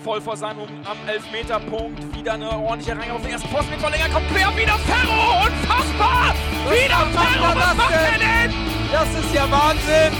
[0.00, 2.16] voll vor seinem am Elfmeterpunkt.
[2.16, 4.08] Wieder eine ordentliche Reihe auf den ersten Posten mit Verlänger.
[4.08, 5.46] Kommt quer, wieder Ferro.
[5.46, 6.34] Unfassbar.
[6.64, 7.44] Was wieder Ferro.
[7.44, 8.50] er Was das macht er denn?
[8.50, 8.90] denn?
[8.92, 10.12] Das ist ja Wahnsinn!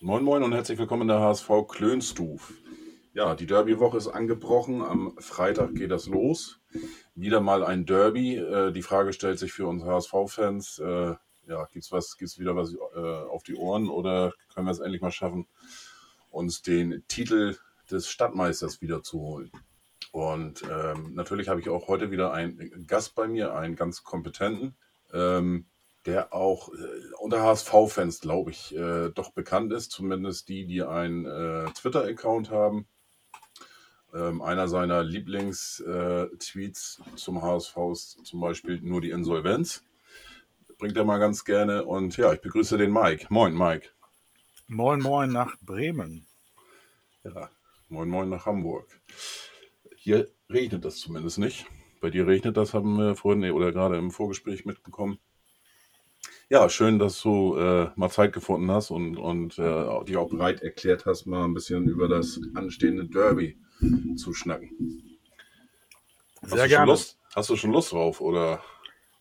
[0.00, 2.52] Moin Moin und herzlich willkommen in der HSV Klönstuf.
[3.14, 4.80] Ja, die Derby-Woche ist angebrochen.
[4.80, 6.60] Am Freitag geht das los.
[7.16, 8.36] Wieder mal ein Derby.
[8.36, 11.14] Äh, die Frage stellt sich für uns HSV-Fans, äh,
[11.48, 15.02] ja, gibt's was, gibt's wieder was äh, auf die Ohren oder können wir es endlich
[15.02, 15.46] mal schaffen,
[16.30, 17.56] uns den Titel
[17.90, 19.50] des Stadtmeisters wieder zu holen?
[20.12, 24.74] Und ähm, natürlich habe ich auch heute wieder einen Gast bei mir, einen ganz kompetenten.
[25.12, 25.66] Ähm,
[26.08, 31.26] der auch äh, unter HSV-Fans, glaube ich, äh, doch bekannt ist, zumindest die, die einen
[31.26, 32.86] äh, Twitter-Account haben.
[34.14, 39.84] Ähm, einer seiner Lieblings-Tweets zum HSV ist zum Beispiel nur die Insolvenz.
[40.78, 41.84] Bringt er mal ganz gerne.
[41.84, 43.26] Und ja, ich begrüße den Mike.
[43.30, 43.88] Moin, Mike.
[44.68, 46.26] Moin Moin nach Bremen.
[47.24, 47.50] Ja,
[47.88, 48.86] moin, moin nach Hamburg.
[49.96, 51.66] Hier regnet das zumindest nicht.
[52.00, 55.18] Bei dir regnet das, haben wir vorhin oder gerade im Vorgespräch mitbekommen.
[56.48, 60.62] Ja, schön, dass du äh, mal Zeit gefunden hast und, und äh, dich auch bereit
[60.62, 63.58] erklärt hast, mal ein bisschen über das anstehende Derby
[64.16, 65.18] zu schnacken.
[66.40, 66.86] Hast Sehr du gerne.
[66.86, 68.20] Schon Lust, hast du schon Lust drauf?
[68.20, 68.62] Oder?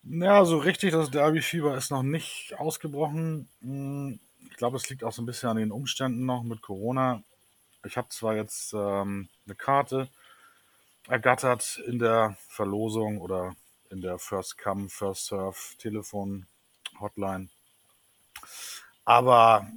[0.10, 3.50] Ja, so richtig, das Derby-Fieber ist noch nicht ausgebrochen.
[3.62, 7.22] Hm, Ich glaube, es liegt auch so ein bisschen an den Umständen noch mit Corona.
[7.86, 10.10] Ich habe zwar jetzt ähm, eine Karte
[11.10, 13.56] ergattert in der Verlosung oder
[13.90, 16.48] in der First Come, First Serve Telefon
[17.00, 17.50] Hotline.
[19.06, 19.68] Aber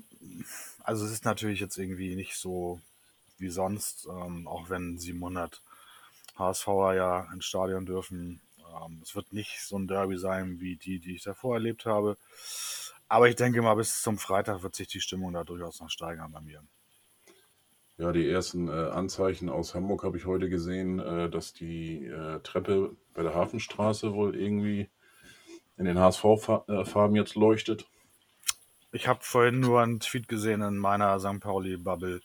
[0.83, 2.81] also es ist natürlich jetzt irgendwie nicht so
[3.39, 5.63] wie sonst, ähm, auch wenn 700
[6.39, 8.41] HSVer ja ins Stadion dürfen.
[8.71, 12.17] Ähm, es wird nicht so ein Derby sein wie die, die ich davor erlebt habe.
[13.09, 16.31] Aber ich denke mal, bis zum Freitag wird sich die Stimmung da durchaus noch steigern
[16.33, 16.63] bei mir.
[17.99, 22.41] Ja, die ersten äh, Anzeichen aus Hamburg habe ich heute gesehen, äh, dass die äh,
[22.41, 24.89] Treppe bei der Hafenstraße wohl irgendwie
[25.77, 27.87] in den HSV-Farben jetzt leuchtet.
[28.93, 31.41] Ich habe vorhin nur einen Tweet gesehen in meiner St.
[31.41, 32.21] Pauli-Bubble,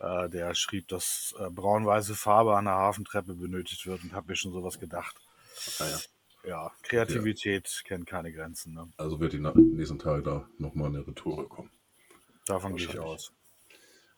[0.00, 4.36] äh, der schrieb, dass äh, braun-weiße Farbe an der Hafentreppe benötigt wird und habe mir
[4.36, 5.25] schon sowas gedacht.
[5.80, 5.98] Naja,
[6.44, 8.74] Ja, Kreativität kennt keine Grenzen.
[8.74, 8.88] Ne?
[8.96, 11.70] also wird die nächsten Tage da nochmal eine Retoure kommen.
[12.46, 13.32] Davon gehe ich aus.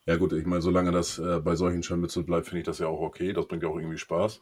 [0.07, 2.87] Ja gut, ich meine, solange das äh, bei solchen Scharmützeln bleibt, finde ich das ja
[2.87, 3.33] auch okay.
[3.33, 4.41] Das bringt ja auch irgendwie Spaß.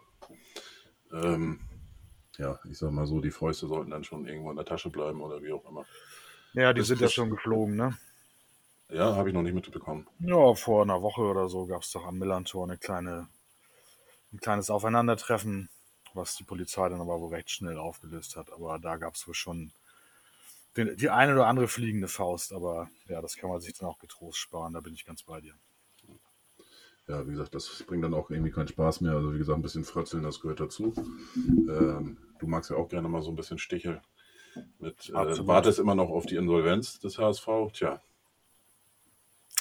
[1.13, 1.61] Ähm,
[2.39, 5.21] ja, ich sag mal so, die Fäuste sollten dann schon irgendwo in der Tasche bleiben
[5.21, 5.85] oder wie auch immer.
[6.53, 7.97] Ja, die Das- sind ja schon geflogen, ne?
[8.89, 10.07] Ja, habe ich noch nicht mitbekommen.
[10.21, 13.29] Ja, vor einer Woche oder so gab es doch am Millantor eine kleine,
[14.33, 15.69] ein kleines Aufeinandertreffen,
[16.17, 18.53] was die Polizei dann aber wohl recht schnell aufgelöst hat.
[18.53, 19.71] Aber da gab es wohl schon
[20.77, 22.53] den, die eine oder andere fliegende Faust.
[22.53, 24.75] Aber ja, das kann man sich dann auch getrost sparen.
[24.75, 25.55] Da bin ich ganz bei dir.
[27.09, 29.13] Ja, wie gesagt, das bringt dann auch irgendwie keinen Spaß mehr.
[29.13, 30.93] Also wie gesagt, ein bisschen frötzeln, das gehört dazu.
[31.37, 34.01] Ähm, du magst ja auch gerne mal so ein bisschen Stichel.
[34.81, 37.47] Mit, äh, wartest immer noch auf die Insolvenz des HSV.
[37.73, 38.01] Tja,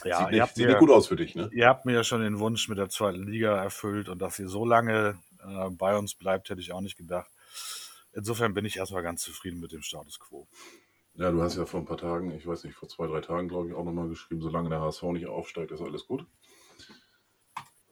[0.04, 1.50] Ja, sieht, nicht, sieht mir, nicht gut aus für dich, ne?
[1.52, 4.48] ihr habt mir ja schon den Wunsch mit der zweiten Liga erfüllt und dass ihr
[4.48, 5.18] so lange
[5.48, 7.30] äh, bei uns bleibt, hätte ich auch nicht gedacht.
[8.14, 10.48] Insofern bin ich erstmal ganz zufrieden mit dem Status quo.
[11.16, 13.48] Ja, du hast ja vor ein paar Tagen, ich weiß nicht, vor zwei, drei Tagen,
[13.48, 16.26] glaube ich, auch nochmal geschrieben, solange der HSV nicht aufsteigt, ist alles gut.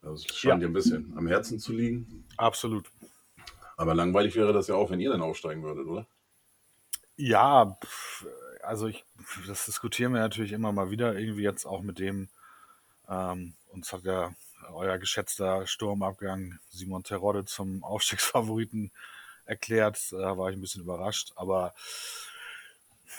[0.01, 0.67] Also es scheint Ja.
[0.67, 2.25] dir ein bisschen am Herzen zu liegen.
[2.37, 2.91] Absolut.
[3.77, 6.07] Aber langweilig wäre das ja auch, wenn ihr dann aufsteigen würdet, oder?
[7.15, 7.77] Ja,
[8.61, 9.05] also ich,
[9.47, 12.29] das diskutieren wir natürlich immer mal wieder, irgendwie jetzt auch mit dem,
[13.07, 14.33] ähm, uns hat ja
[14.71, 18.91] euer geschätzter Sturmabgang Simon Terodde zum Aufstiegsfavoriten
[19.45, 20.11] erklärt.
[20.11, 21.73] Da war ich ein bisschen überrascht, aber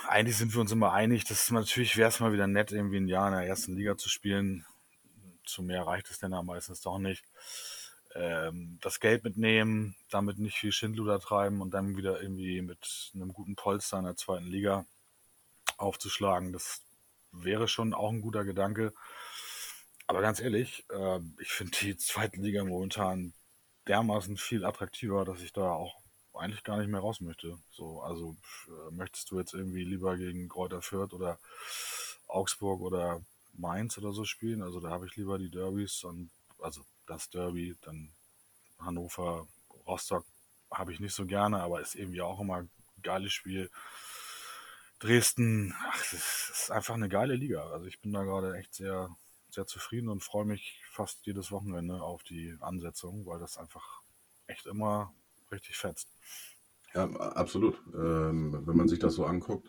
[0.09, 3.09] eigentlich sind wir uns immer einig, dass natürlich wäre es mal wieder nett, irgendwie ein
[3.09, 4.67] Jahr in der ersten Liga zu spielen.
[5.45, 7.25] Zu mehr reicht es denn da meistens doch nicht.
[8.15, 13.33] Ähm, das Geld mitnehmen, damit nicht viel Schindluder treiben und dann wieder irgendwie mit einem
[13.33, 14.87] guten Polster in der zweiten Liga
[15.77, 16.83] aufzuschlagen, das
[17.33, 18.93] wäre schon auch ein guter Gedanke.
[20.07, 23.33] Aber ganz ehrlich, äh, ich finde die zweite Liga momentan
[23.89, 26.03] dermaßen viel attraktiver, dass ich da auch
[26.35, 27.59] eigentlich gar nicht mehr raus möchte.
[27.71, 28.37] So, also
[28.69, 31.39] äh, möchtest du jetzt irgendwie lieber gegen Kräuter Fürth oder
[32.27, 34.63] Augsburg oder Mainz oder so spielen?
[34.63, 38.13] Also da habe ich lieber die Derbys und also das Derby, dann
[38.79, 39.47] Hannover,
[39.87, 40.25] Rostock
[40.71, 42.71] habe ich nicht so gerne, aber ist irgendwie auch immer ein
[43.03, 43.71] geiles Spiel.
[44.99, 47.69] Dresden, ach, das ist einfach eine geile Liga.
[47.71, 49.15] Also ich bin da gerade echt sehr,
[49.55, 54.03] sehr zufrieden und freue mich fast jedes Wochenende auf die Ansetzung, weil das einfach
[54.47, 55.15] echt immer
[55.51, 56.09] richtig fetzt.
[56.95, 57.81] Ja, absolut.
[57.95, 59.69] Ähm, wenn man sich das so anguckt.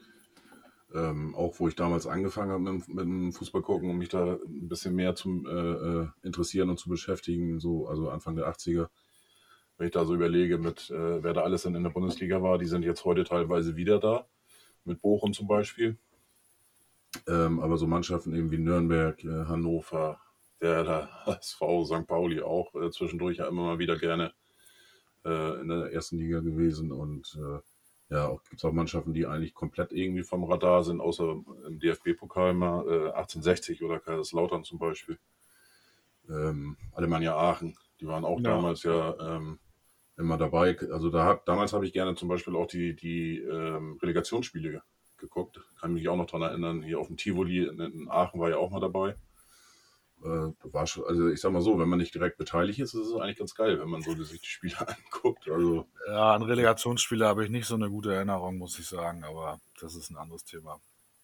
[0.94, 4.34] Ähm, auch wo ich damals angefangen habe mit, mit dem Fußball gucken, um mich da
[4.36, 8.88] ein bisschen mehr zu äh, äh, interessieren und zu beschäftigen, so also Anfang der 80er.
[9.78, 12.60] Wenn ich da so überlege, mit äh, wer da alles dann in der Bundesliga war,
[12.60, 14.28] die sind jetzt heute teilweise wieder da,
[14.86, 15.98] mit Bochum zum Beispiel.
[17.28, 20.20] Ähm, aber so Mannschaften eben wie Nürnberg, äh, Hannover,
[20.62, 21.10] der, der
[21.40, 22.08] SV St.
[22.08, 24.34] Pauli auch äh, zwischendurch ja immer mal wieder gerne
[25.26, 27.60] äh, in der ersten Liga gewesen und äh,
[28.10, 32.54] ja, gibt es auch Mannschaften, die eigentlich komplett irgendwie vom Radar sind, außer im DFB-Pokal
[32.54, 35.18] mal äh, 1860 oder Kaiserslautern zum Beispiel.
[36.30, 38.52] Ähm, Alemannia Aachen, die waren auch ja.
[38.52, 39.60] damals ja ähm,
[40.18, 40.78] immer dabei.
[40.92, 44.84] Also da hab, damals habe ich gerne zum Beispiel auch die, die ähm, Relegationsspiele
[45.26, 45.60] geguckt.
[45.80, 48.72] Kann mich auch noch daran erinnern, hier auf dem Tivoli in, Aachen war ja auch
[48.72, 49.16] mal dabei.
[50.24, 53.08] Äh, war schon, also ich sag mal so, wenn man nicht direkt beteiligt ist, ist
[53.08, 55.48] es eigentlich ganz geil, wenn man so sich die Spiele anguckt.
[55.50, 59.60] Also, ja, an Relegationsspiele habe ich nicht so eine gute Erinnerung, muss ich sagen, aber
[59.80, 60.80] das ist ein anderes Thema.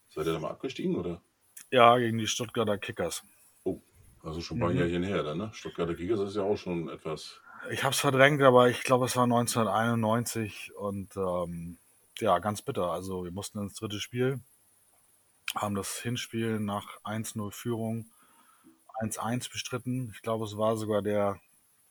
[0.08, 1.22] Seid ihr da mal abgestiegen, oder?
[1.70, 3.22] Ja, gegen die Stuttgarter Kickers.
[3.64, 3.80] Oh,
[4.22, 4.76] also schon ein paar mhm.
[4.76, 5.50] Jährchen her, dann, ne?
[5.54, 7.40] Stuttgarter Kickers ist ja auch schon etwas.
[7.70, 11.78] Ich habe es verdrängt, aber ich glaube, es war 1991 und ähm,
[12.18, 12.90] ja, ganz bitter.
[12.90, 14.40] Also wir mussten ins dritte Spiel,
[15.54, 18.06] haben das Hinspiel nach 1-0 Führung
[19.00, 20.12] 1-1 bestritten.
[20.14, 21.40] Ich glaube, es war sogar der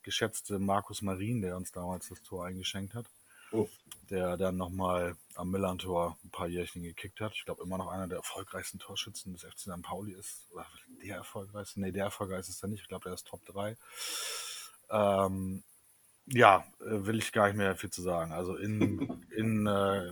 [0.04, 3.06] geschätzte Markus Marin, der uns damals das Tor eingeschenkt hat.
[3.52, 3.68] Oh.
[4.10, 7.34] Der dann nochmal am Millantor ein paar Jährchen gekickt hat.
[7.36, 9.82] Ich glaube, immer noch einer der erfolgreichsten Torschützen des FC St.
[9.82, 10.48] Pauli ist.
[10.52, 10.66] Oder
[11.04, 11.82] der erfolgreichste?
[11.82, 12.82] Nee, der erfolgreichste ist er nicht.
[12.82, 13.78] Ich glaube, der ist Top 3.
[14.90, 15.64] Ähm,
[16.28, 18.32] ja, äh, will ich gar nicht mehr viel zu sagen.
[18.32, 20.12] Also in, in, äh,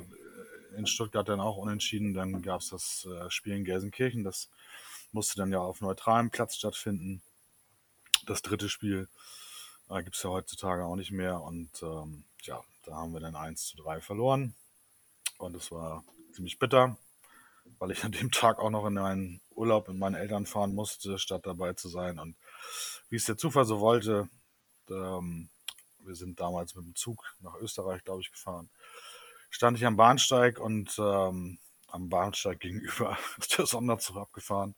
[0.76, 2.14] in Stuttgart dann auch unentschieden.
[2.14, 4.24] Dann gab es das äh, Spiel in Gelsenkirchen.
[4.24, 4.50] Das
[5.12, 7.22] musste dann ja auf neutralem Platz stattfinden.
[8.26, 9.08] Das dritte Spiel
[9.90, 11.42] äh, gibt es ja heutzutage auch nicht mehr.
[11.42, 14.56] Und ähm, ja, da haben wir dann 1 zu 3 verloren.
[15.38, 16.04] Und es war
[16.34, 16.98] ziemlich bitter,
[17.80, 21.18] weil ich an dem Tag auch noch in einen Urlaub mit meinen Eltern fahren musste,
[21.18, 22.20] statt dabei zu sein.
[22.20, 22.36] Und
[23.10, 24.30] wie es der Zufall so wollte,
[24.90, 25.50] ähm,
[26.10, 28.70] wir sind damals mit dem Zug nach Österreich, glaube ich, gefahren,
[29.50, 34.76] stand ich am Bahnsteig und ähm, am Bahnsteig gegenüber ist der Sonderzug abgefahren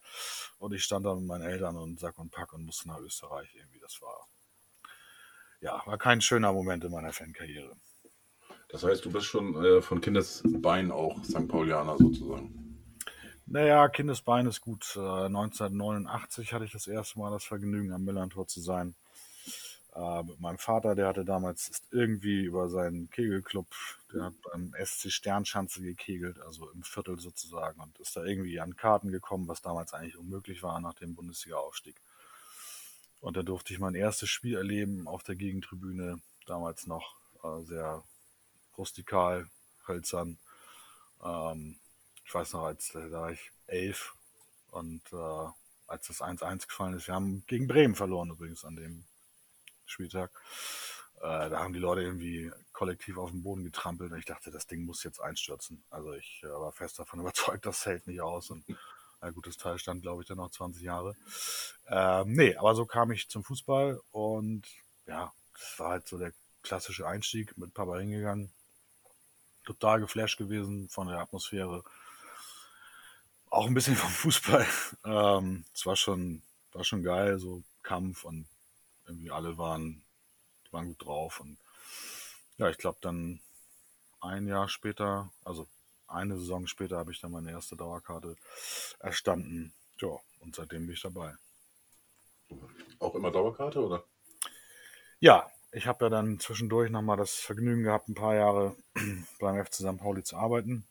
[0.60, 3.50] und ich stand da mit meinen Eltern und Sack und Pack und musste nach Österreich
[3.56, 3.80] irgendwie.
[3.80, 4.28] Das war,
[5.62, 7.76] ja, war kein schöner Moment in meiner Fankarriere.
[8.70, 11.48] Das heißt, du bist schon äh, von Kindesbein auch St.
[11.48, 12.58] Paulianer sozusagen.
[13.46, 14.94] Naja, Kindesbein ist gut.
[14.96, 18.96] Äh, 1989 hatte ich das erste Mal das Vergnügen, am Millantor zu sein.
[19.94, 23.68] Äh, mit meinem Vater, der hatte damals ist irgendwie über seinen Kegelclub,
[24.14, 28.78] der hat beim SC Sternschanze gekegelt, also im Viertel sozusagen, und ist da irgendwie an
[28.78, 31.96] Karten gekommen, was damals eigentlich unmöglich war nach dem Bundesliga-Aufstieg.
[33.20, 38.04] Und da durfte ich mein erstes Spiel erleben auf der Gegentribüne, damals noch äh, sehr
[38.78, 39.50] rustikal,
[39.88, 40.38] hölzern.
[41.24, 41.78] Ähm,
[42.26, 44.16] ich weiß noch, als da war ich elf
[44.72, 45.48] und äh,
[45.88, 49.04] als das 1-1 gefallen ist, wir haben gegen Bremen verloren übrigens an dem
[49.92, 50.32] Spieltag.
[51.18, 54.66] Äh, da haben die Leute irgendwie kollektiv auf den Boden getrampelt und ich dachte, das
[54.66, 55.84] Ding muss jetzt einstürzen.
[55.92, 58.66] Also ich äh, war fest davon überzeugt, das hält nicht aus und
[59.20, 61.16] ein gutes Teil stand, glaube ich, dann noch 20 Jahre.
[61.88, 64.64] Ähm, nee, aber so kam ich zum Fußball und
[65.06, 66.34] ja, das war halt so der
[66.64, 68.52] klassische Einstieg mit Papa hingegangen.
[69.64, 71.84] Total geflasht gewesen von der Atmosphäre.
[73.52, 74.66] Auch ein bisschen vom Fußball.
[75.06, 78.48] Ähm, es war schon, war schon geil, so Kampf und
[79.12, 80.04] irgendwie alle waren,
[80.72, 81.40] waren gut drauf.
[81.40, 81.58] Und
[82.58, 83.42] ja, ich glaube dann
[84.22, 85.68] ein Jahr später, also
[86.08, 88.36] eine Saison später, habe ich dann meine erste Dauerkarte
[89.00, 89.74] erstanden.
[90.00, 91.36] Ja, und seitdem bin ich dabei.
[93.00, 94.04] Auch immer Dauerkarte, oder?
[95.20, 98.76] Ja, ich habe ja dann zwischendurch nochmal das Vergnügen gehabt, ein paar Jahre
[99.40, 99.98] beim FC St.
[99.98, 100.86] Pauli zu arbeiten.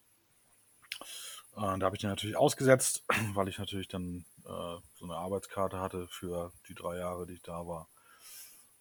[1.56, 5.80] Äh, da habe ich den natürlich ausgesetzt, weil ich natürlich dann äh, so eine Arbeitskarte
[5.80, 7.88] hatte für die drei Jahre, die ich da war.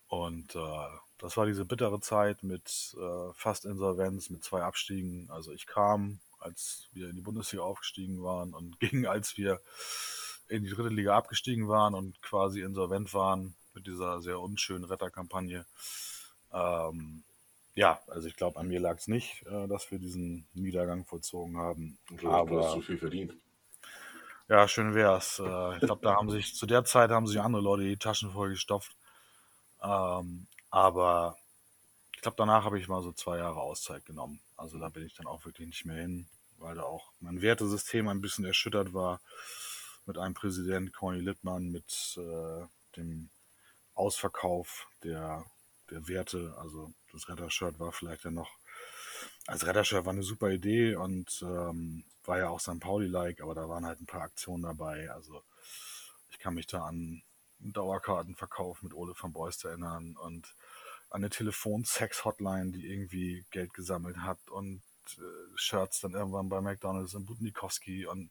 [0.10, 0.88] Und äh,
[1.20, 5.30] das war diese bittere Zeit mit äh, fast Insolvenz, mit zwei Abstiegen.
[5.30, 9.62] Also ich kam, als wir in die Bundesliga aufgestiegen waren und ging, als wir
[10.48, 15.66] in die dritte Liga abgestiegen waren und quasi insolvent waren mit dieser sehr unschönen Retterkampagne.
[16.52, 17.24] Ähm,
[17.76, 21.58] ja, also ich glaube, an mir lag es nicht, äh, dass wir diesen Niedergang vollzogen
[21.58, 22.00] haben.
[22.10, 23.34] Du, aber, du hast so viel verdient.
[24.48, 25.38] Ja, schön wär's.
[25.38, 28.32] Äh, ich glaube, da haben sich zu der Zeit haben sich andere Leute die Taschen
[28.32, 28.96] voll gestopft.
[29.82, 31.38] Ähm, aber
[32.16, 34.42] ich glaube, danach habe ich mal so zwei Jahre Auszeit genommen.
[34.58, 38.08] Also da bin ich dann auch wirklich nicht mehr hin, weil da auch mein Wertesystem
[38.08, 39.22] ein bisschen erschüttert war
[40.06, 42.66] mit einem Präsident, Corny Littmann, mit äh,
[42.98, 43.30] dem
[43.94, 45.46] Ausverkauf der,
[45.90, 46.56] der Werte.
[46.58, 48.50] Also das Rettershirt war vielleicht ja noch
[49.48, 52.80] als Rettershirt war eine super Idee und ähm, war ja auch St.
[52.80, 55.10] Pauli-like, aber da waren halt ein paar Aktionen dabei.
[55.12, 55.42] Also
[56.30, 57.24] ich kann mich da an
[57.60, 60.56] Dauerkartenverkauf mit Ole van Beust erinnern und
[61.10, 64.82] an eine Telefon-Sex-Hotline, die irgendwie Geld gesammelt hat und
[65.18, 65.22] äh,
[65.56, 68.30] Shirts dann irgendwann bei McDonalds in Budnikowski und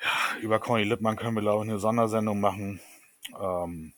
[0.00, 2.80] ja, über Conny Lippmann können wir, glaube ich, eine Sondersendung machen.
[3.38, 3.94] Ähm,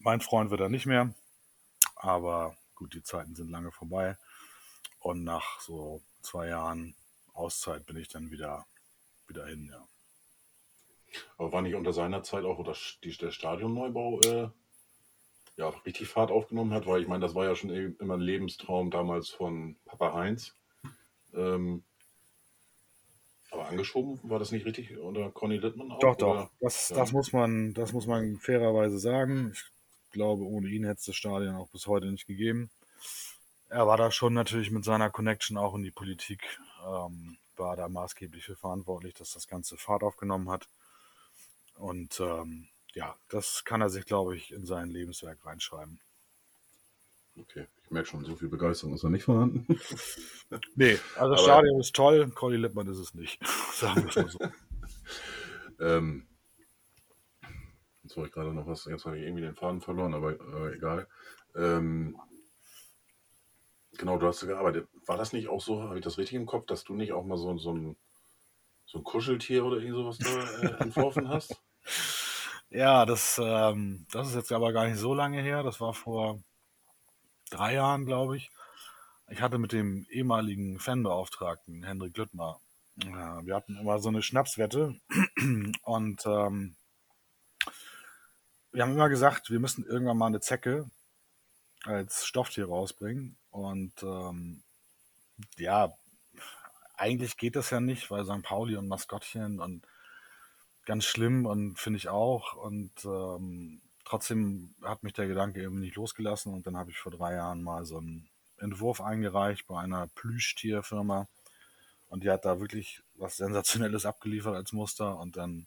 [0.00, 1.14] mein Freund wird er nicht mehr,
[1.96, 4.16] aber gut, die Zeiten sind lange vorbei.
[4.98, 6.96] Und nach so zwei Jahren
[7.32, 8.66] Auszeit bin ich dann wieder,
[9.28, 9.86] wieder hin, ja.
[11.38, 14.48] Aber war nicht unter seiner Zeit auch das, die, der Stadionneubau äh,
[15.56, 16.86] ja, richtig Fahrt aufgenommen hat?
[16.86, 20.54] Weil ich meine, das war ja schon immer ein Lebenstraum damals von Papa Heinz.
[21.34, 21.84] Ähm,
[23.50, 26.00] aber angeschoben war das nicht richtig unter Conny Littmann auch?
[26.00, 26.50] Doch, doch.
[26.60, 26.96] Das, ja.
[26.96, 29.52] das, muss man, das muss man fairerweise sagen.
[29.52, 29.64] Ich
[30.10, 32.70] glaube, ohne ihn hätte es das Stadion auch bis heute nicht gegeben
[33.74, 37.88] er war da schon natürlich mit seiner Connection auch in die Politik, ähm, war da
[37.88, 40.68] maßgeblich für verantwortlich, dass das Ganze Fahrt aufgenommen hat.
[41.76, 46.00] Und ähm, ja, das kann er sich, glaube ich, in sein Lebenswerk reinschreiben.
[47.36, 49.66] Okay, ich merke schon, so viel Begeisterung ist da nicht vorhanden.
[50.76, 54.38] nee, also das Stadion ist toll, Colli Lippmann ist es nicht, sagen wir mal so.
[55.80, 56.28] ähm,
[58.04, 60.76] jetzt wollte ich gerade noch was, jetzt habe ich irgendwie den Faden verloren, aber äh,
[60.76, 61.08] egal.
[61.56, 62.16] Ähm,
[63.98, 64.88] Genau, du hast ja gearbeitet.
[65.06, 67.24] War das nicht auch so, habe ich das richtig im Kopf, dass du nicht auch
[67.24, 67.96] mal so, so, ein,
[68.86, 71.60] so ein Kuscheltier oder irgend sowas da äh, entworfen hast?
[72.70, 75.62] Ja, das, ähm, das ist jetzt aber gar nicht so lange her.
[75.62, 76.42] Das war vor
[77.50, 78.50] drei Jahren, glaube ich.
[79.28, 82.58] Ich hatte mit dem ehemaligen Fanbeauftragten Hendrik Lüttmer,
[83.00, 84.96] äh, wir hatten immer so eine Schnapswette
[85.82, 86.76] und ähm,
[88.72, 90.90] wir haben immer gesagt, wir müssen irgendwann mal eine Zecke
[91.84, 93.36] als Stofftier rausbringen.
[93.50, 94.62] Und ähm,
[95.56, 95.96] ja,
[96.96, 98.42] eigentlich geht das ja nicht, weil St.
[98.42, 99.86] Pauli und Maskottchen und
[100.84, 102.54] ganz schlimm und finde ich auch.
[102.54, 106.52] Und ähm, trotzdem hat mich der Gedanke eben nicht losgelassen.
[106.52, 111.28] Und dann habe ich vor drei Jahren mal so einen Entwurf eingereicht bei einer Plüschtierfirma.
[112.08, 115.18] Und die hat da wirklich was Sensationelles abgeliefert als Muster.
[115.18, 115.66] Und dann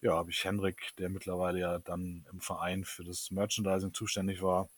[0.00, 4.68] ja, habe ich Henrik, der mittlerweile ja dann im Verein für das Merchandising zuständig war,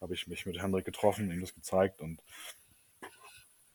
[0.00, 2.20] habe ich mich mit Hendrik getroffen, ihm das gezeigt und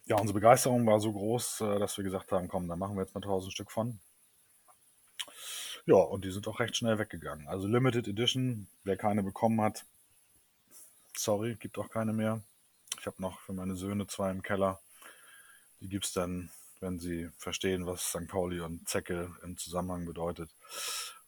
[0.08, 3.04] ja, unsere Begeisterung war so groß, äh, dass wir gesagt haben, komm, da machen wir
[3.04, 4.00] jetzt mal 1000 Stück von.
[5.86, 7.48] Ja, und die sind auch recht schnell weggegangen.
[7.48, 9.86] Also Limited Edition, wer keine bekommen hat,
[11.16, 12.42] sorry, gibt auch keine mehr.
[13.00, 14.80] Ich habe noch für meine Söhne zwei im Keller.
[15.80, 16.50] Die gibt es dann,
[16.80, 18.28] wenn sie verstehen, was St.
[18.28, 20.50] Pauli und Zecke im Zusammenhang bedeutet.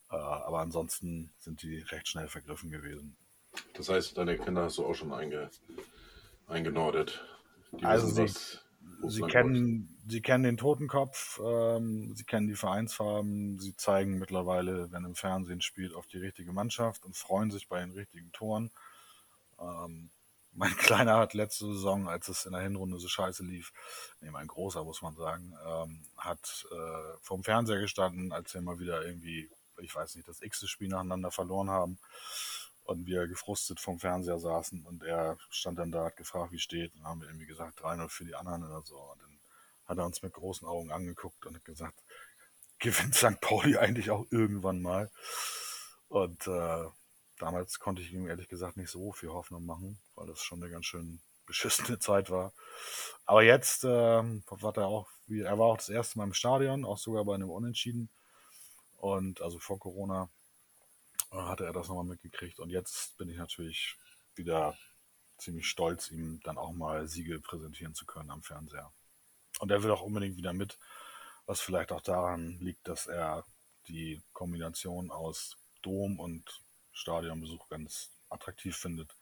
[0.09, 3.15] Äh, aber ansonsten sind die recht schnell vergriffen gewesen.
[3.73, 5.49] Das heißt, deine Kinder hast du auch schon einge,
[6.47, 7.23] eingenordet.
[7.71, 8.57] Die also wissen, sie,
[9.07, 15.05] sie, kennen, sie kennen den Totenkopf, ähm, sie kennen die Vereinsfarben, sie zeigen mittlerweile, wenn
[15.05, 18.71] im Fernsehen spielt, auf die richtige Mannschaft und freuen sich bei den richtigen Toren.
[19.59, 20.11] Ähm,
[20.51, 23.71] mein Kleiner hat letzte Saison, als es in der Hinrunde so scheiße lief,
[24.21, 28.79] nee, mein Großer muss man sagen, ähm, hat äh, vorm Fernseher gestanden, als wir mal
[28.79, 29.49] wieder irgendwie,
[29.81, 31.99] ich weiß nicht, das x-te Spiel nacheinander verloren haben
[32.89, 36.95] und wir gefrustet vom Fernseher saßen und er stand dann da, hat gefragt, wie steht.
[36.95, 38.97] Und haben wir irgendwie gesagt, 3-0 für die anderen oder so.
[38.97, 39.39] Und dann
[39.85, 42.03] hat er uns mit großen Augen angeguckt und hat gesagt,
[42.79, 43.39] gewinnt St.
[43.41, 45.11] Pauli eigentlich auch irgendwann mal.
[46.07, 46.85] Und äh,
[47.37, 50.71] damals konnte ich ihm ehrlich gesagt nicht so viel Hoffnung machen, weil das schon eine
[50.71, 52.53] ganz schön beschissene Zeit war.
[53.25, 56.97] Aber jetzt äh, war er auch, er war auch das erste Mal im Stadion, auch
[56.97, 58.09] sogar bei einem Unentschieden.
[58.97, 60.31] Und also vor Corona
[61.31, 62.59] hatte er das nochmal mitgekriegt.
[62.59, 63.97] Und jetzt bin ich natürlich
[64.35, 64.77] wieder
[65.37, 68.91] ziemlich stolz, ihm dann auch mal Siege präsentieren zu können am Fernseher.
[69.59, 70.77] Und er will auch unbedingt wieder mit,
[71.45, 73.45] was vielleicht auch daran liegt, dass er
[73.87, 79.15] die Kombination aus Dom und Stadionbesuch ganz attraktiv findet,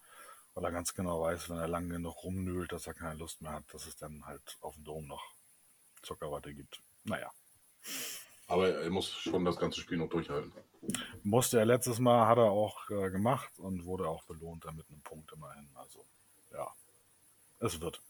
[0.53, 3.53] weil er ganz genau weiß, wenn er lange genug rumnölt, dass er keine Lust mehr
[3.53, 5.23] hat, dass es dann halt auf dem Dom noch
[6.01, 6.81] Zuckerwatte gibt.
[7.03, 7.31] Naja.
[8.48, 10.51] Aber er muss schon das ganze Spiel noch durchhalten.
[11.24, 15.01] Musste er letztes Mal, hat er auch äh, gemacht und wurde auch belohnt damit einem
[15.01, 15.68] Punkt immerhin.
[15.75, 16.06] Also,
[16.54, 16.68] ja,
[17.60, 18.01] es wird.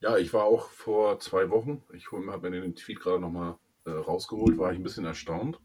[0.00, 3.90] Ja, ich war auch vor zwei Wochen, ich habe mir den Tweet gerade nochmal äh,
[3.90, 5.60] rausgeholt, war ich ein bisschen erstaunt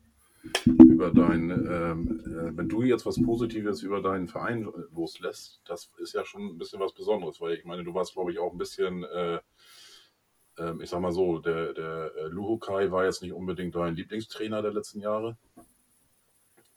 [0.66, 6.14] über dein, ähm, äh, wenn du jetzt was Positives über deinen Verein loslässt, das ist
[6.14, 8.58] ja schon ein bisschen was Besonderes, weil ich meine, du warst, glaube ich, auch ein
[8.58, 9.40] bisschen äh,
[10.58, 14.62] ähm, ich sag mal so, der, der äh, Luhukai war jetzt nicht unbedingt dein Lieblingstrainer
[14.62, 15.38] der letzten Jahre.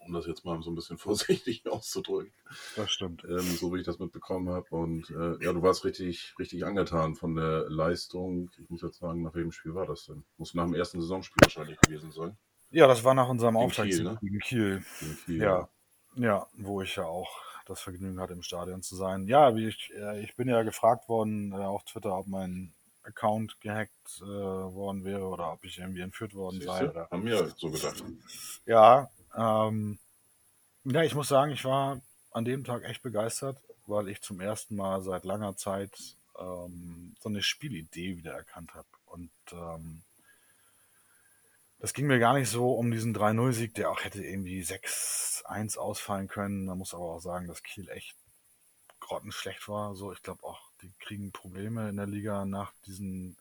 [0.07, 2.33] um das jetzt mal so ein bisschen vorsichtig auszudrücken.
[2.77, 3.25] Das stimmt.
[3.25, 4.67] Ähm, so wie ich das mitbekommen habe.
[4.71, 8.51] Und äh, ja, du warst richtig, richtig angetan von der Leistung.
[8.61, 10.25] Ich muss jetzt sagen, nach welchem Spiel war das denn?
[10.39, 12.37] Muss nach dem ersten Saisonspiel wahrscheinlich gewesen sein.
[12.71, 14.19] Ja, das war nach unserem Auftakt Kiel, ne?
[14.21, 14.85] gegen Kiel.
[15.01, 15.69] Gegen Kiel, Ja,
[16.17, 17.31] ja, wo ich ja auch
[17.67, 19.27] das Vergnügen hatte, im Stadion zu sein.
[19.29, 22.73] Ja, wie ich, äh, ich bin ja gefragt worden äh, auf Twitter, ob mein
[23.11, 26.81] Account gehackt äh, worden wäre oder ob ich irgendwie entführt worden sei.
[26.81, 26.91] Siehste?
[26.91, 27.09] Oder.
[27.11, 28.05] Haben wir so gedacht.
[28.67, 29.99] Ja, ähm,
[30.85, 32.01] ja, ich muss sagen, ich war
[32.31, 37.29] an dem Tag echt begeistert, weil ich zum ersten Mal seit langer Zeit ähm, so
[37.29, 38.89] eine Spielidee wiedererkannt habe.
[39.07, 40.03] Und ähm,
[41.79, 46.29] das ging mir gar nicht so um diesen 3-0-Sieg, der auch hätte irgendwie 6-1 ausfallen
[46.29, 46.67] können.
[46.67, 48.17] Man muss aber auch sagen, dass Kiel echt
[49.01, 49.95] grottenschlecht war.
[49.95, 53.37] So, ich glaube auch, die kriegen Probleme in der Liga nach diesen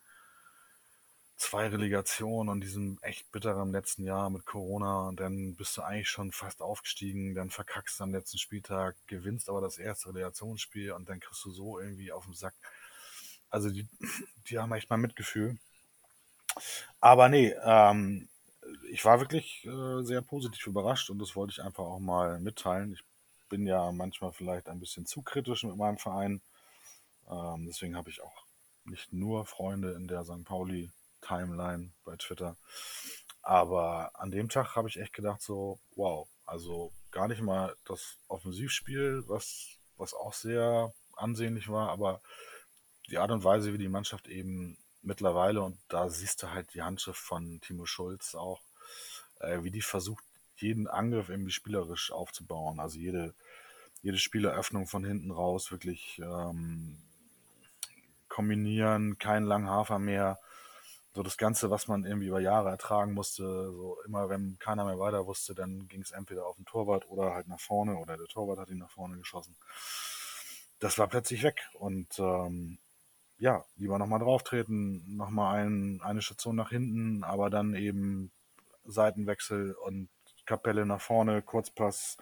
[1.40, 5.08] zwei Relegationen und diesem echt bitteren letzten Jahr mit Corona.
[5.08, 9.50] Und dann bist du eigentlich schon fast aufgestiegen, dann verkackst du am letzten Spieltag, gewinnst
[9.50, 12.54] aber das erste Relegationsspiel und dann kriegst du so irgendwie auf den Sack.
[13.50, 13.88] Also die,
[14.50, 15.58] die haben echt mal Mitgefühl.
[17.00, 18.28] Aber nee, ähm,
[18.92, 22.94] ich war wirklich äh, sehr positiv überrascht und das wollte ich einfach auch mal mitteilen.
[22.94, 23.04] Ich
[23.48, 26.42] bin ja manchmal vielleicht ein bisschen zu kritisch mit meinem Verein.
[27.30, 28.46] Ähm, deswegen habe ich auch
[28.86, 30.44] nicht nur Freunde in der St.
[30.44, 32.58] Pauli Timeline bei Twitter.
[33.42, 38.18] Aber an dem Tag habe ich echt gedacht, so, wow, also gar nicht mal das
[38.28, 42.22] Offensivspiel, was, was auch sehr ansehnlich war, aber
[43.10, 46.82] die Art und Weise, wie die Mannschaft eben mittlerweile, und da siehst du halt die
[46.82, 48.62] Handschrift von Timo Schulz auch,
[49.40, 50.24] äh, wie die versucht,
[50.58, 52.80] jeden Angriff irgendwie spielerisch aufzubauen.
[52.80, 53.34] Also jede,
[54.02, 57.02] jede Spieleröffnung von hinten raus wirklich ähm,
[58.40, 60.40] kombinieren, kein langen Hafer mehr.
[61.14, 64.98] So das Ganze, was man irgendwie über Jahre ertragen musste, so immer wenn keiner mehr
[64.98, 68.28] weiter wusste, dann ging es entweder auf den Torwart oder halt nach vorne oder der
[68.28, 69.58] Torwart hat ihn nach vorne geschossen.
[70.80, 72.78] Das war plötzlich weg und ähm,
[73.40, 78.32] ja, lieber nochmal drauftreten, nochmal ein, eine Station nach hinten, aber dann eben
[78.86, 80.08] Seitenwechsel und
[80.46, 82.16] Kapelle nach vorne, Kurzpass.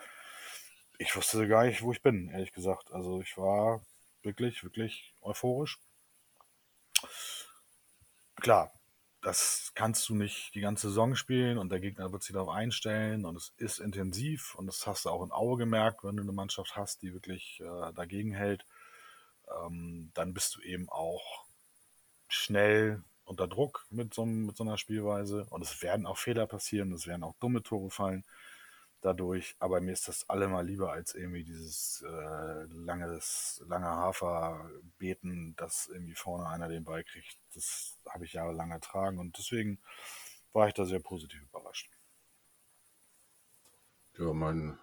[0.97, 2.91] Ich wusste gar nicht, wo ich bin, ehrlich gesagt.
[2.91, 3.82] Also ich war
[4.23, 5.77] wirklich, wirklich euphorisch.
[8.36, 8.71] Klar,
[9.21, 13.25] das kannst du nicht die ganze Saison spielen und der Gegner wird sich darauf einstellen
[13.25, 16.31] und es ist intensiv und das hast du auch in Aue gemerkt, wenn du eine
[16.31, 18.65] Mannschaft hast, die wirklich äh, dagegen hält,
[19.65, 21.45] ähm, dann bist du eben auch
[22.27, 26.93] schnell unter Druck mit so, mit so einer Spielweise und es werden auch Fehler passieren,
[26.93, 28.23] es werden auch dumme Tore fallen
[29.01, 35.88] dadurch, aber mir ist das allemal lieber als irgendwie dieses äh, langes, lange Haferbeten, dass
[35.88, 37.38] irgendwie vorne einer den Ball kriegt.
[37.53, 39.79] Das habe ich jahrelang ertragen und deswegen
[40.53, 41.89] war ich da sehr positiv überrascht.
[44.17, 44.79] Ja, mein,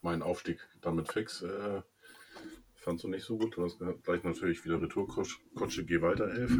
[0.00, 1.42] mein Aufstieg damit fix.
[1.42, 1.82] Äh,
[2.76, 3.56] fandst du nicht so gut.
[3.56, 6.52] Du hast gleich natürlich wieder Retourkutsche, geh weiter, elf.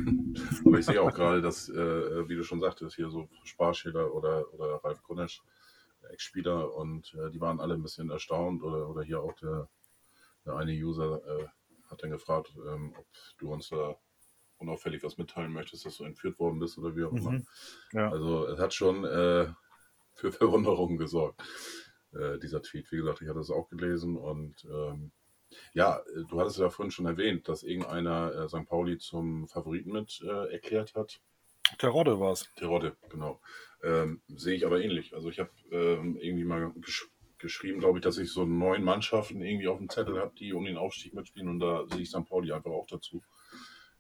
[0.65, 4.53] Aber ich sehe auch gerade, dass, äh, wie du schon sagtest, hier so Sparschäler oder,
[4.55, 5.43] oder Ralf Kunesch,
[6.11, 8.63] Ex-Spieler, und äh, die waren alle ein bisschen erstaunt.
[8.63, 9.69] Oder, oder hier auch der,
[10.45, 11.47] der eine User äh,
[11.91, 13.07] hat dann gefragt, ähm, ob
[13.39, 13.97] du uns da
[14.59, 17.33] unauffällig was mitteilen möchtest, dass du entführt worden bist oder wie auch immer.
[17.33, 17.47] Mhm.
[17.93, 18.11] Ja.
[18.11, 19.49] Also es hat schon äh,
[20.15, 21.43] für Verwunderung gesorgt,
[22.13, 22.91] äh, dieser Tweet.
[22.93, 25.13] Wie gesagt, ich hatte es auch gelesen und ähm,
[25.75, 28.67] ja, du hattest ja vorhin schon erwähnt, dass irgendeiner äh, St.
[28.67, 31.21] Pauli zum Favoriten mit äh, erklärt hat.
[31.79, 32.49] Terodde war es.
[32.57, 33.41] Terodde, genau.
[33.83, 35.15] Ähm, sehe ich aber ähnlich.
[35.15, 37.09] Also ich habe ähm, irgendwie mal gesch
[37.39, 40.65] geschrieben, glaube ich, dass ich so neun Mannschaften irgendwie auf dem Zettel habe, die um
[40.65, 42.25] den Aufstieg mitspielen und da sehe ich St.
[42.25, 43.21] Pauli einfach auch dazu.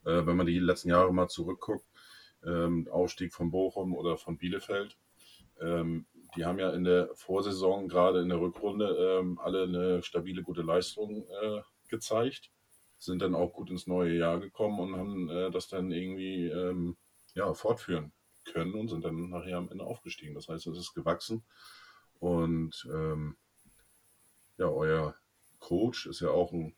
[0.04, 1.84] Äh, wenn man die letzten Jahre mal zurückguckt,
[2.46, 4.96] ähm, Aufstieg von Bochum oder von Bielefeld,
[5.60, 6.06] ähm,
[6.36, 10.62] die haben ja in der Vorsaison, gerade in der Rückrunde, ähm, alle eine stabile, gute
[10.62, 12.50] Leistung äh, gezeigt,
[12.98, 16.96] sind dann auch gut ins neue Jahr gekommen und haben äh, das dann irgendwie ähm,
[17.34, 18.12] ja, fortführen
[18.44, 20.34] können und sind dann nachher am Ende aufgestiegen.
[20.34, 21.44] Das heißt, es ist gewachsen
[22.18, 23.36] und ähm,
[24.58, 25.14] ja, euer
[25.58, 26.74] Coach ist ja auch ein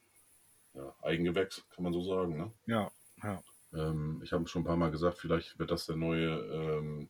[0.74, 2.36] ja, Eigengewächs, kann man so sagen.
[2.36, 2.52] Ne?
[2.66, 2.90] Ja,
[3.22, 3.42] ja.
[3.72, 7.08] Ähm, ich habe schon ein paar Mal gesagt, vielleicht wird das der neue ähm,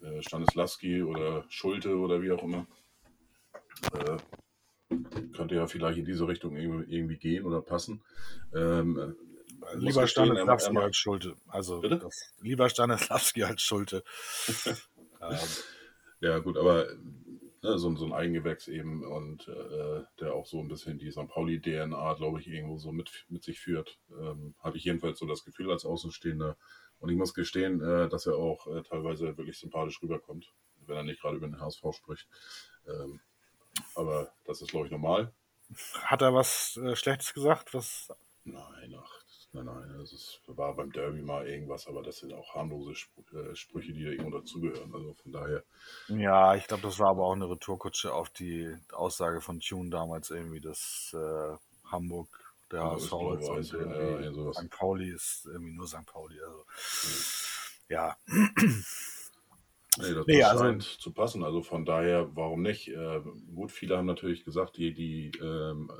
[0.00, 2.66] äh, Stanislawski oder Schulte oder wie auch immer.
[3.94, 4.18] Äh,
[5.32, 8.02] könnte ja vielleicht in diese Richtung irgendwie, irgendwie gehen oder passen.
[8.54, 9.29] Ähm, äh,
[9.74, 11.36] Lieber gestehen, er- Stanislawski er- als Schulte.
[11.48, 11.98] Also Bitte?
[11.98, 14.02] das, lieber Stanislawski als Schulte.
[15.20, 15.38] ähm,
[16.20, 16.86] Ja, gut, aber
[17.62, 21.28] ne, so, so ein Eigengewächs eben und äh, der auch so ein bisschen die St.
[21.28, 23.98] Pauli-DNA, glaube ich, irgendwo so mit, mit sich führt.
[24.10, 26.56] Ähm, Habe ich jedenfalls so das Gefühl als Außenstehender.
[26.98, 30.52] Und ich muss gestehen, äh, dass er auch äh, teilweise wirklich sympathisch rüberkommt,
[30.86, 32.28] wenn er nicht gerade über den HSV spricht.
[32.86, 33.20] Ähm,
[33.94, 35.32] aber das ist, glaube ich, normal.
[36.02, 37.72] Hat er was äh, Schlechtes gesagt?
[37.72, 38.08] Was?
[38.44, 38.69] Nein,
[39.52, 39.94] nein, nein.
[39.98, 43.92] Das ist, war beim Derby mal irgendwas, aber das sind auch harmlose Spr äh, Sprüche,
[43.92, 44.94] die da irgendwo dazugehören.
[44.94, 45.64] Also von daher.
[46.08, 50.30] Ja, ich glaube, das war aber auch eine Retourkutsche auf die Aussage von Tune damals
[50.30, 51.56] irgendwie, dass äh,
[51.90, 52.28] Hamburg
[52.70, 54.56] der Ja, HSV ist, glaub ist weiß, ja, ja, sowas.
[54.56, 54.70] St.
[54.70, 56.06] Pauli ist irgendwie nur St.
[56.06, 56.40] Pauli.
[56.40, 56.64] Also,
[57.88, 58.16] ja,
[59.98, 61.42] Nee, das, Nee, also- scheint zu passen.
[61.42, 62.88] Also von daher, warum nicht?
[62.88, 63.20] Äh,
[63.54, 65.90] gut, viele haben natürlich gesagt, die, die ähm,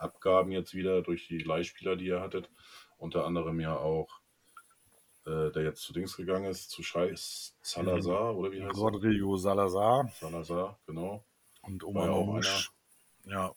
[0.00, 2.50] Abgaben jetzt wieder durch die Leihspieler, die ihr hattet,
[2.98, 4.20] unter anderem ja auch
[5.26, 8.76] äh, der jetzt zu Dings gegangen ist, zu Schei Salazar, oder wie heißt?
[8.76, 11.24] Rodrigo Salazar Salazar, genau.
[11.62, 12.42] und Omar ja auch.
[13.24, 13.54] Ja.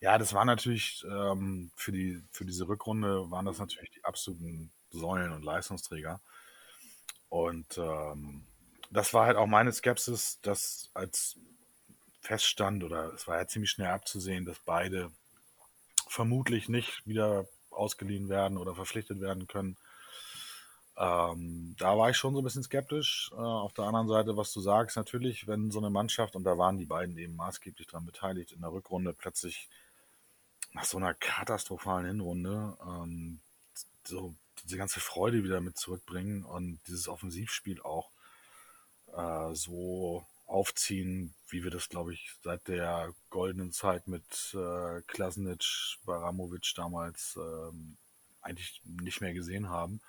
[0.00, 4.70] Ja, das war natürlich ähm, für, die, für diese Rückrunde waren das natürlich die absoluten
[4.90, 6.20] Säulen und Leistungsträger.
[7.30, 8.46] Und ähm,
[8.90, 11.38] das war halt auch meine Skepsis, dass als
[12.20, 15.10] feststand, oder es war ja ziemlich schnell abzusehen, dass beide
[16.08, 19.76] vermutlich nicht wieder ausgeliehen werden oder verpflichtet werden können.
[20.96, 23.30] Ähm, da war ich schon so ein bisschen skeptisch.
[23.32, 26.56] Äh, auf der anderen Seite, was du sagst, natürlich, wenn so eine Mannschaft, und da
[26.56, 29.68] waren die beiden eben maßgeblich daran beteiligt, in der Rückrunde plötzlich
[30.72, 33.40] nach so einer katastrophalen Hinrunde ähm,
[34.04, 38.10] so diese ganze Freude wieder mit zurückbringen und dieses Offensivspiel auch
[39.16, 45.98] äh, so aufziehen, wie wir das, glaube ich, seit der goldenen Zeit mit äh, Klasnic,
[46.04, 47.96] Baramovic damals ähm,
[48.42, 50.00] eigentlich nicht mehr gesehen haben.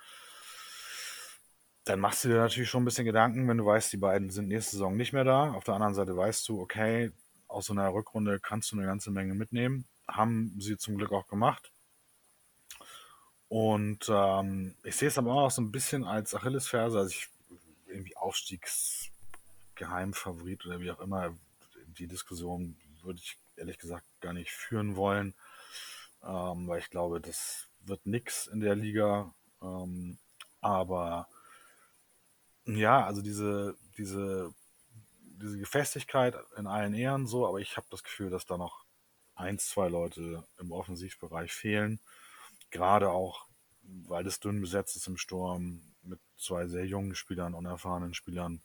[1.85, 4.47] Dann machst du dir natürlich schon ein bisschen Gedanken, wenn du weißt, die beiden sind
[4.47, 5.51] nächste Saison nicht mehr da.
[5.53, 7.11] Auf der anderen Seite weißt du, okay,
[7.47, 9.85] aus so einer Rückrunde kannst du eine ganze Menge mitnehmen.
[10.07, 11.71] Haben sie zum Glück auch gemacht.
[13.47, 17.29] Und ähm, ich sehe es aber auch so ein bisschen als Achillesferse, also ich
[17.87, 18.17] irgendwie
[19.75, 21.37] Aufstiegsgeheimfavorit oder wie auch immer.
[21.87, 25.33] Die Diskussion würde ich ehrlich gesagt gar nicht führen wollen,
[26.23, 29.33] ähm, weil ich glaube, das wird nix in der Liga.
[29.61, 30.17] Ähm,
[30.61, 31.27] aber
[32.65, 34.53] ja, also diese, diese,
[35.21, 38.85] diese Gefestigkeit in allen Ehren so, aber ich habe das Gefühl, dass da noch
[39.35, 41.99] eins, zwei Leute im Offensivbereich fehlen.
[42.71, 43.45] Gerade auch,
[43.83, 48.61] weil es dünn besetzt ist im Sturm mit zwei sehr jungen Spielern, unerfahrenen Spielern.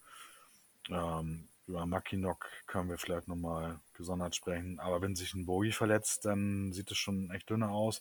[0.89, 4.81] Ähm, über Makinok können wir vielleicht nochmal gesondert sprechen.
[4.81, 8.01] Aber wenn sich ein Bogi verletzt, dann sieht es schon echt dünner aus.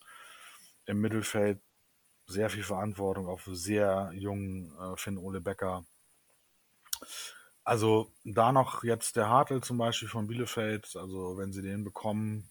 [0.86, 1.60] Im Mittelfeld
[2.26, 5.86] sehr viel Verantwortung auf sehr jungen äh, Finn Ole Becker.
[7.64, 12.50] Also da noch jetzt der Hartl zum Beispiel von Bielefeld, also wenn sie den bekommen,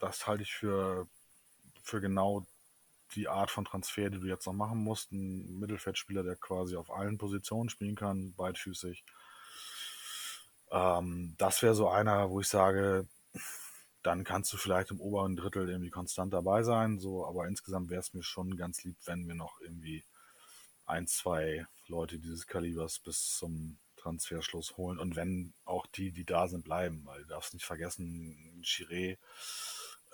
[0.00, 1.06] das halte ich für,
[1.82, 2.44] für genau
[3.14, 5.12] die Art von Transfer, die du jetzt noch machen musst.
[5.12, 9.04] Ein Mittelfeldspieler, der quasi auf allen Positionen spielen kann, beidfüßig.
[10.70, 13.06] Ähm, das wäre so einer, wo ich sage,
[14.02, 16.98] dann kannst du vielleicht im oberen Drittel irgendwie konstant dabei sein.
[16.98, 20.04] So, aber insgesamt wäre es mir schon ganz lieb, wenn wir noch irgendwie
[20.86, 26.46] ein, zwei Leute dieses Kalibers bis zum Transferschluss holen und wenn auch die, die da
[26.46, 29.18] sind, bleiben, weil du darfst nicht vergessen, Chiré,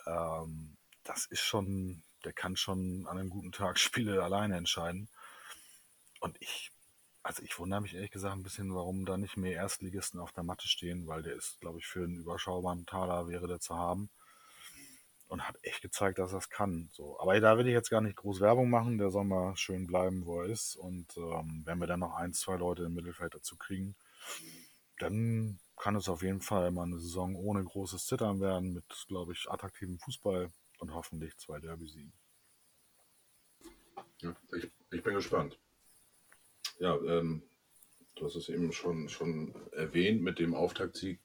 [0.06, 5.08] ähm, das ist schon, der kann schon an einem guten Tag Spiele alleine entscheiden.
[6.20, 6.70] Und ich,
[7.22, 10.42] also ich wundere mich ehrlich gesagt ein bisschen, warum da nicht mehr Erstligisten auf der
[10.42, 14.10] Matte stehen, weil der ist, glaube ich, für einen überschaubaren Taler wäre der zu haben
[15.28, 16.90] und hat echt gezeigt, dass er es kann.
[16.92, 18.98] So, aber da will ich jetzt gar nicht groß Werbung machen.
[18.98, 20.76] Der soll mal schön bleiben, wo er ist.
[20.76, 23.94] Und ähm, wenn wir dann noch ein, zwei Leute im Mittelfeld dazu kriegen,
[24.98, 29.32] dann kann es auf jeden Fall mal eine Saison ohne großes Zittern werden, mit, glaube
[29.32, 32.12] ich, attraktivem Fußball und hoffentlich zwei Derby-Siegen.
[34.20, 35.58] Ja, ich, ich bin gespannt.
[36.82, 37.44] Ja, ähm,
[38.16, 41.20] du hast es eben schon, schon erwähnt mit dem Auftaktsieg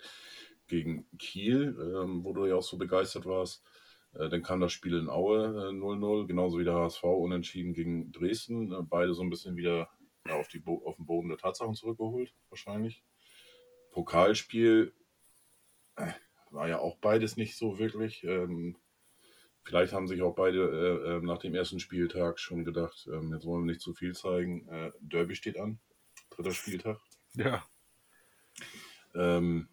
[0.67, 3.63] gegen Kiel, ähm, wo du ja auch so begeistert warst.
[4.13, 8.12] Äh, dann kam das Spiel in Aue äh, 0-0, genauso wie der HSV unentschieden gegen
[8.12, 8.72] Dresden.
[8.72, 9.89] Äh, beide so ein bisschen wieder
[10.28, 13.04] ja, auf, die Bo auf den Boden der Tatsachen zurückgeholt, wahrscheinlich.
[13.89, 14.93] Pokalspiel
[15.96, 16.12] äh,
[16.52, 18.24] war ja auch beides nicht so wirklich.
[18.26, 18.78] Ähm,
[19.68, 23.46] Vielleicht haben sich auch beide äh, äh, nach dem ersten Spieltag schon gedacht, ähm, jetzt
[23.46, 24.66] wollen wir nicht zu viel zeigen.
[24.70, 25.78] Äh, Derby steht an,
[26.30, 27.02] dritter Spieltag.
[27.36, 27.66] Ja.
[29.14, 29.68] Ähm,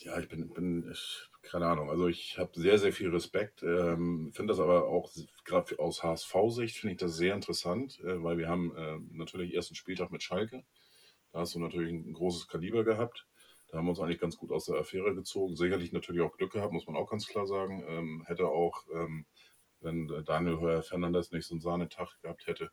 [0.00, 4.30] ja, ich bin, bin ich, keine Ahnung, also ich habe sehr, sehr viel Respekt, ähm,
[4.34, 5.10] finde das aber auch,
[5.46, 9.74] gerade aus HSV-Sicht, finde ich das sehr interessant, äh, weil wir haben äh, natürlich ersten
[9.74, 10.62] Spieltag mit Schalke,
[11.32, 13.26] da hast du natürlich ein großes Kaliber gehabt.
[13.68, 15.56] Da haben wir uns eigentlich ganz gut aus der Affäre gezogen.
[15.56, 17.84] Sicherlich natürlich auch Glück gehabt, muss man auch ganz klar sagen.
[17.88, 19.26] Ähm, hätte auch, ähm,
[19.80, 22.70] wenn Daniel Heuer Fernandes nicht so einen Sahnetag gehabt hätte,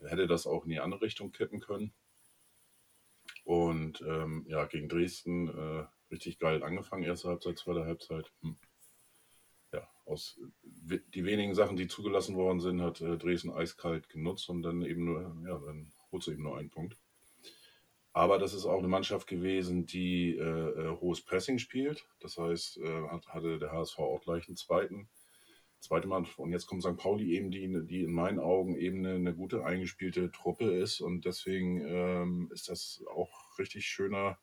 [0.00, 1.92] hätte das auch in die andere Richtung kippen können.
[3.44, 8.30] Und ähm, ja, gegen Dresden äh, richtig geil angefangen, erste Halbzeit, zweite Halbzeit.
[8.42, 8.58] Hm.
[9.72, 14.62] Ja, aus die wenigen Sachen, die zugelassen worden sind, hat äh, Dresden eiskalt genutzt und
[14.62, 16.98] dann eben nur, ja, dann holst du eben nur einen Punkt.
[18.12, 22.06] Aber das ist auch eine Mannschaft gewesen, die äh, äh hohes Pressing spielt.
[22.20, 25.08] Das heißt, äh, hat, hatte der HSV auch gleich einen zweiten
[25.80, 26.38] zweite Mannschaft.
[26.38, 26.96] Und jetzt kommt St.
[26.96, 31.00] Pauli eben, die, die in meinen Augen eben eine, eine gute eingespielte Truppe ist.
[31.00, 34.38] Und deswegen ähm, ist das auch richtig schöner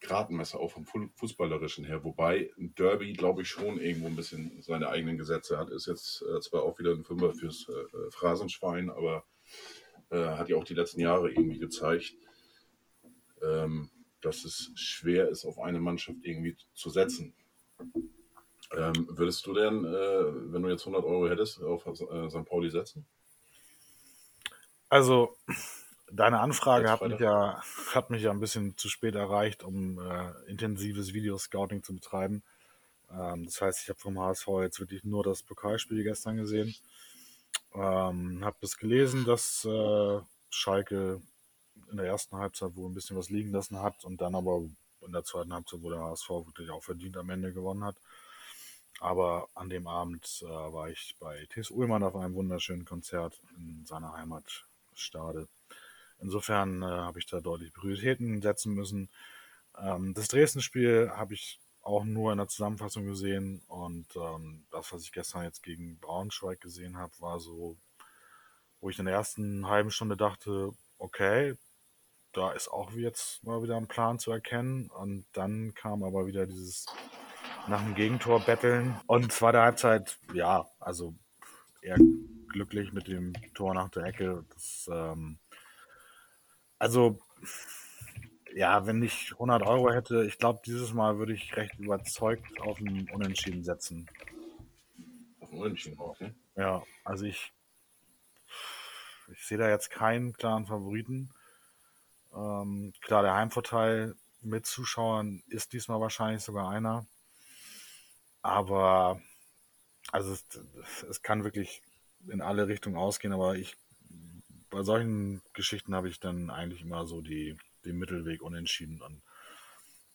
[0.00, 2.04] Gradmesser, auch vom Fußballerischen her.
[2.04, 5.70] Wobei ein Derby, glaube ich, schon irgendwo ein bisschen seine eigenen Gesetze hat.
[5.70, 9.24] Ist jetzt äh, zwar auch wieder ein Fünfer fürs äh, Phrasenschwein, aber
[10.10, 12.14] äh, hat ja auch die letzten Jahre irgendwie gezeigt,
[13.42, 17.34] ähm, dass es schwer ist, auf eine Mannschaft irgendwie zu setzen.
[18.72, 22.44] Ähm, würdest du denn, äh, wenn du jetzt 100 Euro hättest, auf äh, St.
[22.44, 23.06] Pauli setzen?
[24.88, 25.36] Also,
[26.10, 27.62] deine Anfrage hat mich, ja,
[27.94, 32.42] hat mich ja ein bisschen zu spät erreicht, um äh, intensives Videoscouting zu betreiben.
[33.10, 36.74] Ähm, das heißt, ich habe vom HSV jetzt wirklich nur das Pokalspiel gestern gesehen.
[37.74, 40.20] Ähm, habe das gelesen, dass äh,
[40.50, 41.20] Schalke
[41.90, 44.62] in der ersten Halbzeit wohl ein bisschen was liegen lassen hat und dann aber
[45.00, 47.96] in der zweiten Halbzeit, wo der HSV wirklich auch verdient am Ende gewonnen hat.
[49.00, 51.70] Aber an dem Abend äh, war ich bei T.S.
[51.70, 55.48] Ullmann auf einem wunderschönen Konzert in seiner Heimat Stade.
[56.18, 59.10] Insofern äh, habe ich da deutlich Prioritäten setzen müssen.
[59.78, 65.02] Ähm, das Dresden-Spiel habe ich auch nur in der Zusammenfassung gesehen und ähm, das, was
[65.02, 67.76] ich gestern jetzt gegen Braunschweig gesehen habe, war so,
[68.80, 71.54] wo ich in der ersten halben Stunde dachte, okay,
[72.36, 76.46] da ist auch jetzt mal wieder ein Plan zu erkennen und dann kam aber wieder
[76.46, 76.86] dieses
[77.66, 78.94] nach dem Gegentor betteln.
[79.06, 81.14] Und zweite Halbzeit, ja, also
[81.80, 81.96] eher
[82.48, 84.44] glücklich mit dem Tor nach der Ecke.
[84.50, 85.38] Das, ähm,
[86.78, 87.18] also,
[88.54, 92.78] ja, wenn ich 100 Euro hätte, ich glaube, dieses Mal würde ich recht überzeugt auf
[92.80, 94.08] ein Unentschieden setzen.
[95.40, 96.34] Auf ein Unentschieden, okay.
[96.54, 97.52] Ja, also ich,
[99.32, 101.30] ich sehe da jetzt keinen klaren Favoriten.
[102.36, 107.06] Ähm, klar, der Heimvorteil mit Zuschauern ist diesmal wahrscheinlich sogar einer.
[108.42, 109.20] Aber
[110.12, 110.44] also es,
[111.04, 111.82] es kann wirklich
[112.28, 113.76] in alle Richtungen ausgehen, aber ich
[114.70, 119.22] bei solchen Geschichten habe ich dann eigentlich immer so die, den Mittelweg unentschieden und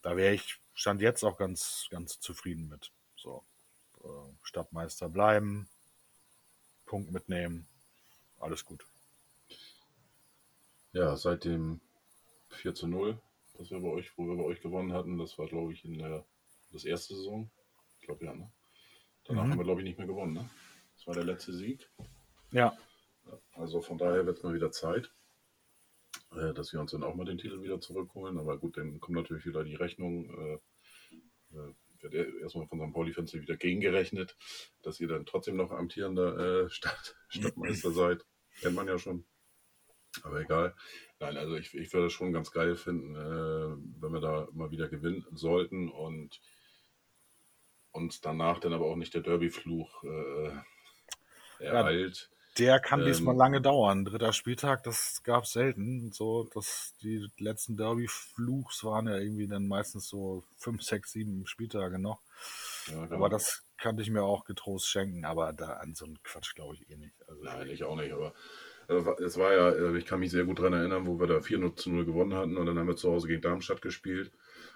[0.01, 2.91] da wäre ich stand jetzt auch ganz ganz zufrieden mit.
[3.15, 3.43] So
[4.03, 4.07] äh,
[4.43, 5.67] Stadtmeister bleiben,
[6.86, 7.67] Punkt mitnehmen,
[8.39, 8.86] alles gut.
[10.93, 11.81] Ja, seit dem
[12.53, 13.19] 4 zu 0,
[13.57, 15.97] das wir bei euch, wo wir bei euch gewonnen hatten, das war glaube ich in
[15.97, 16.25] der
[16.71, 17.51] das erste Saison
[18.01, 18.51] ich glaube ja, ne?
[19.25, 19.51] Danach mhm.
[19.51, 20.49] haben wir, glaube ich, nicht mehr gewonnen, ne?
[20.95, 21.87] Das war der letzte Sieg.
[22.51, 22.75] Ja.
[23.53, 25.13] Also von daher wird es mal wieder Zeit,
[26.31, 28.39] äh, dass wir uns dann auch mal den Titel wieder zurückholen.
[28.39, 30.29] Aber gut, dann kommt natürlich wieder die Rechnung.
[30.29, 32.93] Äh, äh wird erstmal von St.
[32.95, 34.35] Pauli-Fans wieder gegengerechnet,
[34.81, 38.25] dass ihr dann trotzdem noch amtierender äh, Stadt, Stadtmeister seid.
[38.59, 39.23] Kennt man ja schon.
[40.24, 40.76] Aber egal.
[41.19, 44.71] Nein, also ich, ich würde es schon ganz geil finden, äh, wenn wir da mal
[44.71, 45.89] wieder gewinnen sollten.
[45.89, 46.41] Und
[47.91, 52.30] und danach dann aber auch nicht der Derby-Fluch äh, ereilt.
[52.32, 54.06] Ja, der kann ähm, diesmal lange dauern.
[54.06, 56.12] Dritter Spieltag, das gab es selten.
[56.12, 62.00] So, dass die letzten Derby-Fluchs waren ja irgendwie dann meistens so fünf, sechs, sieben Spieltage
[62.00, 62.21] noch.
[62.88, 63.15] Ja, genau.
[63.15, 66.76] Aber das kannte ich mir auch getrost schenken, aber da an so einen Quatsch glaube
[66.76, 67.15] ich eh nicht.
[67.28, 68.34] Also, Nein, ich auch nicht, aber
[69.19, 71.75] es war ja, äh, ich kann mich sehr gut daran erinnern, wo wir da 4
[71.75, 74.32] zu 0 gewonnen hatten und dann haben wir zu Hause gegen Darmstadt gespielt.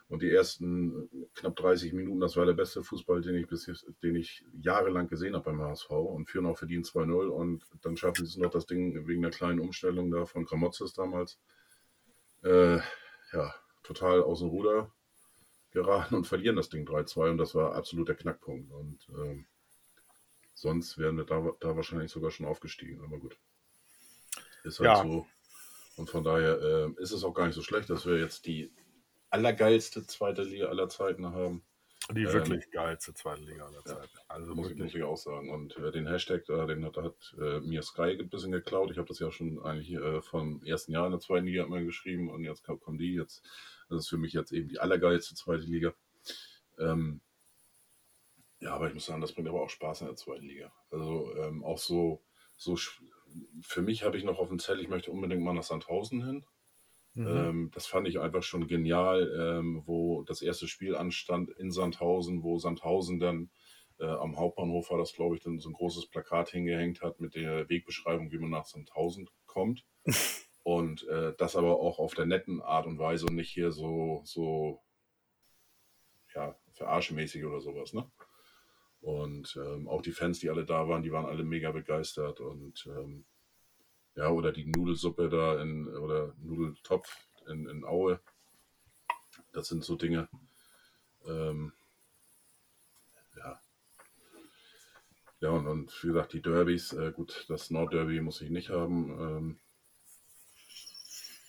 [0.08, 3.66] Und die ersten knapp 30 Minuten, das war der beste Fußball, den ich, bis,
[4.04, 7.28] den ich jahrelang gesehen habe beim HSV und führen auch verdient 2-0.
[7.28, 10.94] Und dann schaffen sie es noch, das Ding wegen der kleinen Umstellung da von Kramotzes
[10.94, 11.40] damals,
[12.44, 12.78] äh,
[13.34, 14.92] ja, total aus dem Ruder
[15.72, 17.32] geraten und verlieren das Ding 3-2.
[17.32, 18.72] Und das war absolut der Knackpunkt.
[18.72, 19.44] Und äh,
[20.54, 23.04] sonst wären wir da, da wahrscheinlich sogar schon aufgestiegen.
[23.04, 23.40] Aber gut.
[24.66, 25.04] Ist halt ja.
[25.04, 25.26] so.
[25.98, 28.72] Und von daher äh, ist es auch gar nicht so schlecht, dass wir jetzt die
[29.30, 31.64] allergeilste zweite Liga aller Zeiten haben.
[32.12, 34.10] Die ähm, wirklich geilste zweite Liga aller Zeiten.
[34.14, 35.50] Ja, also muss, ich, muss ich auch sagen.
[35.50, 38.92] Und äh, den Hashtag, da, den hat, hat äh, mir Sky ein bisschen geklaut.
[38.92, 41.82] Ich habe das ja schon eigentlich äh, vom ersten Jahr in der zweiten Liga immer
[41.82, 43.44] geschrieben und jetzt kommen die jetzt.
[43.90, 45.94] Das ist für mich jetzt eben die allergeilste zweite Liga.
[46.78, 47.22] Ähm,
[48.60, 50.72] ja, aber ich muss sagen, das bringt aber auch Spaß in der zweiten Liga.
[50.92, 52.22] Also ähm, auch so,
[52.58, 52.78] so
[53.62, 56.46] für mich habe ich noch auf dem Zettel, ich möchte unbedingt mal nach Sandhausen hin.
[57.16, 57.28] Mhm.
[57.28, 62.44] Ähm, das fand ich einfach schon genial, ähm, wo das erste Spiel anstand in Sandhausen,
[62.44, 63.50] wo Sandhausen dann
[64.00, 67.36] äh, am Hauptbahnhof war das, glaube ich, dann so ein großes Plakat hingehängt hat mit
[67.36, 69.86] der Wegbeschreibung, wie man nach Sandhausen kommt.
[70.64, 74.24] Und äh, das aber auch auf der netten Art und Weise und nicht hier so,
[74.26, 74.82] so
[76.34, 78.12] ja, verarschemäßig oder sowas, ne?
[79.06, 82.88] Und ähm, auch die Fans, die alle da waren, die waren alle mega begeistert und
[82.88, 83.24] ähm,
[84.16, 87.16] ja, oder die Nudelsuppe da in, oder Nudeltopf
[87.48, 88.20] in, in Aue.
[89.54, 90.28] Das sind so Dinge.
[91.24, 91.72] Ähm,
[93.38, 93.62] ja.
[95.40, 99.60] Ja, und, und wie gesagt, die Derbys, äh, gut, das Nordderby muss ich nicht haben.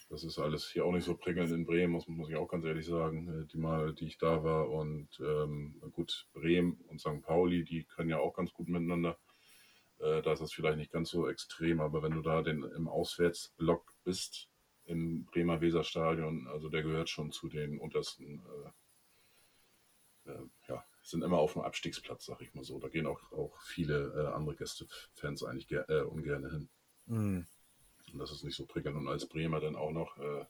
[0.09, 2.65] Das ist alles hier auch nicht so prickelnd in Bremen, muss, muss ich auch ganz
[2.65, 4.71] ehrlich sagen, äh, die Mal, die ich da war.
[4.71, 7.23] Und ähm, gut, Bremen und St.
[7.23, 9.19] Pauli, die können ja auch ganz gut miteinander.
[9.99, 12.89] Äh, da ist es vielleicht nicht ganz so extrem, aber wenn du da den, im
[12.89, 14.49] Auswärtsblock bist,
[14.85, 18.45] im Bremer Weserstadion, also der gehört schon zu den untersten,
[20.25, 22.79] äh, äh, ja, sind immer auf dem Abstiegsplatz, sag ich mal so.
[22.79, 26.69] Da gehen auch, auch viele äh, andere Gästefans eigentlich äh, ungern hin.
[27.07, 27.47] Mhm.
[28.17, 28.97] Und das ist nicht so prickelnd.
[28.97, 30.47] Und als Bremer dann auch noch, äh,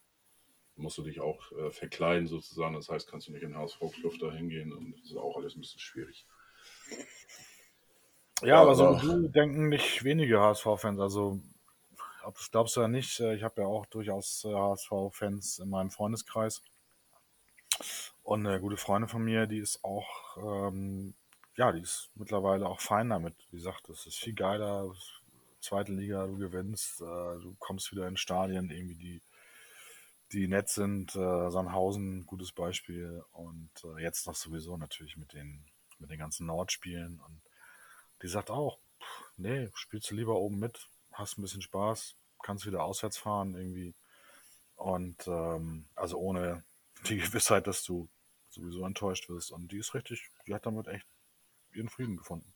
[0.76, 2.74] musst du dich auch äh, verkleiden sozusagen.
[2.74, 5.60] Das heißt, kannst du nicht in HSV-Club da hingehen und das ist auch alles ein
[5.60, 6.26] bisschen schwierig.
[8.42, 11.00] Ja, aber so wie du denken nicht wenige HSV-Fans.
[11.00, 11.40] Also,
[12.22, 15.90] ob das glaubst du ja nicht, äh, ich habe ja auch durchaus HSV-Fans in meinem
[15.90, 16.62] Freundeskreis.
[18.22, 21.14] Und eine gute Freundin von mir, die ist auch, ähm,
[21.56, 23.34] ja, die ist mittlerweile auch fein damit.
[23.50, 24.92] Wie gesagt, das ist viel geiler.
[25.66, 27.04] Zweite Liga, du gewinnst, äh,
[27.40, 29.22] du kommst wieder in Stadien, irgendwie die,
[30.30, 31.16] die nett sind.
[31.16, 33.24] Äh, Sandhausen, gutes Beispiel.
[33.32, 35.66] Und äh, jetzt noch sowieso natürlich mit den,
[35.98, 37.18] mit den ganzen Nordspielen.
[37.18, 37.42] Und
[38.22, 42.64] die sagt auch, pff, nee, spielst du lieber oben mit, hast ein bisschen Spaß, kannst
[42.64, 43.96] wieder auswärts fahren irgendwie.
[44.76, 46.62] Und ähm, also ohne
[47.08, 48.08] die Gewissheit, dass du
[48.50, 49.50] sowieso enttäuscht wirst.
[49.50, 51.08] Und die ist richtig, die hat damit echt
[51.72, 52.54] ihren Frieden gefunden.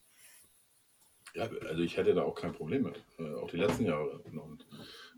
[1.34, 3.02] Ja, also ich hätte da auch kein Problem mit.
[3.18, 4.18] Äh, auch die letzten Jahre.
[4.18, 4.66] Und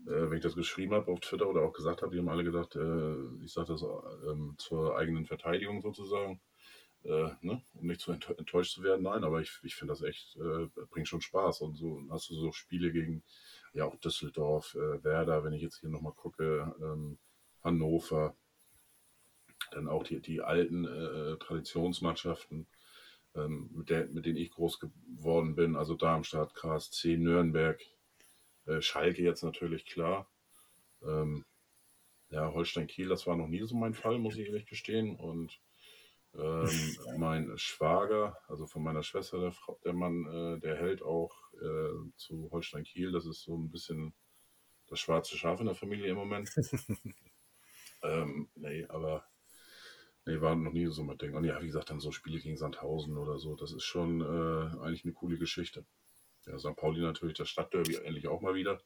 [0.05, 2.43] äh, wenn ich das geschrieben habe auf Twitter oder auch gesagt habe, die haben alle
[2.43, 3.83] gesagt, äh, ich sage das
[4.27, 6.39] ähm, zur eigenen Verteidigung sozusagen
[7.03, 9.03] äh, ne, um nicht zu enttäuscht zu werden.
[9.03, 11.61] Nein, aber ich, ich finde das echt, äh, bringt schon Spaß.
[11.61, 13.23] Und so hast du so Spiele gegen,
[13.73, 17.17] ja, auch Düsseldorf, äh, Werder, wenn ich jetzt hier nochmal gucke, ähm,
[17.63, 18.35] Hannover,
[19.71, 20.85] dann auch die, die alten
[21.39, 22.67] Traditionsmannschaften,
[23.35, 27.81] ähm, mit, der, mit denen ich groß geworden bin, also Darmstadt, KSC, Nürnberg,
[28.65, 30.29] äh, Schalke jetzt natürlich klar.
[31.01, 31.45] Ähm,
[32.29, 35.15] ja, Holstein-Kiel, das war noch nie so mein Fall, muss ich ehrlich gestehen.
[35.15, 35.59] Und
[36.35, 36.69] ähm,
[37.17, 39.53] mein Schwager, also von meiner Schwester, der,
[39.85, 43.11] der Mann, äh, der hält auch äh, zu Holstein Kiel.
[43.11, 44.13] Das ist so ein bisschen
[44.87, 46.49] das schwarze Schaf in der Familie im Moment.
[48.03, 49.25] ähm, nee, aber
[50.25, 51.33] nee, war noch nie so mein Ding.
[51.33, 54.83] Und ja, wie gesagt, dann so Spiele gegen Sandhausen oder so, das ist schon äh,
[54.83, 55.85] eigentlich eine coole Geschichte.
[56.45, 56.75] Ja, St.
[56.75, 58.81] Pauli natürlich das Stadtderby endlich auch mal wieder.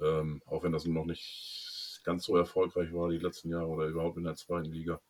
[0.00, 4.16] Ähm, auch wenn das noch nicht ganz so erfolgreich war die letzten Jahre oder überhaupt
[4.16, 5.00] in der zweiten Liga.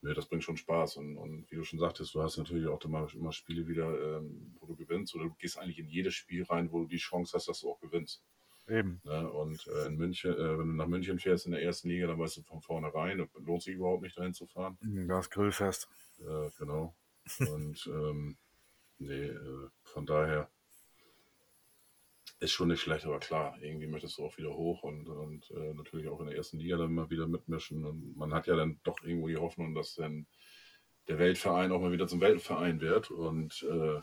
[0.00, 0.96] Nee, das bringt schon Spaß.
[0.96, 4.56] Und, und wie du schon sagtest, du hast natürlich auch immer, immer Spiele wieder, ähm,
[4.60, 5.14] wo du gewinnst.
[5.14, 7.70] Oder du gehst eigentlich in jedes Spiel rein, wo du die Chance hast, dass du
[7.70, 8.22] auch gewinnst.
[8.68, 9.00] Eben.
[9.04, 9.30] Ne?
[9.30, 12.18] Und äh, in München, äh, wenn du nach München fährst in der ersten Liga, dann
[12.18, 14.78] weißt du von vornherein, lohnt sich überhaupt nicht dahin zu fahren.
[15.08, 15.88] Das Grillfest.
[16.18, 16.94] Ja, genau.
[17.40, 18.36] Und ähm,
[18.98, 20.50] nee, äh, von daher
[22.40, 25.74] ist schon nicht schlecht, aber klar, irgendwie möchtest du auch wieder hoch und, und äh,
[25.74, 27.84] natürlich auch in der ersten Liga dann mal wieder mitmischen.
[27.84, 30.26] Und man hat ja dann doch irgendwo die Hoffnung, dass dann
[31.08, 34.00] der Weltverein auch mal wieder zum Weltverein wird und äh,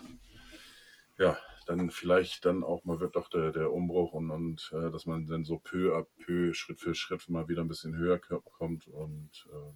[1.17, 5.05] ja, dann vielleicht dann auch mal wird doch der, der Umbruch und, und äh, dass
[5.05, 8.87] man dann so peu à peu, Schritt für Schritt mal wieder ein bisschen höher kommt
[8.87, 9.73] und äh,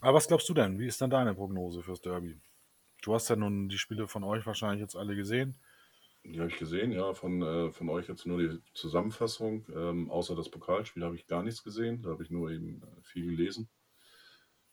[0.00, 0.78] aber was glaubst du denn?
[0.78, 2.40] Wie ist dann deine Prognose fürs Derby?
[3.02, 5.60] Du hast ja nun die Spiele von euch wahrscheinlich jetzt alle gesehen.
[6.24, 9.66] Die habe ich gesehen, ja, von, äh, von euch jetzt nur die Zusammenfassung.
[9.74, 12.02] Ähm, außer das Pokalspiel habe ich gar nichts gesehen.
[12.02, 13.70] Da habe ich nur eben äh, viel gelesen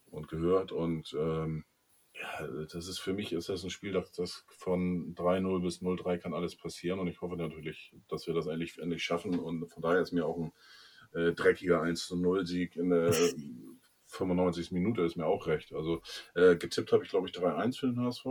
[0.05, 0.71] und gehört.
[0.71, 1.63] Und ähm,
[2.19, 6.17] ja, das ist für mich ist das ein Spiel, das, das von 3-0 bis 0-3
[6.17, 6.99] kann alles passieren.
[6.99, 9.37] Und ich hoffe natürlich, dass wir das endlich, endlich schaffen.
[9.37, 10.51] Und von daher ist mir auch ein
[11.13, 13.13] äh, dreckiger 1-0-Sieg in der
[14.07, 14.71] 95.
[14.71, 15.73] Minute ist mir auch recht.
[15.73, 16.01] Also
[16.33, 18.25] äh, getippt habe ich, glaube ich, 3-1 für den HSV.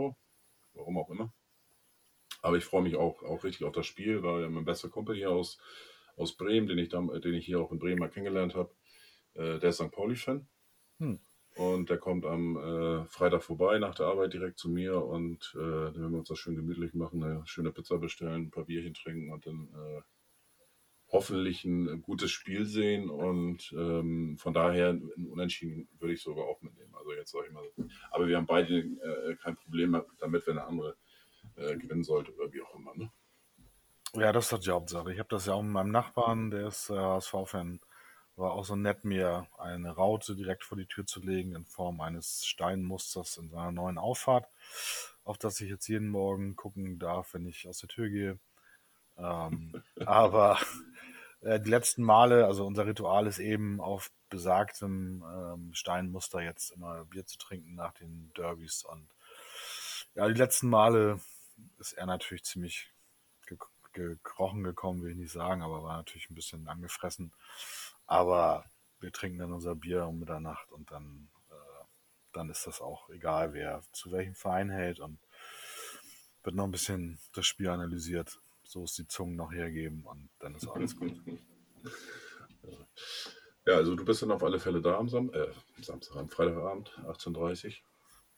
[0.73, 1.33] Warum auch immer.
[2.41, 5.31] Aber ich freue mich auch, auch richtig auf das Spiel, weil mein bester Kumpel hier
[5.31, 5.59] aus,
[6.15, 8.75] aus Bremen, den ich, da, den ich hier auch in Bremen mal kennengelernt habe,
[9.33, 9.91] äh, der ist St.
[9.91, 10.47] Pauli-Fan.
[10.99, 11.19] Hm.
[11.57, 15.59] Und der kommt am äh, Freitag vorbei nach der Arbeit direkt zu mir und äh,
[15.59, 18.93] dann werden wir uns das schön gemütlich machen, eine schöne Pizza bestellen, ein paar Bierchen
[18.93, 20.01] trinken und dann äh,
[21.09, 23.09] hoffentlich ein gutes Spiel sehen.
[23.09, 26.93] Und ähm, von daher ein Unentschieden würde ich sogar auch mitnehmen.
[26.95, 27.63] Also jetzt sage ich mal.
[28.11, 30.95] Aber wir haben beide äh, kein Problem damit, wenn der andere
[31.55, 32.95] äh, gewinnen sollte oder wie auch immer.
[32.95, 33.11] Ne?
[34.13, 35.11] Ja, das ist die Hauptsache.
[35.13, 37.79] Ich habe das ja auch mit meinem Nachbarn, der ist äh, HSV-Fan,
[38.37, 41.99] war auch so nett, mir eine Raute direkt vor die Tür zu legen in Form
[42.01, 44.47] eines Steinmusters in seiner neuen Auffahrt,
[45.23, 48.39] auf das ich jetzt jeden Morgen gucken darf, wenn ich aus der Tür gehe.
[49.17, 50.59] Ähm, aber
[51.41, 57.05] äh, die letzten Male, also unser Ritual ist eben auf besagtem ähm, Steinmuster jetzt immer
[57.05, 58.83] Bier zu trinken nach den Derbys.
[58.83, 59.07] Und
[60.13, 61.19] ja, die letzten Male
[61.79, 62.91] ist er natürlich ziemlich
[63.47, 63.57] ge
[63.93, 67.33] gekrochen gekommen, will ich nicht sagen, aber war natürlich ein bisschen angefressen.
[68.07, 68.65] Aber
[68.99, 71.85] wir trinken dann unser Bier um Mitternacht und dann, äh,
[72.33, 75.19] dann ist das auch egal, wer zu welchem Verein hält und
[76.43, 80.55] wird noch ein bisschen das Spiel analysiert, so es die Zungen noch hergeben und dann
[80.55, 81.13] ist alles gut.
[83.65, 85.51] Ja, also du bist dann auf alle Fälle da am Sam äh,
[85.81, 87.73] Samstagabend, Freitagabend, 18.30 Uhr.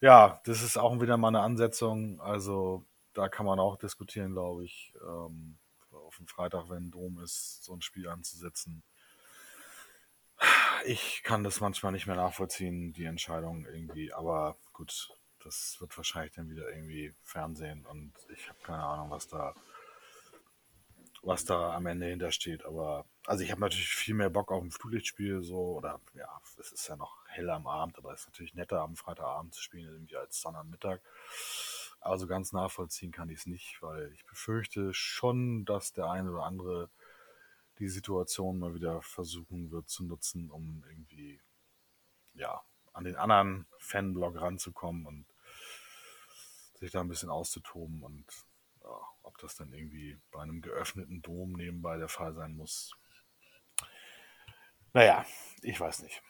[0.02, 2.20] Ja, das ist auch wieder mal eine Ansetzung.
[2.20, 5.60] Also da kann man auch diskutieren, glaube ich, ähm,
[5.92, 8.82] auf dem Freitag, wenn Dom ist, so ein Spiel anzusetzen.
[10.86, 15.10] Ich kann das manchmal nicht mehr nachvollziehen, die Entscheidung irgendwie, aber gut,
[15.44, 19.54] das wird wahrscheinlich dann wieder irgendwie Fernsehen und ich habe keine Ahnung, was da
[21.22, 22.66] was da am Ende hintersteht.
[22.66, 26.28] Aber also ich habe natürlich viel mehr Bock auf ein Flutlichtspiel, so, oder ja,
[26.60, 29.62] es ist ja noch hell am Abend, aber es ist natürlich netter, am Freitagabend zu
[29.62, 31.02] spielen, irgendwie als dann am Mittag.
[32.02, 36.32] Aber so ganz nachvollziehen kann ich es nicht, weil ich befürchte schon, dass der eine
[36.32, 36.90] oder andere
[37.80, 41.42] die Situation mal wieder versuchen wird zu nutzen, um irgendwie
[42.34, 42.62] ja,
[42.94, 45.26] an den anderen Fanblock ranzukommen und
[46.76, 48.26] sich da ein bisschen auszutoben und
[48.84, 52.96] ja, ob das dann irgendwie bei einem geöffneten Dom nebenbei der Fall sein muss.
[54.94, 55.26] Naja,
[55.62, 56.22] ich weiß nicht.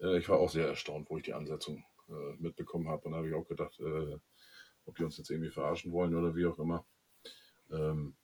[0.00, 3.02] Äh, ich war auch sehr erstaunt, wo ich die Ansetzung äh, mitbekommen habe.
[3.04, 4.18] Und da habe ich auch gedacht, äh,
[4.86, 6.86] ob die uns jetzt irgendwie verarschen wollen oder wie auch immer.
[7.70, 8.14] Ähm,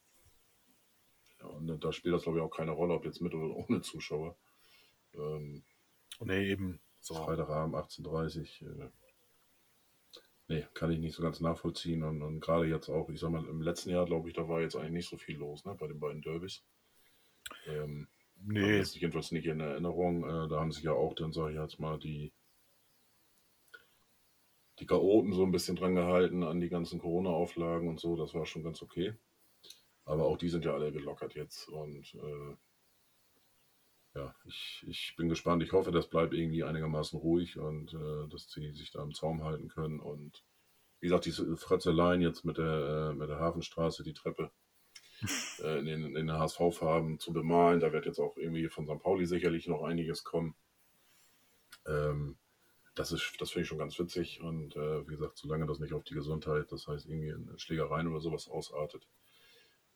[1.41, 3.81] ja, und da spielt das, glaube ich, auch keine Rolle, ob jetzt mit oder ohne
[3.81, 4.37] Zuschauer.
[5.15, 5.63] Ähm,
[6.21, 6.81] nee, eben.
[7.01, 7.15] So.
[7.15, 8.85] Freitagabend 18.30 Uhr.
[8.85, 8.91] Äh,
[10.49, 12.03] nee, kann ich nicht so ganz nachvollziehen.
[12.03, 14.61] Und, und gerade jetzt auch, ich sag mal, im letzten Jahr, glaube ich, da war
[14.61, 16.63] jetzt eigentlich nicht so viel los, ne, bei den beiden Derbys.
[17.67, 18.79] Ähm, nee.
[18.79, 20.25] Das ist jedenfalls nicht in Erinnerung.
[20.25, 22.33] Äh, da haben sich ja auch dann, sage ich jetzt mal, die
[24.79, 28.17] die Chaoten so ein bisschen dran gehalten an die ganzen Corona-Auflagen und so.
[28.17, 29.15] Das war schon ganz okay.
[30.11, 31.69] Aber auch die sind ja alle gelockert jetzt.
[31.69, 32.57] Und äh,
[34.17, 35.63] ja, ich, ich bin gespannt.
[35.63, 39.45] Ich hoffe, das bleibt irgendwie einigermaßen ruhig und äh, dass sie sich da im Zaum
[39.45, 40.01] halten können.
[40.01, 40.45] Und
[40.99, 44.51] wie gesagt, diese Fratzeleien jetzt mit der, äh, mit der Hafenstraße, die Treppe
[45.63, 47.79] äh, in den, in den HSV-Farben zu bemalen.
[47.79, 48.99] Da wird jetzt auch irgendwie von St.
[49.01, 50.57] Pauli sicherlich noch einiges kommen.
[51.87, 52.37] Ähm,
[52.97, 54.41] das ist, das finde ich schon ganz witzig.
[54.41, 58.09] Und äh, wie gesagt, solange das nicht auf die Gesundheit, das heißt irgendwie in Schlägereien
[58.09, 59.07] oder sowas ausartet,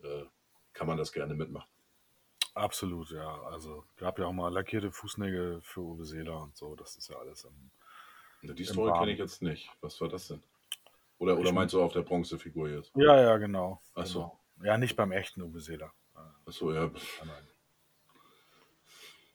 [0.05, 0.27] äh,
[0.73, 1.69] kann man das gerne mitmachen.
[2.55, 3.43] Absolut, ja.
[3.43, 6.77] Also gab ja auch mal lackierte Fußnägel für Uwe Seeler und so.
[6.77, 7.71] Das ist ja alles im.
[8.43, 9.71] Na, die Story kenne ich jetzt nicht.
[9.81, 10.43] Was war das denn?
[11.19, 12.93] Oder, oder meinst du auf der Bronzefigur jetzt?
[12.95, 13.81] Ja, ja, genau.
[13.95, 14.39] Achso.
[14.59, 14.67] Genau.
[14.67, 15.93] Ja, nicht beim echten Uwe Seeler.
[16.47, 16.91] Achso, ja.
[17.25, 17.49] Nein.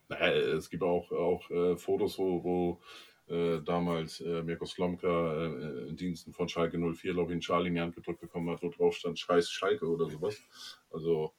[0.07, 2.82] Naja, es gibt auch, auch äh, Fotos, wo, wo
[3.30, 7.67] äh, damals äh, Mirko Slomka äh, in Diensten von Schalke 04, glaube ich, einen Charlie
[7.67, 10.41] in die Hand gedrückt bekommen hat, wo drauf stand Scheiß Schalke oder sowas.
[10.89, 11.34] Also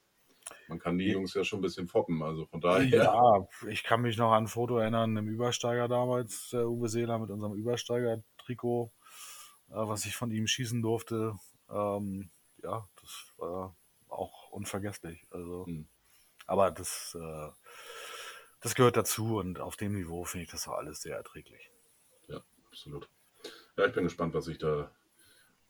[0.67, 2.85] man kann die Jungs ja schon ein bisschen foppen, also von daher.
[2.85, 7.19] Ja, ich kann mich noch an ein Foto erinnern, im Übersteiger damals, der Uwe Seeler
[7.19, 8.91] mit unserem Übersteiger-Trikot,
[9.69, 11.35] äh, was ich von ihm schießen durfte.
[11.69, 12.31] Ähm,
[12.63, 13.75] ja, das war
[14.07, 15.27] auch unvergesslich.
[15.31, 15.87] Also, hm.
[16.45, 17.49] aber das, äh,
[18.61, 21.70] das gehört dazu und auf dem Niveau finde ich das auch alles sehr erträglich
[22.71, 23.09] absolut.
[23.77, 24.91] Ja, ich bin gespannt, was sich da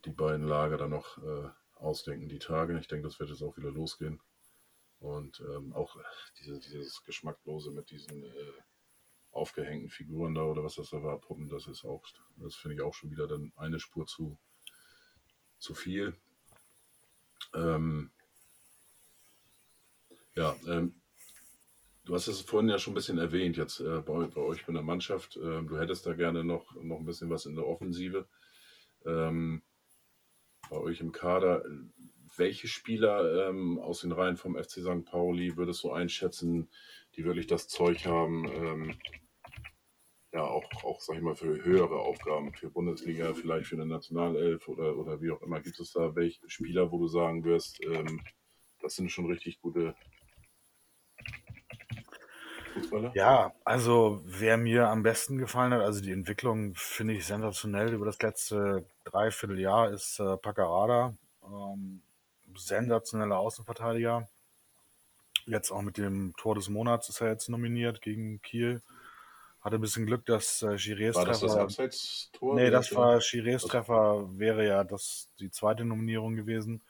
[0.05, 2.77] die beiden Lager dann noch äh, ausdenken, die Tage.
[2.79, 4.19] Ich denke, das wird jetzt auch wieder losgehen.
[4.99, 5.97] Und ähm, auch
[6.39, 8.53] diese, dieses Geschmacklose mit diesen äh,
[9.31, 12.05] aufgehängten Figuren da oder was das da war, Puppen, das ist auch,
[12.37, 14.37] das finde ich auch schon wieder dann eine Spur zu,
[15.57, 16.15] zu viel.
[17.55, 18.11] Ähm,
[20.35, 21.00] ja, ähm,
[22.03, 24.73] Du hast es vorhin ja schon ein bisschen erwähnt, jetzt äh, bei, bei, euch in
[24.73, 25.37] der Mannschaft.
[25.37, 28.27] Äh, du hättest da gerne noch, noch ein bisschen was in der Offensive.
[29.05, 29.61] Ähm,
[30.69, 31.63] bei euch im Kader.
[32.37, 35.05] Welche Spieler ähm, aus den Reihen vom FC St.
[35.05, 36.69] Pauli würdest du einschätzen,
[37.15, 38.95] die wirklich das Zeug haben, ähm,
[40.33, 44.67] ja, auch, auch, sag ich mal, für höhere Aufgaben, für Bundesliga, vielleicht für eine Nationalelf
[44.69, 45.59] oder, oder wie auch immer.
[45.59, 48.21] Gibt es da welche Spieler, wo du sagen wirst, ähm,
[48.79, 49.93] das sind schon richtig gute
[52.73, 53.11] Fußballer?
[53.15, 58.05] Ja, also wer mir am besten gefallen hat, also die Entwicklung finde ich sensationell über
[58.05, 61.13] das letzte Dreivierteljahr, ist äh, Paccarada.
[61.43, 62.01] Ähm,
[62.55, 64.27] sensationeller Außenverteidiger.
[65.45, 68.81] Jetzt auch mit dem Tor des Monats ist er jetzt nominiert gegen Kiel.
[69.61, 71.63] Hatte ein bisschen Glück, dass äh, Girés War das das Treffer.
[71.63, 72.55] Abseits-Tor?
[72.55, 76.81] Nee, das war Girés Treffer, wäre ja das die zweite Nominierung gewesen.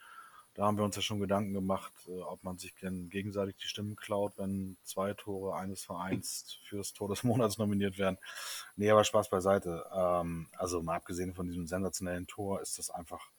[0.53, 3.67] Da haben wir uns ja schon Gedanken gemacht, äh, ob man sich denn gegenseitig die
[3.67, 8.17] Stimmen klaut, wenn zwei Tore eines Vereins für das Tor des Monats nominiert werden.
[8.75, 9.85] Nee, aber Spaß beiseite.
[9.93, 13.31] Ähm, also mal abgesehen von diesem sensationellen Tor ist das einfach,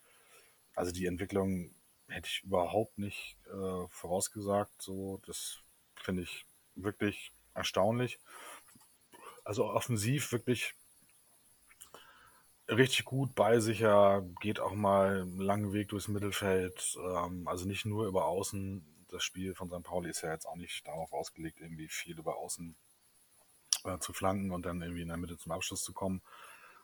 [0.75, 1.75] also die Entwicklung
[2.09, 4.81] hätte ich überhaupt nicht äh, vorausgesagt.
[4.81, 5.59] So, das
[5.97, 8.19] finde ich wirklich erstaunlich.
[9.45, 10.75] Also offensiv wirklich
[12.77, 16.97] richtig gut bei sicher, geht auch mal einen langen Weg durchs Mittelfeld.
[17.05, 18.85] Ähm, also nicht nur über Außen.
[19.09, 19.83] Das Spiel von St.
[19.83, 22.75] Pauli ist ja jetzt auch nicht darauf ausgelegt, irgendwie viel über Außen
[23.85, 26.23] äh, zu flanken und dann irgendwie in der Mitte zum Abschluss zu kommen,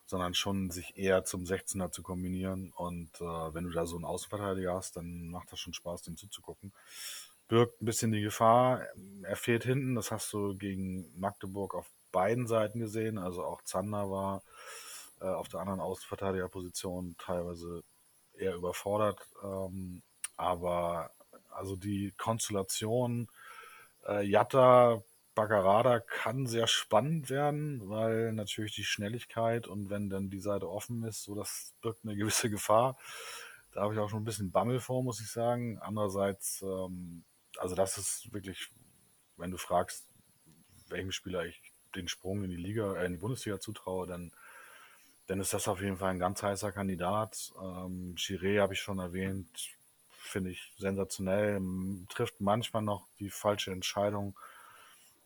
[0.04, 2.72] sondern schon sich eher zum 16er zu kombinieren.
[2.76, 6.16] Und äh, wenn du da so einen Außenverteidiger hast, dann macht das schon Spaß, dem
[6.16, 6.72] zuzugucken.
[7.48, 8.82] Birgt ein bisschen die Gefahr.
[9.22, 13.18] Er fehlt hinten, das hast du gegen Magdeburg auf beiden Seiten gesehen.
[13.18, 14.42] Also auch Zander war
[15.20, 17.82] äh, auf der anderen Außenverteidigerposition teilweise
[18.36, 19.20] eher überfordert.
[19.42, 20.02] Ähm,
[20.36, 21.10] aber
[21.50, 23.28] also die Konstellation
[24.06, 25.02] äh, Jatta
[25.34, 31.04] Baggerada kann sehr spannend werden, weil natürlich die Schnelligkeit und wenn dann die Seite offen
[31.04, 32.96] ist, so das birgt eine gewisse Gefahr.
[33.72, 35.78] Da habe ich auch schon ein bisschen Bammel vor, muss ich sagen.
[35.78, 37.24] Andererseits, ähm,
[37.58, 38.70] also das ist wirklich,
[39.36, 40.08] wenn du fragst,
[40.88, 41.62] welchem Spieler ich
[41.94, 44.32] den Sprung in die Liga, äh, in die Bundesliga zutraue, dann,
[45.28, 47.52] dann ist das auf jeden Fall ein ganz heißer Kandidat.
[47.62, 49.76] Ähm, Chiré habe ich schon erwähnt,
[50.10, 51.60] finde ich sensationell,
[52.08, 54.38] trifft manchmal noch die falsche Entscheidung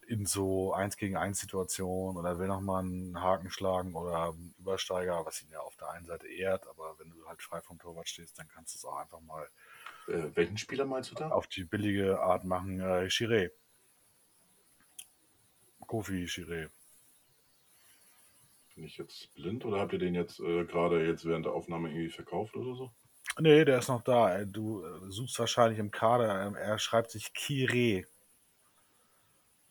[0.08, 5.24] in so 1 gegen 1 Situationen oder will nochmal einen Haken schlagen oder einen Übersteiger,
[5.24, 8.08] was ihn ja auf der einen Seite ehrt, aber wenn du halt frei vom Torwart
[8.08, 9.48] stehst, dann kannst du es auch einfach mal
[10.08, 11.28] Äh, welchen Spieler meinst du da?
[11.30, 12.80] auf die billige Art machen.
[12.80, 13.52] Äh, Chiré.
[15.86, 16.70] Kofi Chiré.
[18.82, 21.88] Bin ich jetzt blind oder habt ihr den jetzt äh, gerade jetzt während der Aufnahme
[21.88, 22.90] irgendwie verkauft oder so?
[23.38, 24.40] Nee, der ist noch da.
[24.40, 26.44] Äh, Du äh, suchst wahrscheinlich im Kader.
[26.48, 28.04] Ähm, Er schreibt sich Kire.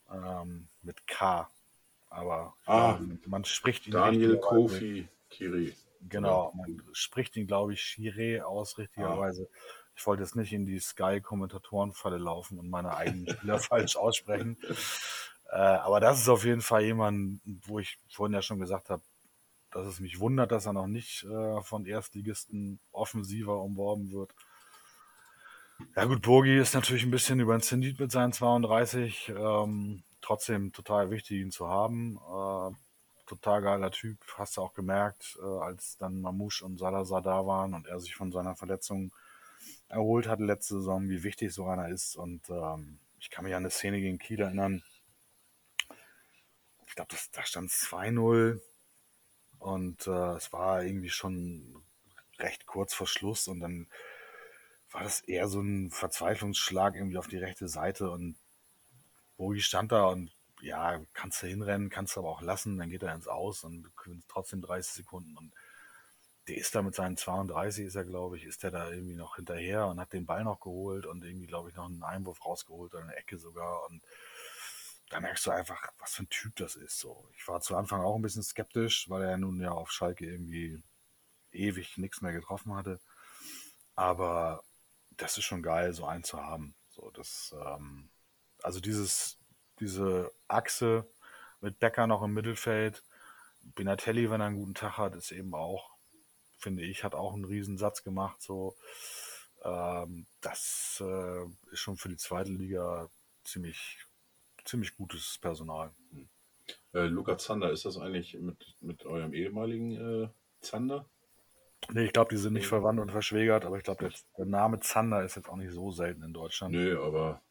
[0.09, 1.49] Ähm, mit K.
[2.09, 2.99] Aber Ah.
[3.01, 5.76] ähm, man spricht ihn Daniel Kofi Kiri.
[6.07, 9.49] Genau, man spricht ihn, glaube ich, Chiré aus, richtigerweise.
[9.93, 14.57] Ich wollte jetzt nicht in die Sky-Kommentatorenfalle laufen und meine eigenen Spieler falsch aussprechen.
[15.52, 19.02] Äh, aber das ist auf jeden Fall jemand, wo ich vorhin ja schon gesagt habe,
[19.72, 24.34] dass es mich wundert, dass er noch nicht äh, von Erstligisten offensiver umworben wird.
[25.95, 29.34] Ja gut, Burgi ist natürlich ein bisschen über den Zenit mit seinen 32.
[29.36, 32.18] Ähm, trotzdem total wichtig, ihn zu haben.
[32.18, 32.76] Äh,
[33.26, 37.74] total geiler Typ, hast du auch gemerkt, äh, als dann Mamouche und Salazar da waren
[37.74, 39.12] und er sich von seiner Verletzung
[39.88, 42.16] erholt hatte letzte Saison, wie wichtig so einer ist.
[42.16, 44.84] Und ähm, ich kann mich an eine Szene gegen Kiel erinnern.
[46.92, 48.60] Ich glaube, da stand es 2-0
[49.60, 51.86] und äh, es war irgendwie schon
[52.38, 53.88] recht kurz vor Schluss und dann
[54.92, 58.36] war das eher so ein Verzweiflungsschlag irgendwie auf die rechte Seite und
[59.38, 63.04] Bogi stand da und ja, kannst du hinrennen, kannst du aber auch lassen, dann geht
[63.04, 65.54] er ins Aus und du gewinnst trotzdem 30 Sekunden und
[66.50, 69.38] der ist da mit seinen 32, ist er, glaube ich, ist der da irgendwie noch
[69.38, 72.94] hinterher und hat den Ball noch geholt und irgendwie, glaube ich, noch einen Einwurf rausgeholt
[72.94, 74.04] oder eine Ecke sogar und
[75.12, 76.99] da merkst du einfach, was für ein Typ das ist.
[76.99, 80.26] So, ich war zu Anfang auch ein bisschen skeptisch, weil er nun ja auf Schalke
[80.26, 80.82] irgendwie
[81.51, 82.99] ewig nichts mehr getroffen hatte.
[83.95, 84.64] Aber
[85.12, 86.76] das ist schon geil, so einen zu haben.
[86.89, 88.09] So, das, ähm,
[88.64, 89.38] also dieses,
[89.80, 91.05] diese Achse
[91.59, 93.03] mit Becker noch im Mittelfeld,
[93.62, 95.91] Benatelli, wenn er einen guten Tag hat, ist eben auch,
[96.57, 98.41] finde ich, hat auch einen riesen Satz gemacht.
[98.41, 98.78] So,
[99.64, 103.09] ähm, das äh, ist schon für die zweite Liga
[103.43, 103.99] ziemlich,
[104.66, 105.91] ziemlich gutes Personal.
[106.93, 110.30] Äh, Luca Zander, ist das eigentlich mit, mit eurem ehemaligen äh,
[110.62, 111.09] Zander?
[111.91, 114.80] Nee, ich glaube, die sind nicht verwandt und verschwägert, aber ich glaube, der, der Name
[114.82, 116.74] Zander ist jetzt auch nicht so selten in Deutschland.
[116.74, 117.41] Nö, aber.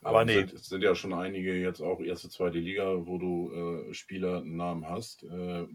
[0.00, 0.46] Aber nee.
[0.46, 4.56] Sind, sind ja schon einige jetzt auch erste, zweite Liga, wo du äh, Spieler einen
[4.56, 5.66] Namen hast, äh,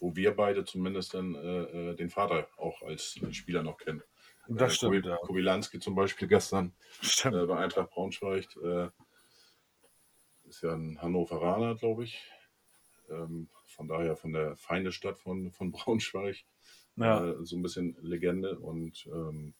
[0.00, 4.02] wo wir beide zumindest dann äh, äh, den Vater auch als, Spieler noch kennen.
[4.48, 5.16] Das äh, stimmt, Kobi- ja.
[5.18, 6.72] Kobylanski zum Beispiel gestern
[7.24, 8.46] äh, bei Eintracht Braunschweig.
[10.52, 12.30] Ist ja ein Hannoveraner, glaube ich.
[13.08, 16.44] Ähm, von daher von der Feindestadt von, von Braunschweig.
[16.96, 17.26] Ja.
[17.26, 19.54] Äh, so ein bisschen Legende und ähm,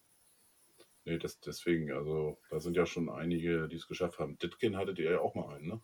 [1.07, 4.37] nee, das, deswegen, also da sind ja schon einige, die es geschafft haben.
[4.37, 5.81] Ditkin hattet ihr ja auch mal einen, ne?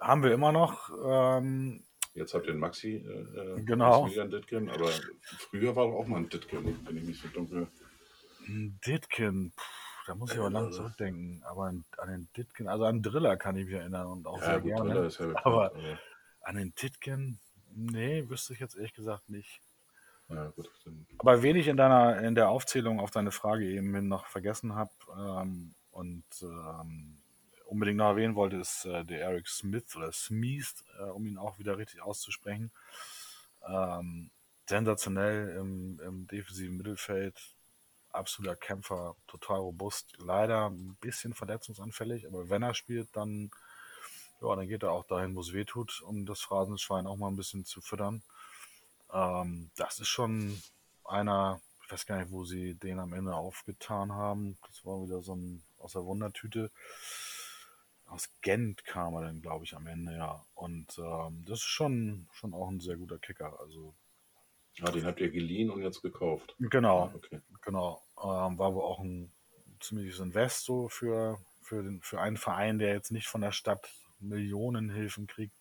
[0.00, 0.90] Haben wir immer noch.
[1.04, 1.82] Ähm,
[2.14, 4.02] Jetzt habt ihr einen Maxi, äh, äh, Genau.
[4.02, 4.88] Maximilian Ditkin, aber
[5.50, 7.66] früher war auch mal ein Ditkin, wenn ich mich so dunkel
[8.46, 11.42] Ditkin, pff, da muss ich aber lang Also, zurückdenken.
[11.44, 14.46] Aber an, an den Ditkin, also an Driller kann ich mich erinnern und auch ja,
[14.46, 14.90] sehr gut, gerne.
[14.90, 15.98] Driller ist ja bekannt, Aber aber
[16.42, 17.38] an den Ditkin,
[17.74, 19.60] nee, wüsste ich jetzt ehrlich gesagt nicht.
[20.28, 20.70] ja, gut.
[21.18, 24.74] Aber wen ich in deiner, in der Aufzählung auf deine Frage eben hin noch vergessen
[24.74, 27.18] habe ähm, und ähm,
[27.66, 31.58] unbedingt noch erwähnen wollte, ist äh, der Eric Smith oder Smith, äh, um ihn auch
[31.58, 32.70] wieder richtig auszusprechen.
[33.66, 34.30] Ähm,
[34.68, 37.40] sensationell im, im defensiven Mittelfeld,
[38.12, 40.14] absoluter Kämpfer, total robust.
[40.18, 43.50] Leider ein bisschen verletzungsanfällig, aber wenn er spielt, dann,
[44.40, 47.28] ja, dann geht er auch dahin, wo es weh tut, um das Phrasenschwein auch mal
[47.28, 48.22] ein bisschen zu füttern.
[49.12, 50.60] Ähm, das ist schon
[51.04, 54.58] einer, ich weiß gar nicht, wo sie den am Ende aufgetan haben.
[54.66, 56.70] Das war wieder so ein aus der Wundertüte.
[58.06, 60.44] Aus Gent kam er dann, glaube ich, am Ende, ja.
[60.54, 63.58] Und ähm, das ist schon, schon auch ein sehr guter Kicker.
[63.60, 63.94] Also,
[64.82, 66.54] ah, den habt ihr geliehen und jetzt gekauft.
[66.58, 67.40] genau, Ah, okay.
[67.62, 68.02] genau.
[68.22, 69.32] Ähm, war wohl auch ein
[69.80, 73.88] ziemliches Invest so für, für, den, für einen Verein, der jetzt nicht von der Stadt
[74.20, 75.54] Millionenhilfen kriegt,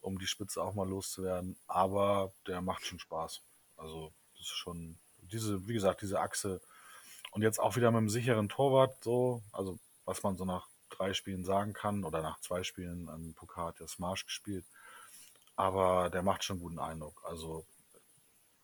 [0.00, 1.56] um die Spitze auch mal loszuwerden.
[1.66, 3.42] Aber der macht schon Spaß.
[3.76, 6.60] Also, das ist schon diese, wie gesagt, diese Achse.
[7.32, 11.12] Und jetzt auch wieder mit einem sicheren Torwart, so, also was man so nach drei
[11.12, 14.64] Spielen sagen kann oder nach zwei Spielen an Pokal hat der Smash gespielt.
[15.54, 17.22] Aber der macht schon guten Eindruck.
[17.24, 17.66] Also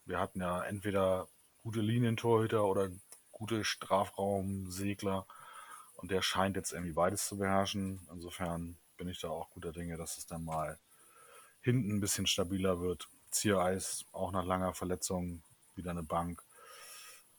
[0.06, 1.28] wir hatten ja entweder
[1.62, 2.90] gute Linientorhüter oder
[3.32, 5.26] gute Strafraumsegler
[5.96, 8.06] und der scheint jetzt irgendwie beides zu beherrschen.
[8.12, 10.78] Insofern bin ich da auch guter Dinge, dass es dann mal
[11.60, 13.08] hinten ein bisschen stabiler wird.
[13.30, 15.42] Ziereis auch nach langer Verletzung
[15.74, 16.42] wieder eine Bank.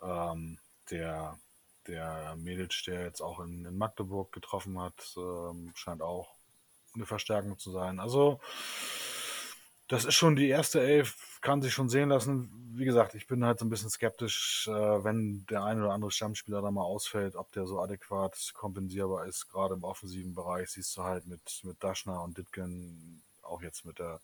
[0.01, 0.59] Ähm,
[0.89, 1.39] der
[1.87, 6.35] der Medic, der jetzt auch in, in Magdeburg getroffen hat, ähm, scheint auch
[6.93, 7.99] eine Verstärkung zu sein.
[7.99, 8.39] Also
[9.87, 12.49] das ist schon die erste Elf, kann sich schon sehen lassen.
[12.75, 16.11] Wie gesagt, ich bin halt so ein bisschen skeptisch, äh, wenn der ein oder andere
[16.11, 19.47] Stammspieler da mal ausfällt, ob der so adäquat kompensierbar ist.
[19.49, 23.99] Gerade im offensiven Bereich siehst du halt mit, mit Daschner und Ditgen, auch jetzt mit
[23.99, 24.21] der,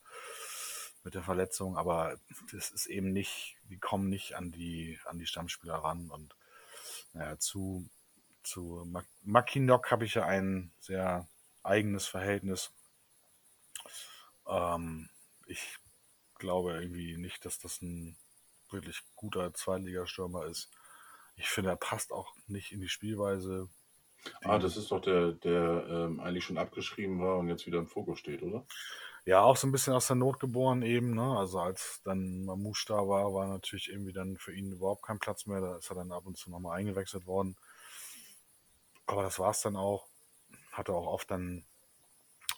[1.04, 2.16] mit der Verletzung, aber
[2.52, 6.34] das ist eben nicht, die kommen nicht an die, an die Stammspieler ran und
[7.14, 7.88] naja, zu,
[8.42, 11.26] zu Mak- Mackinock habe ich ja ein sehr
[11.62, 12.70] eigenes Verhältnis.
[14.46, 15.08] Ähm,
[15.52, 15.78] ich
[16.38, 18.16] glaube irgendwie nicht, dass das ein
[18.70, 20.70] wirklich guter Zweitligastürmer ist.
[21.36, 23.68] Ich finde, er passt auch nicht in die Spielweise.
[24.42, 27.88] Ah, das ist doch der, der ähm, eigentlich schon abgeschrieben war und jetzt wieder im
[27.88, 28.64] Fokus steht, oder?
[29.24, 31.36] Ja, auch so ein bisschen aus der Not geboren eben, ne?
[31.38, 35.46] Also als dann Mamouche da war, war natürlich irgendwie dann für ihn überhaupt kein Platz
[35.46, 35.60] mehr.
[35.60, 37.56] Da ist er dann ab und zu nochmal eingewechselt worden.
[39.06, 40.08] Aber das war's dann auch.
[40.72, 41.64] Hatte auch oft dann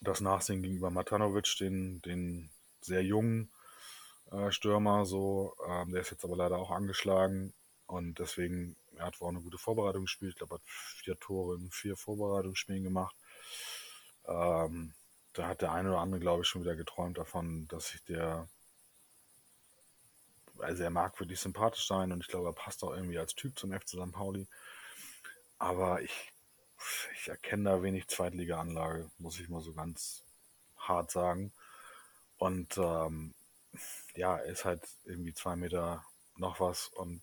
[0.00, 2.50] das Nachsehen gegenüber Matanovic, den, den
[2.84, 3.50] sehr jungen
[4.30, 5.54] äh, Stürmer, so.
[5.66, 7.54] Ähm, der ist jetzt aber leider auch angeschlagen.
[7.86, 10.32] Und deswegen, er hat wohl auch eine gute Vorbereitung gespielt.
[10.32, 13.16] Ich glaube, hat vier Tore in vier Vorbereitungsspielen gemacht.
[14.26, 14.94] Ähm,
[15.32, 18.48] da hat der eine oder andere, glaube ich, schon wieder geträumt davon, dass sich der,
[20.58, 23.58] also er mag wirklich sympathisch sein und ich glaube, er passt auch irgendwie als Typ
[23.58, 24.12] zum FC St.
[24.12, 24.46] Pauli.
[25.58, 26.32] Aber ich,
[27.20, 30.24] ich erkenne da wenig Zweitliga-Anlage, muss ich mal so ganz
[30.76, 31.52] hart sagen.
[32.38, 33.34] Und ähm,
[34.14, 36.04] ja, ist halt irgendwie zwei Meter
[36.36, 37.22] noch was und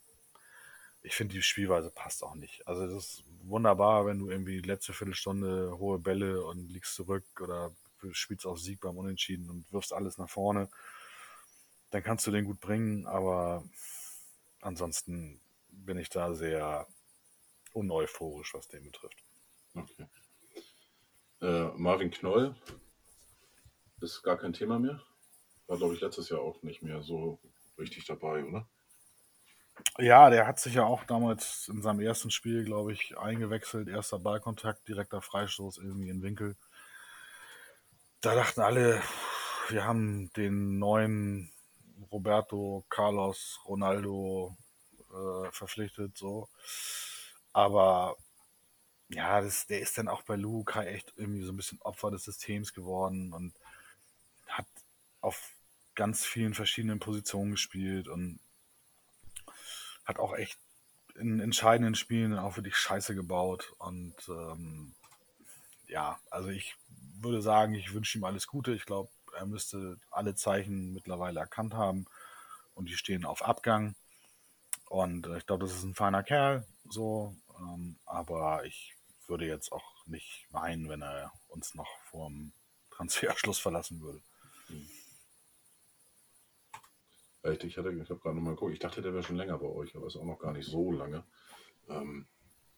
[1.04, 2.68] ich finde, die Spielweise passt auch nicht.
[2.68, 7.26] Also es ist wunderbar, wenn du irgendwie die letzte Viertelstunde hohe Bälle und liegst zurück
[7.40, 7.72] oder
[8.12, 10.70] spielst auf Sieg beim Unentschieden und wirfst alles nach vorne.
[11.90, 13.64] Dann kannst du den gut bringen, aber
[14.62, 16.88] ansonsten bin ich da sehr
[17.74, 19.24] uneuphorisch, was den betrifft.
[19.74, 20.08] Okay.
[21.42, 22.56] Äh, Marvin Knoll
[24.02, 25.02] ist gar kein Thema mehr.
[25.68, 27.40] War, glaube ich, letztes Jahr auch nicht mehr so
[27.78, 28.68] richtig dabei, oder?
[29.98, 33.88] Ja, der hat sich ja auch damals in seinem ersten Spiel, glaube ich, eingewechselt.
[33.88, 36.56] Erster Ballkontakt, direkter Freistoß irgendwie in Winkel.
[38.22, 39.02] Da dachten alle,
[39.70, 41.52] wir haben den neuen
[42.12, 44.56] Roberto Carlos Ronaldo
[45.10, 46.50] äh, verpflichtet, so.
[47.54, 48.16] Aber
[49.10, 52.24] ja, das, der ist dann auch bei Lukai echt irgendwie so ein bisschen Opfer des
[52.24, 53.54] Systems geworden und
[55.22, 55.56] auf
[55.96, 58.40] ganz vielen verschiedenen Positionen gespielt und
[60.06, 60.58] hat auch echt
[61.16, 63.74] in entscheidenden Spielen auch wirklich Scheiße gebaut.
[63.78, 64.96] Und ähm,
[65.88, 66.76] ja, also ich
[67.20, 68.74] würde sagen, ich wünsche ihm alles Gute.
[68.74, 72.06] Ich glaube, er müsste alle Zeichen mittlerweile erkannt haben
[72.74, 73.96] und die stehen auf Abgang.
[74.90, 77.36] Und äh, ich glaube, das ist ein feiner Kerl, so.
[77.60, 78.96] Ähm, aber ich
[79.28, 82.52] würde jetzt auch nicht weinen, wenn er uns noch vorm
[82.90, 84.22] Transferschluss verlassen würde.
[87.44, 88.74] Echt, ich, hatte- ich habe gerade nochmal geguckt.
[88.74, 90.92] Ich dachte, der wäre schon länger bei euch, aber ist auch noch gar nicht so
[90.92, 91.24] lange.
[91.90, 92.28] Ähm,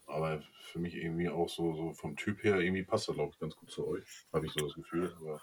[0.08, 3.40] aber für mich irgendwie auch so, so vom Typ her, irgendwie passt er, glaube ich,
[3.40, 4.06] ganz gut zu euch.
[4.34, 5.14] Habe ich so das Gefühl.
[5.20, 5.42] Aber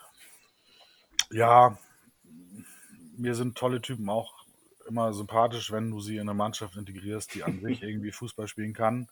[1.32, 1.78] Ja,
[3.16, 4.44] mir sind tolle Typen auch
[4.88, 8.72] immer sympathisch, wenn du sie in eine Mannschaft integrierst, die an sich irgendwie Fußball spielen
[8.72, 9.08] kann.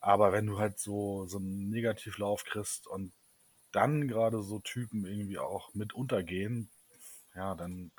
[0.00, 3.12] Aber wenn du halt so, so einen Negativlauf kriegst und
[3.72, 6.70] dann gerade so Typen irgendwie auch mit untergehen,
[7.34, 7.92] ja, dann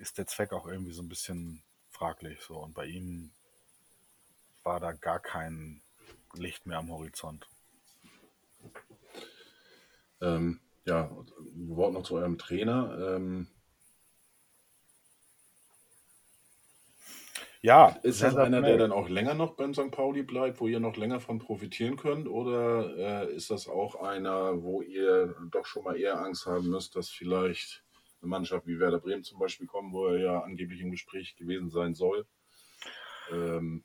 [0.00, 2.40] ist der Zweck auch irgendwie so ein bisschen fraglich.
[2.40, 2.56] So.
[2.56, 3.32] Und bei ihm
[4.62, 5.82] war da gar kein
[6.34, 7.48] Licht mehr am Horizont.
[10.20, 13.16] ähm, ja, ein Wort noch zu eurem Trainer.
[13.16, 13.48] Ähm,
[17.62, 19.90] Ja, ist das einer, der dann auch länger noch beim St.
[19.90, 22.26] Pauli bleibt, wo ihr noch länger von profitieren könnt?
[22.26, 26.96] Oder äh, ist das auch einer, wo ihr doch schon mal eher Angst haben müsst,
[26.96, 27.84] dass vielleicht
[28.22, 31.70] eine Mannschaft wie Werder Bremen zum Beispiel kommt, wo er ja angeblich im Gespräch gewesen
[31.70, 32.26] sein soll?
[33.32, 33.84] Ähm,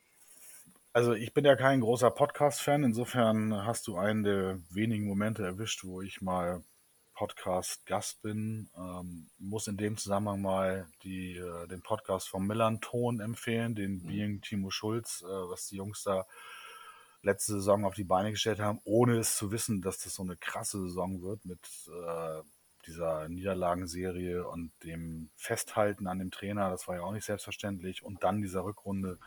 [0.94, 5.84] Also ich bin ja kein großer Podcast-Fan, insofern hast du einen der wenigen Momente erwischt,
[5.84, 6.64] wo ich mal
[7.16, 8.70] Podcast-Gast bin.
[8.78, 14.42] Ähm, muss in dem Zusammenhang mal die, äh, den Podcast vom Millanton empfehlen, den Being
[14.42, 16.26] Timo Schulz, äh, was die Jungs da
[17.24, 20.38] letzte Saison auf die Beine gestellt haben, ohne es zu wissen, dass das so eine
[20.38, 22.42] krasse Saison wird mit äh,
[22.88, 26.70] dieser Niederlagenserie und dem Festhalten an dem Trainer.
[26.70, 28.04] Das war ja auch nicht selbstverständlich.
[28.04, 29.20] Und dann dieser Rückrunde.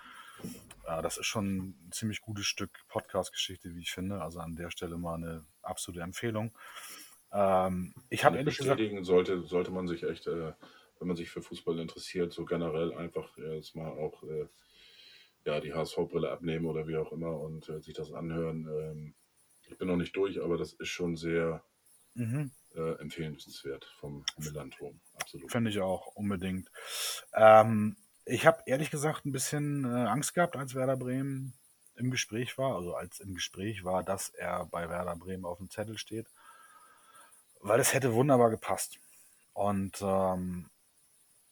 [0.87, 4.23] Ja, das ist schon ein ziemlich gutes Stück Podcast-Geschichte, wie ich finde.
[4.23, 6.53] Also an der Stelle mal eine absolute Empfehlung.
[7.33, 10.53] Ähm, ich habe ich ehrlich gesagt, bestätigen, sollte, sollte man sich echt, äh,
[10.99, 14.47] wenn man sich für Fußball interessiert, so generell einfach äh, jetzt mal auch äh,
[15.45, 18.69] ja, die HSV-Brille abnehmen oder wie auch immer und äh, sich das anhören.
[18.69, 19.15] Ähm,
[19.69, 21.63] ich bin noch nicht durch, aber das ist schon sehr
[22.15, 25.01] mhm, äh, empfehlenswert vom Millanton.
[25.19, 25.51] Absolut.
[25.51, 26.71] finde ich auch unbedingt.
[27.35, 31.55] Ähm, ich habe ehrlich gesagt ein bisschen äh, Angst gehabt, als Werder Bremen
[31.97, 35.71] im Gespräch war, also als im Gespräch war, dass er bei Werder Bremen auf dem
[35.71, 36.29] Zettel steht,
[37.61, 38.99] weil es hätte wunderbar gepasst.
[39.53, 40.71] Und ähm,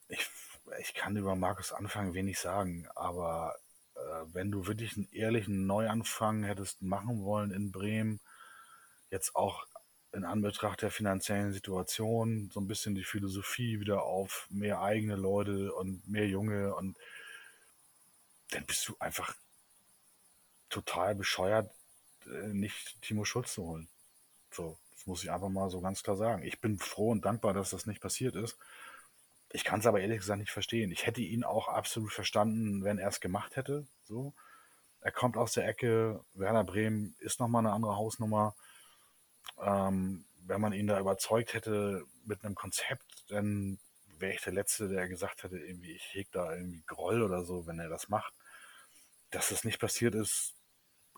[0.09, 0.29] ich,
[0.81, 3.57] ich kann über Markus Anfang wenig sagen, aber
[3.97, 8.20] äh, wenn du wirklich einen ehrlichen Neuanfang hättest machen wollen in Bremen,
[9.11, 9.66] jetzt auch
[10.16, 15.72] in Anbetracht der finanziellen Situation, so ein bisschen die Philosophie wieder auf mehr eigene Leute
[15.74, 16.96] und mehr Junge und
[18.50, 19.34] dann bist du einfach
[20.70, 21.70] total bescheuert,
[22.26, 23.88] äh, nicht Timo Schulz zu holen.
[24.50, 26.42] So, das muss ich einfach mal so ganz klar sagen.
[26.42, 28.56] Ich bin froh und dankbar, dass das nicht passiert ist.
[29.52, 30.90] Ich kann es aber ehrlich gesagt nicht verstehen.
[30.90, 33.86] Ich hätte ihn auch absolut verstanden, wenn er es gemacht hätte.
[34.04, 34.32] So.
[35.00, 38.56] Er kommt aus der Ecke, Werder Bremen ist nochmal eine andere Hausnummer.
[39.61, 43.78] Ähm, wenn man ihn da überzeugt hätte mit einem Konzept, dann
[44.18, 47.66] wäre ich der Letzte, der gesagt hätte, irgendwie, ich heg da irgendwie Groll oder so,
[47.66, 48.32] wenn er das macht.
[49.30, 50.55] Dass das nicht passiert ist,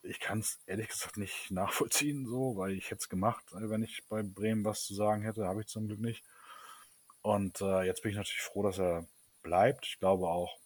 [0.02, 3.82] ich kann es ehrlich gesagt nicht nachvollziehen, so, weil ich hätte es gemacht, äh, wenn
[3.82, 6.24] ich bei Bremen was zu sagen hätte, habe ich zum Glück nicht.
[7.22, 9.06] Und äh, jetzt bin ich natürlich froh, dass er
[9.42, 9.86] bleibt.
[9.86, 10.58] Ich glaube auch,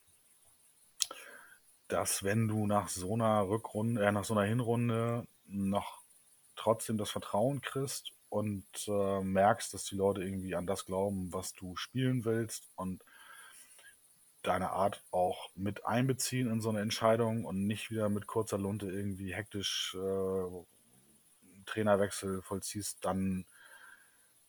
[1.88, 6.01] dass wenn du nach so einer Rückrunde, äh, nach so einer Hinrunde noch
[6.62, 11.52] trotzdem das Vertrauen kriegst und äh, merkst, dass die Leute irgendwie an das glauben, was
[11.54, 13.04] du spielen willst und
[14.42, 18.86] deine Art auch mit einbeziehen in so eine Entscheidung und nicht wieder mit kurzer Lunte
[18.86, 20.64] irgendwie hektisch äh,
[21.66, 23.44] Trainerwechsel vollziehst, dann,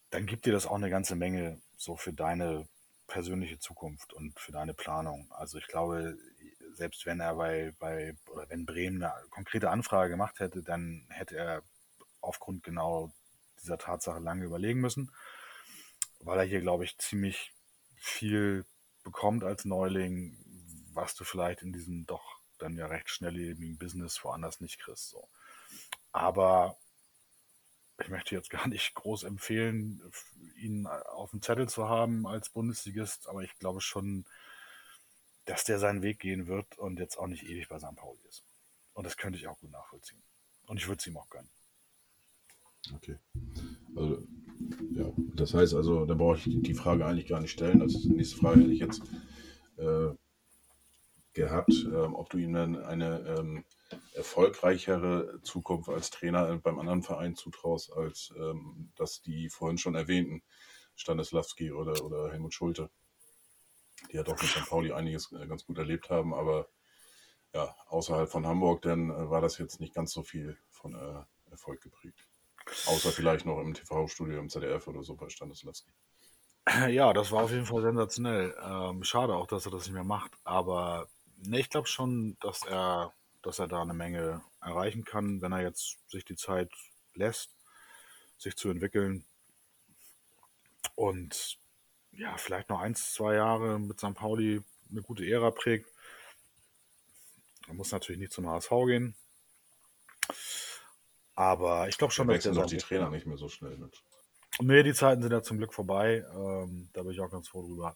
[0.10, 2.68] dann gibt dir das auch eine ganze Menge so für deine
[3.08, 5.32] persönliche Zukunft und für deine Planung.
[5.32, 6.18] Also ich glaube,
[6.74, 11.38] selbst wenn er bei, bei oder wenn Bremen eine konkrete Anfrage gemacht hätte, dann hätte
[11.38, 11.64] er
[12.24, 13.12] aufgrund genau
[13.62, 15.12] dieser Tatsache lange überlegen müssen,
[16.20, 17.54] weil er hier, glaube ich, ziemlich
[17.96, 18.66] viel
[19.04, 20.38] bekommt als Neuling,
[20.94, 25.10] was du vielleicht in diesem doch dann ja recht schnelllebigen Business woanders nicht kriegst.
[25.10, 25.28] So.
[26.12, 26.78] Aber
[28.00, 30.02] ich möchte jetzt gar nicht groß empfehlen,
[30.56, 34.26] ihn auf dem Zettel zu haben als Bundesligist, aber ich glaube schon,
[35.46, 37.96] dass der seinen Weg gehen wird und jetzt auch nicht ewig bei St.
[37.96, 38.44] Pauli ist.
[38.94, 40.22] Und das könnte ich auch gut nachvollziehen.
[40.66, 41.50] Und ich würde es ihm auch gönnen.
[42.96, 43.18] Okay.
[43.96, 44.24] Also,
[44.92, 47.80] ja, das heißt also, da brauche ich die Frage eigentlich gar nicht stellen.
[47.80, 49.02] Das ist die nächste Frage, hätte ich jetzt
[49.78, 50.10] äh,
[51.34, 53.66] gehabt, ähm, ob du ihm dann eine ähm,
[54.14, 60.44] erfolgreichere Zukunft als Trainer beim anderen Verein zutraust, als ähm, dass die vorhin schon erwähnten
[60.96, 62.90] Stanislawski oder, oder Helmut Schulte,
[64.12, 64.68] die ja doch mit St.
[64.68, 66.68] Pauli einiges äh, ganz gut erlebt haben, aber
[67.54, 71.52] ja, außerhalb von Hamburg, dann äh, war das jetzt nicht ganz so viel von äh,
[71.52, 72.28] Erfolg geprägt.
[72.86, 75.92] Außer vielleicht noch im TV-Studio im ZDF oder so bei Stanislawski.
[76.90, 78.56] Ja, das war auf jeden Fall sensationell.
[78.64, 80.32] Ähm, schade auch, dass er das nicht mehr macht.
[80.46, 85.52] Aber ne, ich glaube schon, dass er dass er da eine Menge erreichen kann, wenn
[85.52, 86.72] er jetzt sich die Zeit
[87.14, 87.52] lässt,
[88.38, 89.26] sich zu entwickeln.
[90.96, 91.60] Und
[92.12, 94.16] ja, vielleicht noch ein, zwei Jahre mit St.
[94.16, 95.92] Pauli eine gute Ära prägt.
[97.68, 99.16] Er muss natürlich nicht zum HSV gehen.
[101.36, 104.04] Aber ich glaube schon, dass die Trainer nicht mehr so schnell mit.
[104.60, 106.24] Nee, die Zeiten sind ja zum Glück vorbei.
[106.32, 107.96] Ähm, da bin ich auch ganz froh drüber.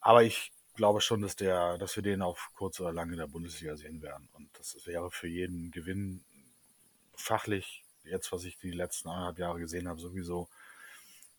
[0.00, 3.26] Aber ich glaube schon, dass der, dass wir den auf kurz oder lang in der
[3.26, 4.28] Bundesliga sehen werden.
[4.34, 6.22] Und das wäre für jeden Gewinn
[7.14, 10.48] fachlich, jetzt was ich die letzten anderthalb Jahre gesehen habe, sowieso,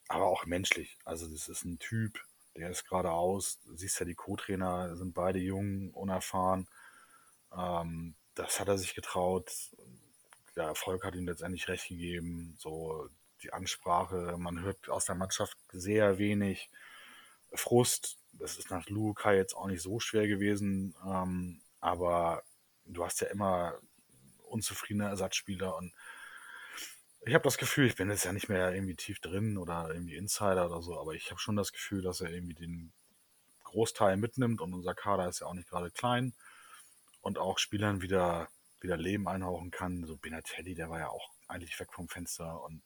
[0.07, 0.97] aber auch menschlich.
[1.05, 2.19] Also das ist ein Typ,
[2.55, 3.59] der ist geradeaus.
[3.65, 6.67] Du siehst ja, die Co-Trainer sind beide jung, unerfahren.
[7.55, 9.51] Ähm, das hat er sich getraut.
[10.58, 12.55] Der Erfolg hat ihm letztendlich recht gegeben.
[12.58, 13.10] So
[13.43, 16.70] die Ansprache, man hört aus der Mannschaft sehr wenig.
[17.53, 22.43] Frust, das ist nach Lukai jetzt auch nicht so schwer gewesen, ähm, aber
[22.86, 23.80] du hast ja immer
[24.43, 25.93] unzufriedene Ersatzspieler und
[27.26, 30.16] ich habe das Gefühl, ich bin jetzt ja nicht mehr irgendwie tief drin oder irgendwie
[30.16, 32.93] Insider oder so, aber ich habe schon das Gefühl, dass er irgendwie den
[33.66, 36.34] Großteil mitnimmt und unser Kader ist ja auch nicht gerade klein
[37.22, 38.47] und auch Spielern wieder,
[38.88, 40.05] wieder Leben einhauchen kann.
[40.05, 42.81] So Benatelli, der war ja auch eigentlich weg vom Fenster und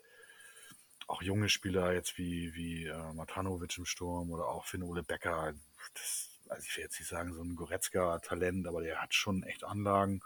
[1.07, 5.53] auch junge Spieler jetzt wie, wie äh, Matanovic im Sturm oder auch Finn Ole Becker.
[5.93, 9.63] Das, also ich will jetzt nicht sagen, so ein Goretzka-Talent, aber der hat schon echt
[9.63, 10.21] Anlagen.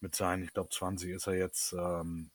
[0.00, 1.72] Mit seinen, ich glaube, 20 ist er jetzt.
[1.72, 2.30] Ähm,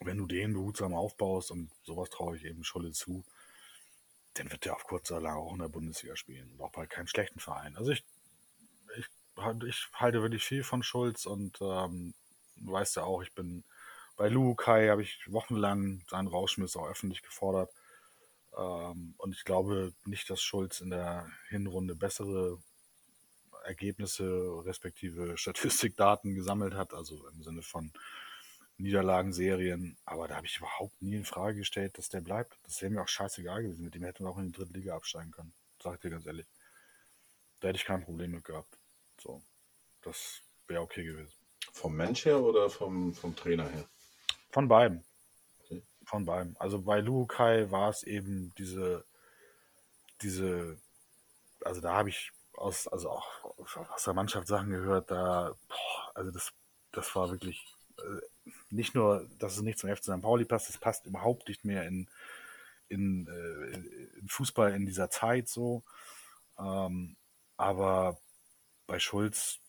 [0.00, 3.24] wenn du den behutsam aufbaust und sowas traue ich eben Scholle zu,
[4.34, 6.86] dann wird der auf kurz oder lang auch in der Bundesliga spielen und auch bei
[6.86, 7.76] keinem schlechten Verein.
[7.76, 8.04] Also ich,
[9.36, 12.14] ich, ich halte wirklich viel von Schulz und ähm,
[12.56, 13.64] weißt ja auch, ich bin
[14.16, 17.70] bei Lukai habe ich wochenlang seinen Rauschmiss auch öffentlich gefordert.
[18.56, 22.58] Ähm, und ich glaube nicht, dass Schulz in der Hinrunde bessere
[23.64, 24.24] Ergebnisse
[24.64, 27.92] respektive Statistikdaten gesammelt hat, also im Sinne von
[28.78, 29.98] Niederlagenserien.
[30.06, 32.58] Aber da habe ich überhaupt nie in Frage gestellt, dass der bleibt.
[32.64, 33.84] Das wäre mir auch scheißegal gewesen.
[33.84, 35.52] Mit dem hätten wir auch in die dritte Liga absteigen können.
[35.82, 36.46] Sag ich dir ganz ehrlich.
[37.60, 38.78] Da hätte ich kein Problem mit gehabt.
[39.26, 39.42] So,
[40.02, 41.32] das wäre okay gewesen.
[41.72, 43.84] Vom Mensch her oder vom, vom Trainer her?
[44.50, 45.04] Von beiden.
[45.64, 45.82] Okay.
[46.04, 46.56] Von beiden.
[46.58, 49.04] Also bei Lukai war es eben diese,
[50.22, 50.78] diese,
[51.64, 53.26] also da habe ich aus, also auch
[53.90, 56.52] aus der Mannschaft Sachen gehört, da, boah, also das,
[56.92, 57.66] das war wirklich
[57.98, 60.22] äh, nicht nur, dass es nicht zum FC St.
[60.22, 62.08] Pauli passt, es passt überhaupt nicht mehr in,
[62.88, 65.82] in, äh, in Fußball in dieser Zeit so.
[66.58, 67.16] Ähm,
[67.56, 68.18] aber
[68.86, 69.60] bei Schulz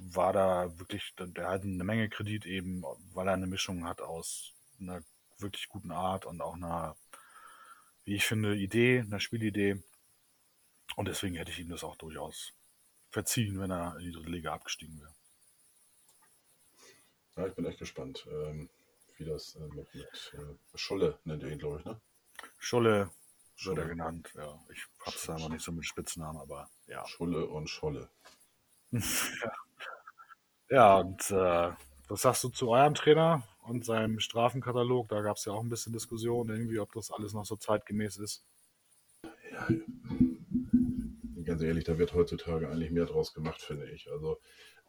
[0.00, 2.82] war da wirklich, der hat eine Menge Kredit eben,
[3.12, 5.02] weil er eine Mischung hat aus einer
[5.38, 6.96] wirklich guten Art und auch einer,
[8.04, 9.82] wie ich finde, Idee, einer Spielidee.
[10.96, 12.52] Und deswegen hätte ich ihm das auch durchaus
[13.10, 15.14] verziehen, wenn er in die dritte Liga abgestiegen wäre.
[17.36, 18.68] Ja, ich bin echt gespannt, ähm,
[19.16, 22.00] wie das äh, mit, mit äh, Scholle nennt ihr ihn, glaube ich, ne?
[22.58, 23.17] Scholle, Scholle.
[23.64, 24.58] Wird er genannt, ja.
[24.72, 27.06] Ich hab's da noch nicht so mit Spitznamen, aber ja.
[27.06, 28.08] Scholle und Scholle.
[28.92, 29.00] ja.
[30.70, 31.70] Ja, und äh,
[32.08, 35.08] was sagst du zu eurem Trainer und seinem Strafenkatalog?
[35.08, 38.18] Da gab es ja auch ein bisschen Diskussion, irgendwie, ob das alles noch so zeitgemäß
[38.18, 38.44] ist.
[39.50, 39.66] Ja,
[41.44, 44.10] ganz ehrlich, da wird heutzutage eigentlich mehr draus gemacht, finde ich.
[44.10, 44.38] Also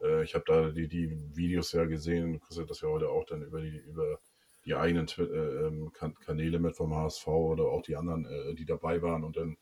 [0.02, 3.62] äh, ich habe da die, die Videos ja gesehen, das ja heute auch dann über
[3.62, 4.20] die, über
[4.70, 9.02] die eigenen äh, ähm, Kanäle mit vom HSV oder auch die anderen, äh, die dabei
[9.02, 9.56] waren und dann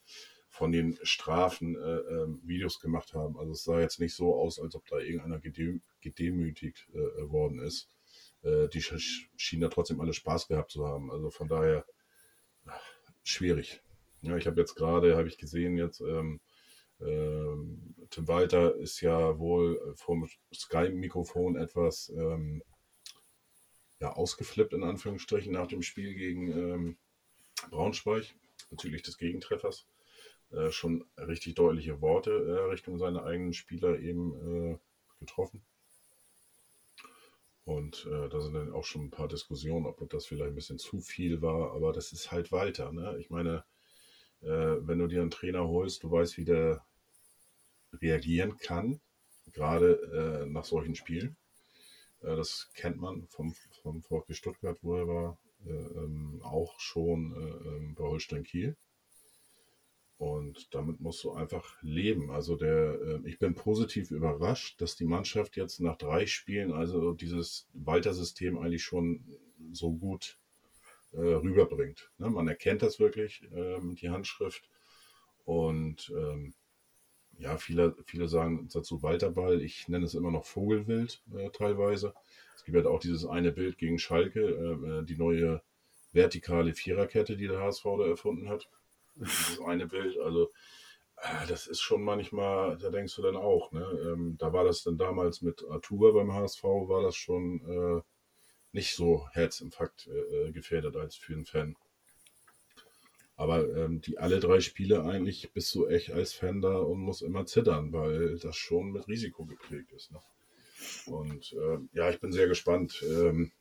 [0.50, 3.38] von den Strafen äh, äh, Videos gemacht haben.
[3.38, 7.88] Also es sah jetzt nicht so aus, als ob da irgendeiner gedem gedemütigt worden ist.
[8.44, 11.10] Die sch schienen da trotzdem alle Spaß gehabt zu haben.
[11.10, 11.84] Also von daher
[13.24, 13.82] schwierig.
[14.22, 16.40] Ja, ich habe jetzt gerade, habe ich gesehen jetzt, ähm,
[17.00, 22.62] ähm, Tim Walter ist ja wohl vom Sky-Mikrofon etwas ähm,
[24.00, 26.96] ja, ausgeflippt, in Anführungsstrichen, nach dem Spiel gegen ähm,
[27.70, 28.34] Braunschweig
[28.70, 29.86] bezüglich des Gegentreffers.
[30.50, 34.78] Äh, schon richtig deutliche Worte äh, Richtung seiner eigenen Spieler eben äh,
[35.20, 35.62] getroffen.
[37.64, 40.78] Und äh, da sind dann auch schon ein paar Diskussionen, ob das vielleicht ein bisschen
[40.78, 42.92] zu viel war, aber das ist halt weiter.
[42.92, 43.18] Ne?
[43.20, 43.62] Ich meine,
[44.40, 46.82] äh, wenn du dir einen Trainer holst, du weißt, wie der
[48.00, 49.00] reagieren kann,
[49.52, 51.34] gerade nach solchen Spielen.
[52.20, 57.32] Das kennt man vom, vom VfB Stuttgart, wo er war, ähm, auch schon
[57.64, 58.76] ähm, bei Holstein Kiel.
[60.18, 62.32] Und damit musst du einfach leben.
[62.32, 67.12] Also der, äh, ich bin positiv überrascht, dass die Mannschaft jetzt nach drei Spielen also
[67.12, 69.24] dieses Walter-System eigentlich schon
[69.72, 70.38] so gut
[71.12, 72.10] äh, rüberbringt.
[72.18, 72.30] Ne?
[72.30, 74.68] Man erkennt das wirklich, ähm, die Handschrift.
[75.44, 76.52] Und ähm,
[77.38, 79.62] ja, viele, viele sagen dazu Walterball.
[79.62, 82.14] Ich nenne es immer noch Vogelwild äh, teilweise.
[82.56, 85.62] Es gibt halt auch dieses eine Bild gegen Schalke, äh, äh die neue
[86.12, 88.68] vertikale Viererkette, die der HSV da erfunden hat.
[89.14, 90.50] Dieses eine Bild, also
[91.16, 93.84] äh, das ist schon manchmal, da denkst du dann auch, ne?
[94.04, 98.02] Ähm, da war das dann damals mit Artur beim HSV, war das schon äh,
[98.72, 101.76] nicht so Herzinfarkt äh, gefährdet als für einen Fan.
[103.38, 107.22] Aber ähm, die alle drei Spiele eigentlich bist du echt als Fan da und musst
[107.22, 110.10] immer zittern, weil das schon mit Risiko geprägt ist.
[110.10, 110.20] Ne?
[111.06, 113.00] Und äh, ja, ich bin sehr gespannt.
[113.08, 113.52] Ähm,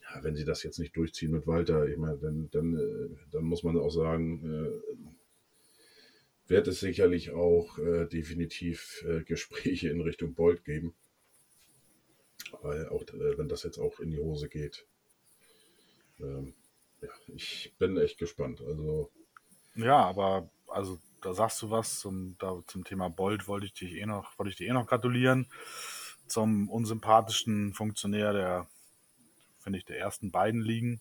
[0.00, 3.42] ja, wenn sie das jetzt nicht durchziehen mit Walter, ich meine, dann, dann, äh, dann
[3.42, 4.96] muss man auch sagen, äh,
[6.46, 10.94] wird es sicherlich auch äh, definitiv äh, Gespräche in Richtung Bolt geben.
[12.62, 14.86] Weil auch, äh, wenn das jetzt auch in die Hose geht.
[16.20, 16.54] Ähm,
[17.28, 18.60] ich bin echt gespannt.
[18.60, 19.10] Also.
[19.74, 23.94] Ja, aber also da sagst du was zum, da, zum Thema Bolt wollte ich dich
[23.94, 25.48] eh noch, wollte ich dir eh noch gratulieren.
[26.26, 28.66] Zum unsympathischen Funktionär der,
[29.58, 31.00] finde ich, der ersten beiden Ligen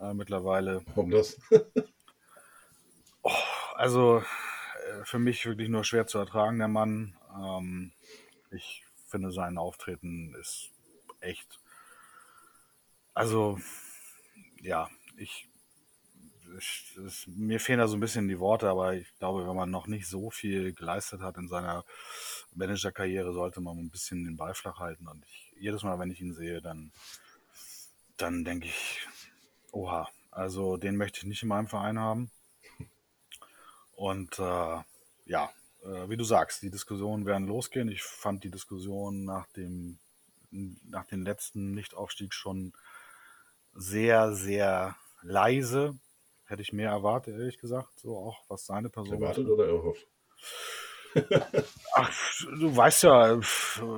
[0.00, 0.82] äh, mittlerweile.
[0.94, 1.40] Warum das?
[3.22, 3.30] oh,
[3.74, 7.16] also äh, für mich wirklich nur schwer zu ertragen, der Mann.
[7.36, 7.92] Ähm,
[8.50, 10.70] ich finde sein Auftreten ist
[11.20, 11.60] echt.
[13.14, 13.58] Also,
[14.62, 15.48] ja, ich,
[16.58, 19.70] ich es, mir fehlen da so ein bisschen die Worte, aber ich glaube, wenn man
[19.70, 21.84] noch nicht so viel geleistet hat in seiner
[22.54, 25.08] Managerkarriere, sollte man ein bisschen den Ball flach halten.
[25.08, 26.92] Und ich, jedes Mal, wenn ich ihn sehe, dann,
[28.16, 29.06] dann denke ich,
[29.72, 32.30] oha, also den möchte ich nicht in meinem Verein haben.
[33.94, 34.82] Und äh,
[35.26, 35.50] ja,
[35.84, 37.88] äh, wie du sagst, die Diskussionen werden losgehen.
[37.88, 39.98] Ich fand die Diskussion nach dem
[40.52, 42.72] nach dem letzten Nichtaufstieg schon
[43.74, 45.98] sehr, sehr leise.
[46.44, 47.98] Hätte ich mehr erwartet, ehrlich gesagt.
[47.98, 49.14] So auch was seine Person.
[49.14, 50.06] Erwartet oder erhofft?
[51.94, 52.12] Ach,
[52.58, 53.40] du weißt ja,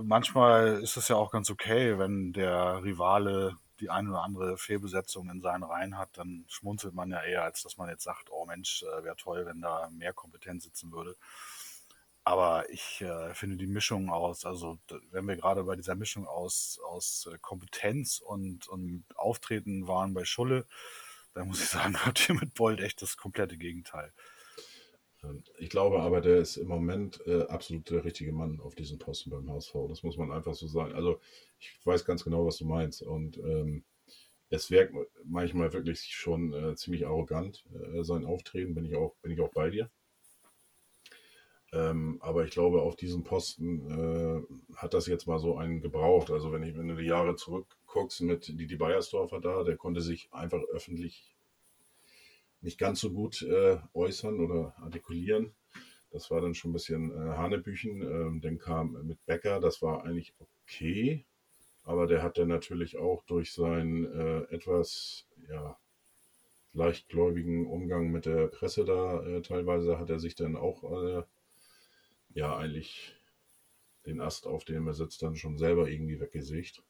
[0.03, 5.29] manchmal ist es ja auch ganz okay, wenn der Rivale die eine oder andere Fehlbesetzung
[5.31, 8.47] in seinen Reihen hat, dann schmunzelt man ja eher, als dass man jetzt sagt, oh
[8.47, 11.17] Mensch, äh, wäre toll, wenn da mehr Kompetenz sitzen würde.
[12.23, 14.79] Aber ich äh, finde die Mischung aus, also
[15.11, 20.25] wenn wir gerade bei dieser Mischung aus, aus äh, Kompetenz und, und Auftreten waren bei
[20.25, 20.67] Schulle,
[21.35, 24.13] dann muss ich sagen, habt ihr mit Bold echt das komplette Gegenteil.
[25.23, 28.99] Ähm, ich glaube aber, der ist im Moment äh, absolut der richtige Mann auf diesem
[28.99, 29.75] Posten beim HSV.
[29.89, 30.95] Das muss man einfach so sagen.
[30.95, 31.21] Also
[31.59, 33.03] ich weiß ganz genau, was du meinst.
[33.03, 33.85] Und ähm,
[34.51, 39.33] es wirkt manchmal wirklich schon äh, ziemlich arrogant, äh, sein Auftreten, bin ich auch, bin
[39.33, 39.91] ich auch bei dir.
[41.73, 46.31] Ähm, aber ich glaube, auf diesem Posten äh, hat das jetzt mal so einen gebraucht.
[46.31, 47.35] Also wenn, ich, wenn du die Jahre
[47.95, 51.35] zurückguckst mit Didi Beiersdorfer da, der konnte sich einfach öffentlich
[52.61, 55.55] nicht ganz so gut äh, äußern oder artikulieren.
[56.11, 58.03] Das war dann schon ein bisschen äh, Hanebüchen.
[58.03, 61.25] Ähm, dann kam mit Becker, das war eigentlich okay.
[61.85, 65.77] Aber der hat dann natürlich auch durch seinen äh, etwas ja,
[66.73, 71.23] leichtgläubigen Umgang mit der Presse da äh, teilweise hat er sich dann auch äh,
[72.35, 73.15] ja eigentlich
[74.07, 76.83] den Ast, auf dem er sitzt, dann schon selber irgendwie weggesägt.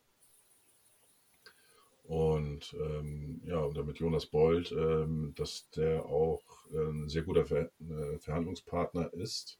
[2.04, 7.46] Und ähm, ja, und damit Jonas Bold, ähm, dass der auch äh, ein sehr guter
[7.46, 9.58] Ver äh, Verhandlungspartner ist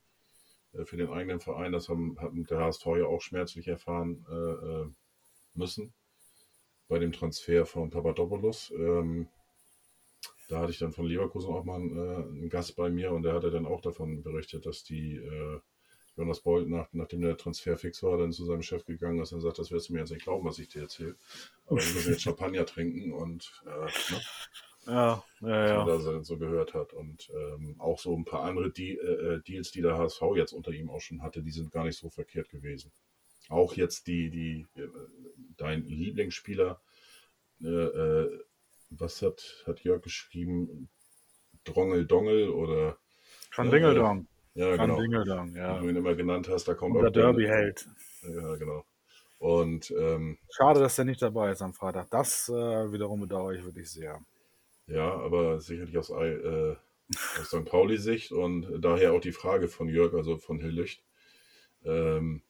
[0.74, 1.72] äh, für den eigenen Verein.
[1.72, 4.86] Das haben, hat der HSV ja auch schmerzlich erfahren äh, äh,
[5.54, 5.94] müssen
[6.88, 8.72] bei dem Transfer von Papadopoulos.
[8.76, 9.28] Ähm,
[10.48, 13.22] da hatte ich dann von Leverkusen auch mal einen, äh, einen, Gast bei mir und
[13.22, 15.16] der hatte dann auch davon berichtet, dass die
[16.16, 19.40] Jonas Bolt, nach, nachdem der Transfer fix war, dann zu seinem Chef gegangen ist und
[19.40, 21.16] sagt, das wirst du mir jetzt nicht glauben, was ich dir erzähle.
[21.66, 24.20] Aber ich muss jetzt Champagner trinken und äh, ne?
[24.86, 25.86] ja, ja, ja.
[25.86, 26.92] Was so gehört hat.
[26.92, 30.70] Und ähm, auch so ein paar andere De äh, Deals, die der HSV jetzt unter
[30.70, 32.92] ihm auch schon hatte, die sind gar nicht so verkehrt gewesen.
[33.48, 34.88] Auch jetzt die, die, äh,
[35.56, 36.80] dein Lieblingsspieler,
[37.60, 38.40] äh, äh,
[38.90, 40.88] was hat, hat Jörg geschrieben?
[41.64, 42.98] Drongel Dongel oder
[43.56, 44.28] Van Dingeldong.
[44.54, 45.00] Ja, genau.
[45.00, 45.76] Dingeldong, ja.
[45.76, 47.88] Wie du ihn immer genannt hast, da kommt Unser Derby-Held.
[48.22, 48.84] Ja, genau.
[49.38, 52.08] Und ähm, schade, dass der nicht dabei ist am Freitag.
[52.10, 52.52] Das äh,
[52.92, 54.24] wiederum bedauere ich wirklich sehr.
[54.86, 56.76] Ja, aber sicherlich aus, äh,
[57.40, 57.64] aus St.
[57.64, 61.02] Pauli-Sicht und daher auch die Frage von Jörg, also von Hillicht,
[61.84, 62.42] ähm,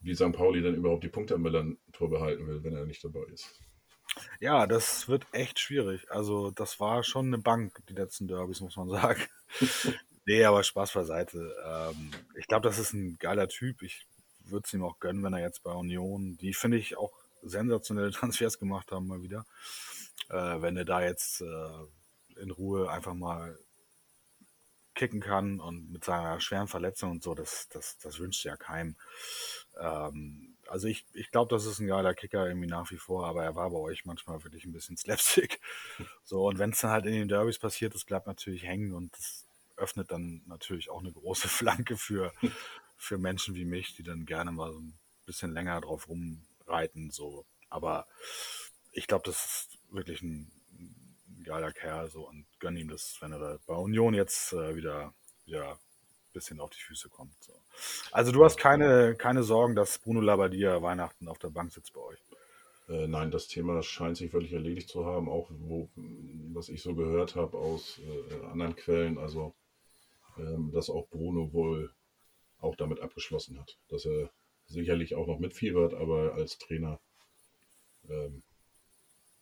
[0.00, 0.32] wie St.
[0.32, 3.60] Pauli dann überhaupt die Punkte am Milan-Tor behalten will, wenn er nicht dabei ist.
[4.40, 6.10] Ja, das wird echt schwierig.
[6.10, 9.22] Also, das war schon eine Bank, die letzten Derbys, muss man sagen.
[10.28, 11.56] Nee, aber Spaß beiseite.
[11.64, 13.80] Ähm, ich glaube, das ist ein geiler Typ.
[13.80, 14.06] Ich
[14.40, 18.10] würde es ihm auch gönnen, wenn er jetzt bei Union, die finde ich auch sensationelle
[18.12, 19.46] Transfers gemacht haben, mal wieder.
[20.28, 23.58] Äh, wenn er da jetzt äh, in Ruhe einfach mal
[24.94, 28.96] kicken kann und mit seiner schweren Verletzung und so, das, das, das wünscht ja keinem.
[29.80, 33.44] Ähm, also ich, ich glaube, das ist ein geiler Kicker irgendwie nach wie vor, aber
[33.44, 35.58] er war bei euch manchmal wirklich ein bisschen Slapstick.
[36.22, 39.16] So, und wenn es dann halt in den Derbys passiert, das bleibt natürlich hängen und
[39.16, 39.47] das
[39.78, 42.32] öffnet dann natürlich auch eine große Flanke für,
[42.96, 47.10] für Menschen wie mich, die dann gerne mal so ein bisschen länger drauf rumreiten.
[47.10, 47.46] So.
[47.68, 48.06] Aber
[48.92, 53.32] ich glaube, das ist wirklich ein, ein geiler Kerl so und gönn ihm das, wenn
[53.32, 55.14] er da bei Union jetzt äh, wieder,
[55.44, 57.32] wieder ein bisschen auf die Füße kommt.
[57.42, 57.52] So.
[58.12, 62.00] Also du hast keine, keine Sorgen, dass Bruno Labbadia Weihnachten auf der Bank sitzt bei
[62.00, 62.18] euch.
[62.88, 65.90] Äh, nein, das Thema scheint sich wirklich erledigt zu haben, auch wo,
[66.54, 69.54] was ich so gehört habe aus äh, anderen Quellen, also
[70.72, 71.92] dass auch Bruno wohl
[72.58, 74.30] auch damit abgeschlossen hat, dass er
[74.66, 77.00] sicherlich auch noch mitfiebert, aber als Trainer
[78.08, 78.42] ähm,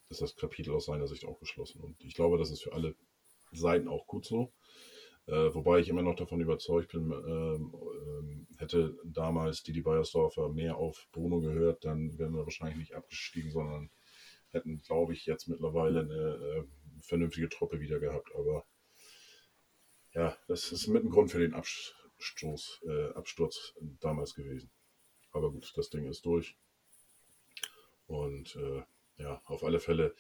[0.09, 1.81] ist das Kapitel aus seiner Sicht auch geschlossen.
[1.81, 2.95] Und ich glaube, das ist für alle
[3.53, 4.53] Seiten auch gut so.
[5.27, 10.77] Äh, wobei ich immer noch davon überzeugt bin, ähm, ähm, hätte damals Didi Beiersdorfer mehr
[10.77, 13.91] auf Bruno gehört, dann wären wir wahrscheinlich nicht abgestiegen, sondern
[14.51, 16.65] hätten, glaube ich, jetzt mittlerweile eine äh,
[17.03, 18.31] vernünftige Truppe wieder gehabt.
[18.37, 18.65] Aber
[20.17, 24.71] ja, das ist mit ein Grund für den Abstoß, äh, Absturz damals gewesen.
[25.31, 26.57] Aber gut, das Ding ist durch.
[28.07, 28.83] Und äh,
[29.19, 30.15] ja, auf alle Fälle,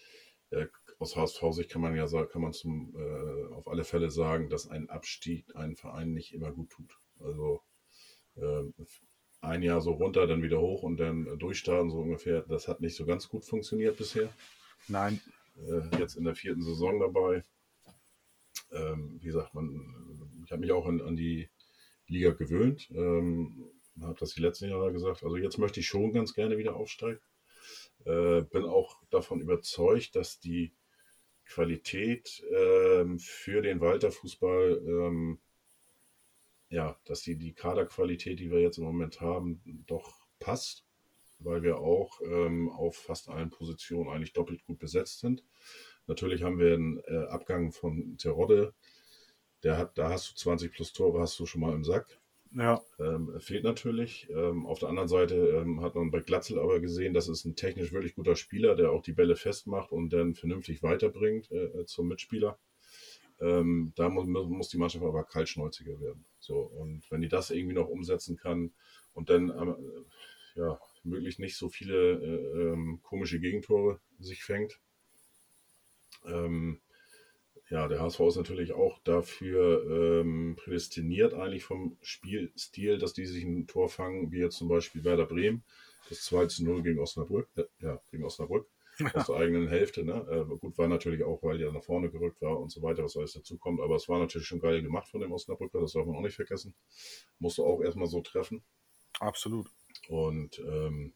[0.51, 0.67] äh,
[0.99, 4.69] aus HSV-Sicht kann man ja sagen, kann man zum, äh, auf alle Fälle sagen, dass
[4.69, 6.99] ein Abstieg einen Verein nicht immer gut tut.
[7.19, 7.63] Also
[8.37, 8.65] äh,
[9.41, 12.43] ein Jahr so runter, dann wieder hoch und dann durchstarten, so ungefähr.
[12.43, 14.29] Das hat nicht so ganz gut funktioniert bisher.
[14.89, 15.21] Nein.
[15.57, 17.45] Äh, jetzt in der vierten Saison dabei.
[18.73, 19.81] Ähm, wie gesagt, man,
[20.45, 21.49] ich habe mich auch an, an, die
[22.07, 22.91] Liga gewöhnt.
[22.91, 25.25] Ähm, habe das die letzten Jahre gesagt.
[25.25, 27.21] Also jetzt möchte ich schon ganz gerne wieder aufsteigen.
[28.05, 30.73] Äh, bin auch davon überzeugt, dass die
[31.47, 35.39] Qualität ähm, für den Walter-Fußball, ähm,
[36.69, 40.85] ja, dass die, die Kaderqualität, die wir jetzt im Moment haben, doch passt,
[41.39, 45.45] weil wir auch ähm, auf fast allen Positionen eigentlich doppelt gut besetzt sind.
[46.07, 48.75] Natürlich haben wir einen äh, Abgang von Terodde,
[49.63, 52.19] der hat, da hast du 20 plus Tore, hast du schon mal im Sack.
[52.53, 52.81] Ja.
[52.99, 54.29] Ähm, fehlt natürlich.
[54.31, 57.57] Ähm, auf der anderen Seite ähm, hat man bei Glatzel aber gesehen, das ist ein
[57.57, 61.85] technisch wirklich guter Spieler, der auch die Bälle festmacht und dann vernünftig weiterbringt äh, äh
[61.87, 62.59] zum Mitspieler.
[63.41, 66.25] Ähm, da muss, muss, die Mannschaft aber kaltschnäuziger werden.
[66.39, 68.73] So, und wenn die das irgendwie noch umsetzen kann
[69.13, 74.81] und dann äh, ja, möglichst nicht so viele äh, ähm, komische Gegentore sich fängt,
[76.27, 76.81] ähm,
[77.69, 83.43] ja, der HSV ist natürlich auch dafür ähm, prädestiniert, eigentlich vom Spielstil, dass die sich
[83.45, 85.65] ein Tor fangen, wie jetzt zum Beispiel Werder Bremen,
[86.09, 88.69] das 2 zu 0 gegen Osnabrück, äh, ja, gegen Osnabrück,
[89.01, 89.13] ja.
[89.15, 90.05] aus der eigenen Hälfte.
[90.05, 90.27] Ne?
[90.31, 93.17] Äh, gut, war natürlich auch, weil der nach vorne gerückt war und so weiter, was
[93.17, 96.07] alles dazu kommt, aber es war natürlich schon geil gemacht von dem Osnabrücker, das darf
[96.07, 96.75] man auch nicht vergessen.
[97.41, 98.63] Musste auch erstmal so treffen.
[99.19, 99.67] Absolut.
[100.09, 101.15] Und ähm,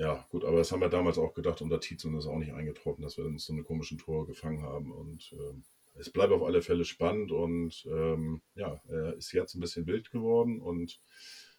[0.00, 2.38] ja, gut, aber das haben wir damals auch gedacht unter Tietz und das ist auch
[2.38, 4.90] nicht eingetroffen, dass wir uns so eine komischen Tor gefangen haben.
[4.92, 9.60] Und ähm, es bleibt auf alle Fälle spannend und ähm, ja, er ist jetzt ein
[9.60, 11.02] bisschen wild geworden und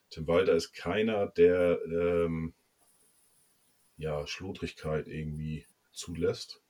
[0.09, 2.55] Tim Walter ist keiner, der ähm,
[3.97, 6.63] ja, Schludrigkeit irgendwie zulässt.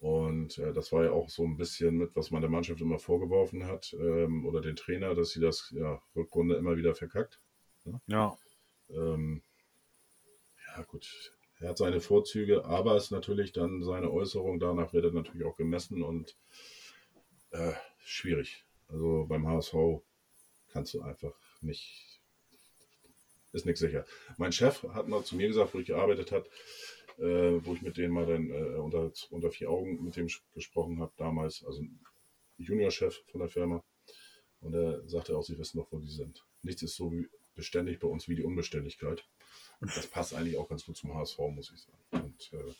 [0.00, 2.98] Und äh, das war ja auch so ein bisschen mit, was man der Mannschaft immer
[2.98, 7.40] vorgeworfen hat, ähm, oder den Trainer, dass sie das ja, Rückrunde immer wieder verkackt.
[7.84, 8.00] Ne?
[8.08, 8.36] Ja.
[8.90, 9.44] Ähm,
[10.76, 15.04] ja gut, er hat seine Vorzüge, aber es ist natürlich dann seine Äußerung, danach wird
[15.04, 16.36] er natürlich auch gemessen und
[17.50, 17.72] äh,
[18.04, 18.64] schwierig.
[18.88, 19.74] Also beim HSV
[20.68, 22.20] kannst du einfach nicht,
[23.52, 24.04] ist nichts sicher.
[24.38, 26.48] Mein Chef hat mal zu mir gesagt, wo ich gearbeitet habe,
[27.18, 31.00] äh, wo ich mit denen mal dann äh, unter, unter vier Augen mit dem gesprochen
[31.00, 31.82] habe damals, also
[32.58, 33.84] Juniorchef von der Firma.
[34.60, 36.44] Und er sagte auch, sie wissen doch, wo die sind.
[36.62, 37.12] Nichts ist so
[37.54, 39.24] beständig bei uns wie die Unbeständigkeit.
[39.80, 42.24] Und das passt eigentlich auch ganz gut zum HSV, muss ich sagen.
[42.26, 42.72] Und äh,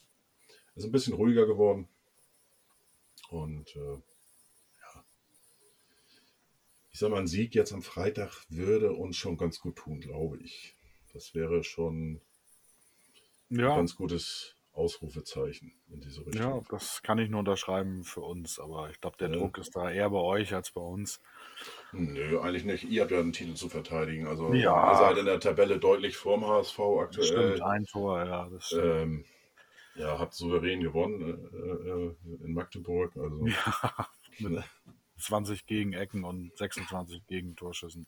[0.75, 1.89] ist ein bisschen ruhiger geworden.
[3.31, 3.95] Und äh,
[4.81, 5.05] ja,
[6.91, 10.39] ich sag mal, ein Sieg jetzt am Freitag würde uns schon ganz gut tun, glaube
[10.39, 10.77] ich.
[11.13, 12.21] Das wäre schon
[13.49, 13.71] ja.
[13.71, 16.43] ein ganz gutes Ausrufezeichen in diese Richtung.
[16.43, 19.37] Ja, das kann ich nur unterschreiben für uns, aber ich glaube, der ja.
[19.37, 21.21] Druck ist da eher bei euch als bei uns.
[21.93, 22.85] Nö, eigentlich nicht.
[22.85, 24.27] Ihr habt ja einen Titel zu verteidigen.
[24.27, 24.93] Also ja.
[24.93, 27.27] ihr seid in der Tabelle deutlich vorm HSV aktuell.
[27.27, 28.49] Stimmt, ein Tor, ja.
[28.49, 29.25] Das ähm,
[29.95, 33.15] ja, habt souverän gewonnen äh, äh, in Magdeburg.
[33.17, 34.07] Also, ja,
[34.39, 34.65] mit
[35.19, 38.07] 20 Gegenecken und 26 Gegentorschüssen.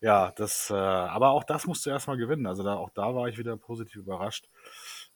[0.00, 2.46] Ja, das, äh, aber auch das musst du erstmal gewinnen.
[2.46, 4.48] Also da, auch da war ich wieder positiv überrascht.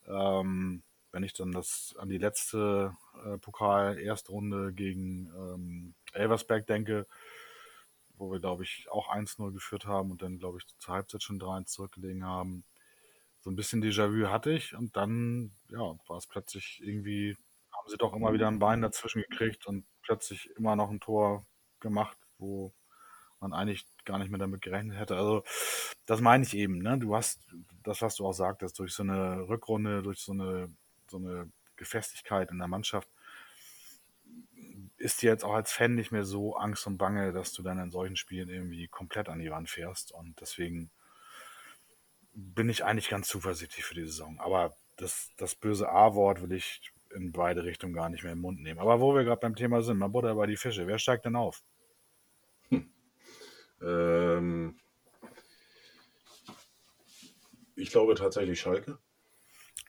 [0.07, 7.07] Ähm, wenn ich dann das an die letzte äh, Pokal-Erstrunde gegen ähm, Elversberg denke,
[8.15, 11.39] wo wir, glaube ich, auch 1-0 geführt haben und dann, glaube ich, zur Halbzeit schon
[11.39, 12.63] 3-1 zurückgelegen haben.
[13.41, 17.37] So ein bisschen Déjà-vu hatte ich und dann, ja, war es plötzlich irgendwie,
[17.71, 21.45] haben sie doch immer wieder ein Bein dazwischen gekriegt und plötzlich immer noch ein Tor
[21.79, 22.73] gemacht, wo
[23.43, 25.15] man eigentlich gar nicht mehr damit gerechnet hätte.
[25.15, 25.43] Also
[26.05, 26.79] das meine ich eben.
[26.79, 26.97] Ne?
[26.97, 27.39] Du hast
[27.83, 30.69] das, was du auch sagtest, durch so eine Rückrunde, durch so eine,
[31.07, 33.09] so eine Gefestigkeit in der Mannschaft,
[34.97, 37.79] ist dir jetzt auch als Fan nicht mehr so Angst und Bange, dass du dann
[37.79, 40.13] in solchen Spielen irgendwie komplett an die Wand fährst.
[40.13, 40.89] Und deswegen
[42.33, 44.39] bin ich eigentlich ganz zuversichtlich für die Saison.
[44.39, 48.61] Aber das, das böse A-Wort will ich in beide Richtungen gar nicht mehr im Mund
[48.61, 48.79] nehmen.
[48.79, 50.87] Aber wo wir gerade beim Thema sind, mal Butter bei die Fische.
[50.87, 51.63] Wer steigt denn auf?
[53.83, 54.77] Ähm,
[57.75, 58.97] ich glaube tatsächlich Schalke.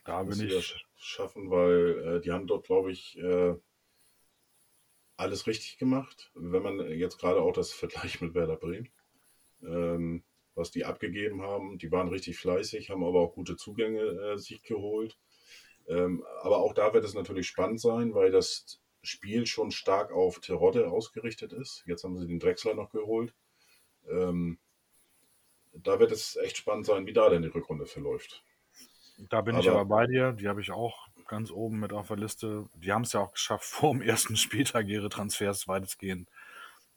[0.03, 0.85] Da bin sie das ich.
[0.97, 3.55] schaffen, weil äh, die haben dort, glaube ich, äh,
[5.17, 6.31] alles richtig gemacht.
[6.35, 8.89] Wenn man jetzt gerade auch das Vergleich mit Werder Bremen,
[9.63, 10.23] ähm,
[10.53, 14.61] was die abgegeben haben, die waren richtig fleißig, haben aber auch gute Zugänge äh, sich
[14.63, 15.17] geholt.
[15.87, 20.39] Ähm, aber auch da wird es natürlich spannend sein, weil das Spiel schon stark auf
[20.39, 21.83] Terodde ausgerichtet ist.
[21.85, 23.35] Jetzt haben sie den Drechsler noch geholt.
[24.09, 24.57] Ähm,
[25.73, 28.43] da wird es echt spannend sein, wie da denn die Rückrunde verläuft.
[29.29, 30.31] Da bin ich Aber- aber bei dir.
[30.33, 32.69] Die habe ich auch ganz oben mit auf der Liste.
[32.75, 36.29] Die haben es ja auch geschafft, vor dem ersten Spieltag ihre Transfers weitestgehend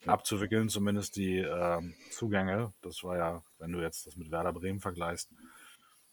[0.05, 2.73] abzuwickeln, zumindest die ähm, Zugänge.
[2.81, 5.29] Das war ja, wenn du jetzt das mit Werder Bremen vergleichst,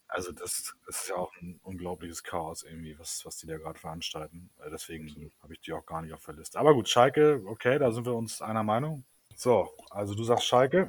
[0.09, 3.79] also das, das ist ja auch ein unglaubliches Chaos irgendwie, was, was die da gerade
[3.79, 4.51] veranstalten.
[4.65, 6.59] Äh, Deswegen habe ich die auch gar nicht auf der Liste.
[6.59, 9.05] Aber gut, Schalke, okay, da sind wir uns einer Meinung.
[9.37, 10.89] So, also du sagst Schalke.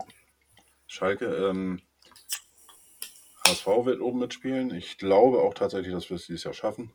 [0.88, 1.82] Schalke, ähm,
[3.46, 4.74] HSV wird oben mitspielen.
[4.74, 6.94] Ich glaube auch tatsächlich, dass wir es dieses Jahr schaffen.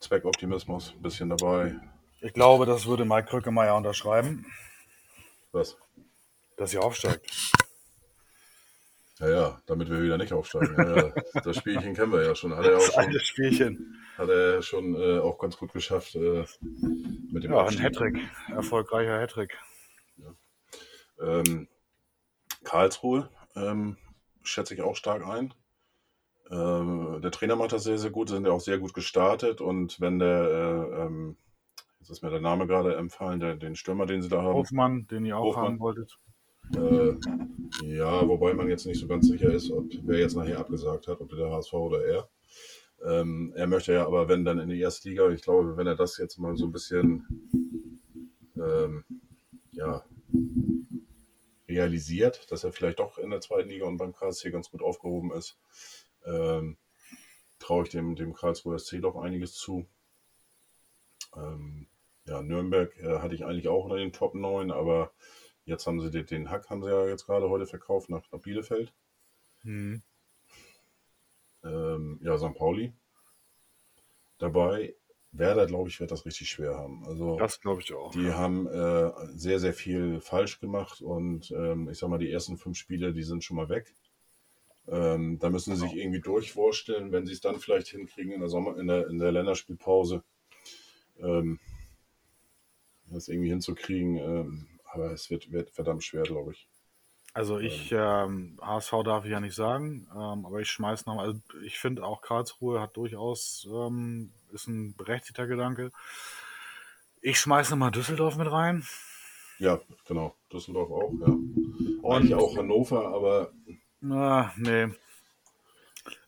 [0.00, 1.76] Zweckoptimismus, ein bisschen dabei.
[2.20, 4.44] Ich glaube, das würde Mike Krückemeier unterschreiben,
[5.52, 5.76] Was?
[6.58, 7.24] dass ihr aufsteigt.
[9.20, 10.74] Ja, ja, damit wir wieder nicht aufsteigen.
[10.76, 11.14] Ja, ja,
[11.44, 12.54] das Spielchen kennen wir ja schon.
[12.54, 13.96] Hat er Das schon, Spielchen.
[14.18, 17.82] hat er schon äh, auch ganz gut geschafft äh, mit dem Ja, ein Abstieg.
[17.82, 18.18] Hattrick.
[18.48, 19.56] Erfolgreicher Hattrick.
[21.20, 21.68] Ähm,
[22.64, 23.96] Karlsruhe ähm,
[24.42, 25.54] schätze ich auch stark ein.
[26.50, 30.00] Ähm, der Trainer macht das sehr, sehr gut, sind ja auch sehr gut gestartet und
[30.00, 31.36] wenn der, äh, ähm,
[32.00, 35.06] jetzt ist mir der Name gerade empfallen, der, den Stürmer, den sie da haben, Hofmann,
[35.06, 35.64] den ihr auch Hofmann.
[35.64, 36.18] haben wolltet.
[36.76, 37.14] äh,
[37.82, 41.20] ja, wobei man jetzt nicht so ganz sicher ist, ob wer jetzt nachher abgesagt hat,
[41.20, 42.28] ob der HSV oder er.
[43.04, 45.96] Ähm, er möchte ja aber, wenn dann in die erste Liga, ich glaube, wenn er
[45.96, 47.26] das jetzt mal so ein bisschen
[48.56, 49.04] ähm,
[49.72, 50.04] ja,
[51.74, 55.32] realisiert, dass er vielleicht doch in der zweiten Liga und beim KSC ganz gut aufgehoben
[55.32, 55.58] ist,
[56.24, 56.76] ähm,
[57.58, 59.86] traue ich dem, dem Karlsruher SC doch einiges zu.
[61.36, 61.88] Ähm,
[62.26, 65.12] ja, Nürnberg äh, hatte ich eigentlich auch unter den Top 9, aber
[65.64, 68.40] jetzt haben sie den, den Hack haben sie ja jetzt gerade heute verkauft nach, nach
[68.40, 68.92] Bielefeld.
[69.62, 70.02] Hm.
[71.64, 72.54] Ähm, ja, St.
[72.54, 72.94] Pauli
[74.38, 74.94] dabei.
[75.36, 77.04] Werder, glaube ich, wird das richtig schwer haben.
[77.06, 78.12] Also Das glaube ich auch.
[78.12, 82.56] die haben äh, sehr, sehr viel falsch gemacht und ähm, ich sag mal, die ersten
[82.56, 83.92] fünf Spiele, die sind schon mal weg.
[84.86, 88.48] Ähm, da müssen sie sich irgendwie durchwursteln, wenn sie es dann vielleicht hinkriegen in der
[88.48, 90.22] Sommer, in der, in der Länderspielpause,
[91.18, 91.58] ähm,
[93.10, 94.16] das irgendwie hinzukriegen.
[94.16, 96.68] Ähm, aber es wird, wird verdammt schwer, glaube ich.
[97.34, 101.40] Also ich, ähm, HSV darf ich ja nicht sagen, ähm, aber ich schmeiß noch, also
[101.64, 105.90] ich finde auch Karlsruhe hat durchaus, ähm, ist ein berechtigter Gedanke.
[107.20, 108.86] Ich schmeiß nochmal Düsseldorf mit rein.
[109.58, 110.36] Ja, genau.
[110.52, 111.36] Düsseldorf auch, ja.
[112.08, 113.50] Eigentlich auch Hannover, aber
[114.00, 114.88] Na, nee.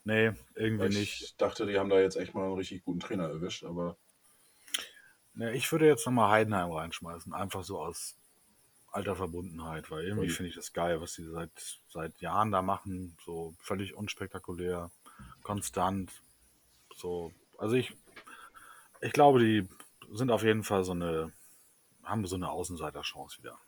[0.04, 1.40] Nee, irgendwie ich nicht.
[1.40, 3.96] dachte, die haben da jetzt echt mal einen richtig guten Trainer erwischt, aber
[5.34, 8.16] Nee, ich würde jetzt nochmal Heidenheim reinschmeißen, einfach so aus
[8.97, 11.51] alter Verbundenheit, weil irgendwie finde ich das geil, was die seit,
[11.89, 13.16] seit Jahren da machen.
[13.24, 14.90] So völlig unspektakulär,
[15.43, 16.10] konstant.
[16.94, 17.94] So, also ich,
[19.01, 19.68] ich glaube, die
[20.10, 21.32] sind auf jeden Fall so eine,
[22.02, 23.59] haben so eine Außenseiterchance wieder.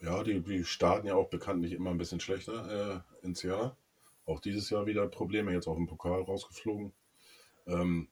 [0.00, 3.76] Ja, die, die starten ja auch bekanntlich immer ein bisschen schlechter äh, ins Jahr.
[4.24, 6.92] Auch dieses Jahr wieder Probleme, jetzt auch im Pokal rausgeflogen.
[7.66, 8.08] Ähm,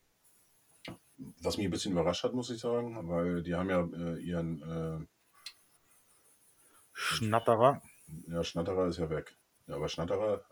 [1.40, 5.08] was mich ein bisschen überrascht hat, muss ich sagen, weil die haben ja äh, ihren,
[7.00, 7.80] Schnatterer.
[8.26, 9.36] ja, Schnatterer ist ja weg.
[9.68, 10.44] Ja, aber Schnatterer,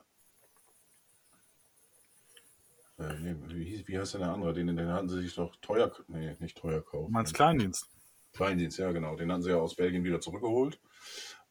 [2.99, 4.55] äh, nee, wie, hieß- wie heißt denn der andere?
[4.55, 7.13] Den, den hatten sie sich doch teuer, nee, nicht teuer kaufen.
[7.13, 7.89] meinst Kleindienst?
[8.33, 9.17] Kleindienst, ja genau.
[9.17, 10.81] Den hatten sie ja aus Belgien wieder zurückgeholt.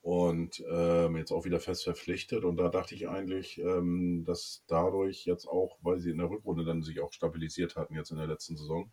[0.02, 2.44] und ähm, jetzt auch wieder fest verpflichtet.
[2.46, 6.64] Und da dachte ich eigentlich, ähm, dass dadurch jetzt auch, weil sie in der Rückrunde
[6.66, 8.92] dann sich auch stabilisiert hatten, jetzt in der letzten Saison,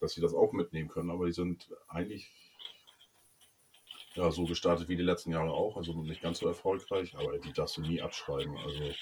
[0.00, 1.10] dass sie das auch mitnehmen können.
[1.10, 2.43] Aber die sind eigentlich
[4.14, 7.52] ja, so gestartet wie die letzten Jahre auch, also nicht ganz so erfolgreich, aber die
[7.52, 8.56] darfst du nie abschreiben.
[8.58, 8.94] Also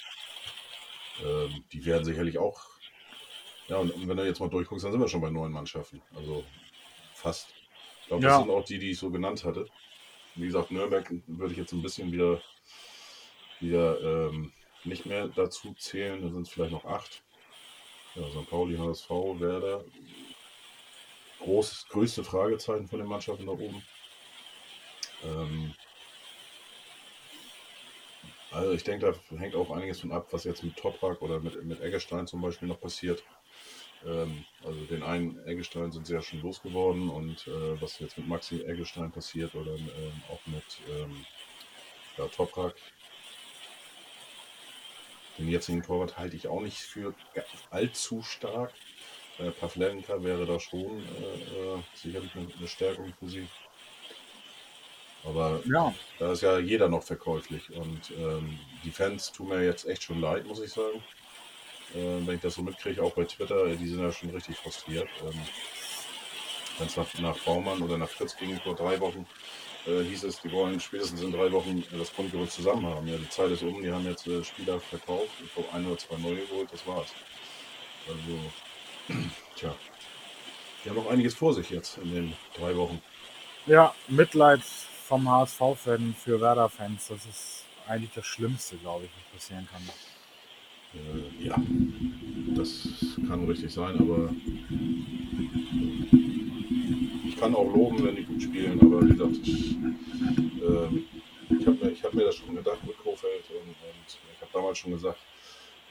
[1.25, 2.61] ähm, die werden sicherlich auch,
[3.69, 6.01] ja, und, und wenn du jetzt mal durchguckst, dann sind wir schon bei neun Mannschaften.
[6.17, 6.45] Also
[7.15, 7.55] fast.
[8.03, 8.41] Ich glaube, das Ja.
[8.41, 9.67] sind auch die, die ich so genannt hatte.
[10.35, 12.41] Wie gesagt, Nürnberg würde ich jetzt ein bisschen wieder,
[13.61, 14.53] wieder ähm,
[14.85, 16.23] nicht mehr dazu zählen.
[16.23, 17.23] Da sind es vielleicht noch acht.
[18.15, 18.49] Ja, St.
[18.49, 19.85] Pauli, HSV, Werder.
[21.41, 23.83] Groß, größte Fragezeichen von den Mannschaften da oben.
[25.25, 25.75] Ähm,
[28.51, 31.63] also ich denke, da hängt auch einiges von ab, was jetzt mit Toprak oder mit,
[31.65, 33.23] mit Eggestein zum Beispiel noch passiert.
[34.07, 38.29] Ähm, also den einen Eggestein sind sie ja schon losgeworden und äh, was jetzt mit
[38.29, 41.25] Maxi Eggestein passiert oder ähm, auch mit ähm,
[42.19, 42.75] ja, Toprak.
[45.39, 47.15] Den jetzigen Torwart halte ich auch nicht für
[47.71, 48.73] allzu stark.
[49.39, 53.49] Äh, Pavlenka wäre da schon äh, äh, sicherlich eine, eine Stärkung für sie.
[55.25, 59.87] Aber Ja, da ist ja jeder noch verkäuflich und ähm, die Fans tun mir jetzt
[59.87, 61.03] echt schon leid, muss ich sagen.
[61.95, 64.57] Äh, wenn ich das so mitkriege, auch bei Twitter, äh, die sind ja schon richtig
[64.57, 65.09] frustriert.
[65.23, 65.41] Ähm,
[66.79, 69.27] wenn es nach, nach Baumann oder nach Fritz ging vor drei Wochen,
[69.87, 73.07] äh, hieß es, die wollen spätestens in drei Wochen das Grundgerüst zusammen haben.
[73.09, 75.99] Ja, die Zeit ist um, die haben jetzt äh, Spieler verkauft, ich glaube ein oder
[75.99, 77.13] zwei neue geholt, das war's.
[78.09, 79.19] Also,
[79.57, 79.75] tja,
[80.85, 83.03] die haben noch einiges vor sich jetzt in den drei Wochen.
[83.67, 84.63] ja, Mitleid
[85.13, 89.83] vom HSV-Fan für Werder-Fans, das ist eigentlich das Schlimmste, glaube ich, was passieren kann.
[90.95, 91.55] Äh, ja,
[92.57, 92.89] das
[93.29, 94.31] kann richtig sein, aber
[97.29, 101.05] ich kann auch loben, wenn die gut spielen, aber wie gesagt, ich, ähm,
[101.61, 104.79] ich habe mir, hab mir das schon gedacht mit Kofeld und, und ich habe damals
[104.79, 105.19] schon gesagt,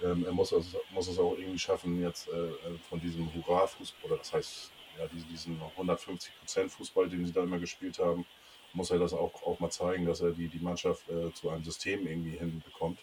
[0.04, 4.10] ähm, er muss es, muss es auch irgendwie schaffen, jetzt äh, äh, von diesem Hurra-Fußball,
[4.10, 8.26] oder das heißt, ja, diesen, diesen 150% Fußball, den sie da immer gespielt haben,
[8.74, 11.64] muss er das auch, auch mal zeigen, dass er die, die Mannschaft äh, zu einem
[11.64, 13.00] System irgendwie hinbekommt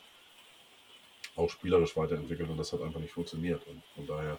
[1.39, 3.65] auch spielerisch weiterentwickelt und das hat einfach nicht funktioniert.
[3.67, 4.39] Und von daher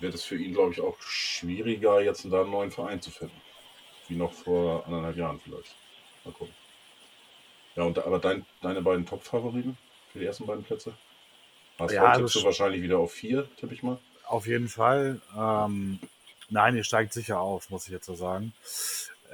[0.00, 3.40] wird es für ihn, glaube ich, auch schwieriger, jetzt da einen neuen Verein zu finden.
[4.08, 5.74] Wie noch vor anderthalb Jahren vielleicht.
[6.24, 6.54] Mal gucken.
[7.76, 9.76] Ja, und, aber dein, deine beiden Top-Favoriten
[10.12, 10.94] für die ersten beiden Plätze?
[11.78, 13.98] HSV Ja, also tippst du sch- wahrscheinlich wieder auf vier, tippe ich mal.
[14.26, 15.20] Auf jeden Fall.
[15.36, 16.00] Ähm,
[16.48, 18.52] nein, ihr steigt sicher auf, muss ich jetzt so sagen.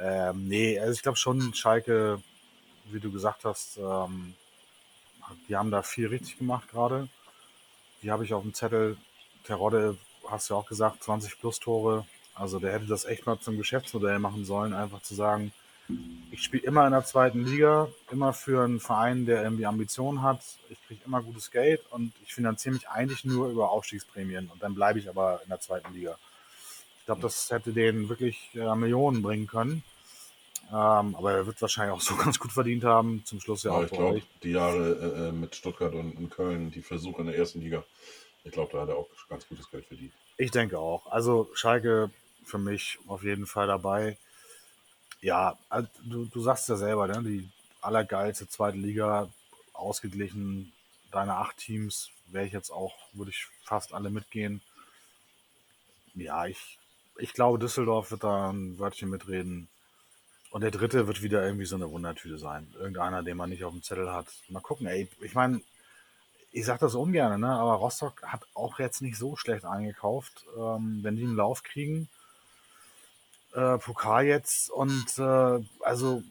[0.02, 2.20] Ähm, nee, also ich glaube schon, Schalke,
[2.90, 4.34] wie du gesagt hast, ähm,
[5.48, 7.08] die haben da viel richtig gemacht gerade.
[8.02, 8.96] Die habe ich auf dem Zettel.
[9.44, 9.96] Terodde,
[10.28, 12.06] hast du ja auch gesagt, 20 plus Tore.
[12.34, 15.52] Also der hätte das echt mal zum Geschäftsmodell machen sollen, einfach zu sagen,
[16.30, 20.40] ich spiele immer in der zweiten Liga, immer für einen Verein, der irgendwie Ambitionen hat.
[20.70, 24.74] Ich kriege immer gutes Geld und ich finanziere mich eigentlich nur über Aufstiegsprämien und dann
[24.74, 26.16] bleibe ich aber in der zweiten Liga.
[27.00, 29.82] Ich glaube, das hätte denen wirklich äh, Millionen bringen können.
[30.72, 33.22] Ähm, aber er wird wahrscheinlich auch so ganz gut verdient haben.
[33.26, 36.70] Zum Schluss ja Ja, auch ich glaube, die Jahre äh, mit Stuttgart und, und Köln,
[36.70, 37.84] die Versuche in der ersten Liga,
[38.44, 40.12] ich glaube, da hat er auch ganz gutes Geld verdient.
[40.38, 41.06] Ich denke auch.
[41.08, 42.10] Also Schalke
[42.44, 44.16] für mich auf jeden Fall dabei.
[45.20, 47.22] Ja, also du, du sagst ja selber, ne?
[47.22, 47.48] die
[47.82, 49.28] allergeilste zweite Liga,
[49.74, 50.72] ausgeglichen,
[51.10, 54.62] deine acht Teams, wäre ich jetzt auch, würde ich fast alle mitgehen.
[56.14, 56.78] Ja, ich,
[57.18, 59.68] ich glaube, Düsseldorf wird da ein Wörtchen mitreden.
[60.52, 62.72] Und der dritte wird wieder irgendwie so eine Wundertüte sein.
[62.78, 64.26] Irgendeiner, den man nicht auf dem Zettel hat.
[64.48, 65.08] Mal gucken, ey.
[65.22, 65.62] Ich meine,
[66.52, 67.48] ich sage das ungern, ne?
[67.48, 70.44] aber Rostock hat auch jetzt nicht so schlecht eingekauft.
[70.54, 72.06] Ähm, wenn die einen Lauf kriegen,
[73.54, 76.22] äh, Pokal jetzt und äh, also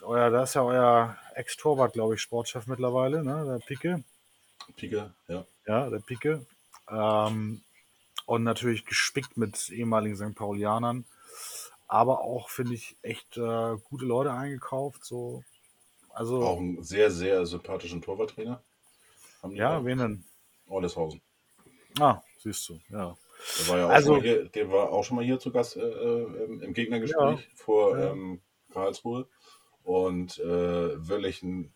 [0.00, 3.44] euer, da ist ja euer Ex-Torwart, glaube ich, Sportchef mittlerweile, ne?
[3.44, 4.02] der Picke.
[4.76, 5.44] Pike, ja.
[5.66, 6.46] Ja, der Picke.
[6.90, 7.60] Ähm,
[8.24, 10.34] und natürlich gespickt mit ehemaligen St.
[10.34, 11.04] Paulianern.
[11.88, 15.04] Aber auch, finde ich, echt äh, gute Leute eingekauft.
[15.04, 15.42] So.
[16.10, 18.62] Also, Auch einen sehr, sehr sympathischen Torwarttrainer.
[19.42, 19.84] Haben die ja, auch.
[19.84, 20.24] wen denn?
[20.68, 21.22] Olleshausen.
[21.98, 23.16] Ah, siehst du, ja.
[23.60, 25.50] Der war ja auch Also- schon mal hier, der war auch schon mal hier zu
[25.50, 28.10] Gast äh, äh, im- im Gegnergespräch vor Ja.
[28.12, 28.40] Ähm,
[28.72, 29.26] Karlsruhe.
[29.84, 31.72] Und äh, wirklich ein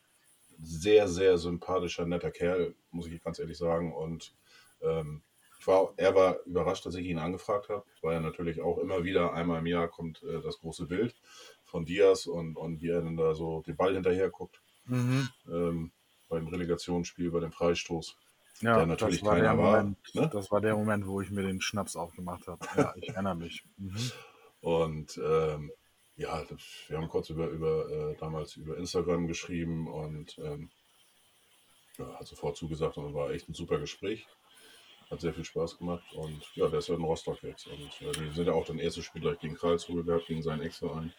[0.60, 3.94] sehr, sehr sympathischer, netter Kerl, muss ich ganz ehrlich sagen.
[3.94, 4.34] Und
[4.82, 5.22] ähm,
[5.66, 9.32] war, er war überrascht, dass ich ihn angefragt habe, weil er natürlich auch immer wieder
[9.34, 11.14] einmal im Jahr kommt äh, das große Bild
[11.64, 15.28] von Diaz und, und wie er dann da so den Ball hinterher guckt Mhm.
[15.48, 15.92] ähm,
[16.28, 18.16] beim Relegationsspiel, bei dem Freistoß.
[18.60, 20.28] Ja, Der natürlich das war der keiner war, Moment, ne?
[20.32, 22.66] das war der Moment, wo ich mir den Schnaps aufgemacht habe.
[22.76, 23.64] Ja, ich erinnere mich.
[23.76, 24.12] Mhm.
[24.60, 25.72] Und ähm,
[26.16, 26.44] Ja,
[26.88, 30.70] wir haben kurz über, über äh, damals über Instagram geschrieben und ähm,
[31.98, 34.26] ja, hat sofort zugesagt und war echt ein super Gespräch.
[35.12, 37.66] Hat sehr viel Spaß gemacht und ja, der ist ja in Rostock jetzt.
[37.66, 40.62] Und äh, die sind ja auch dann erstes Spiel gleich gegen Karlsruhe gehabt, gegen seinen
[40.62, 41.12] Ex-Verein.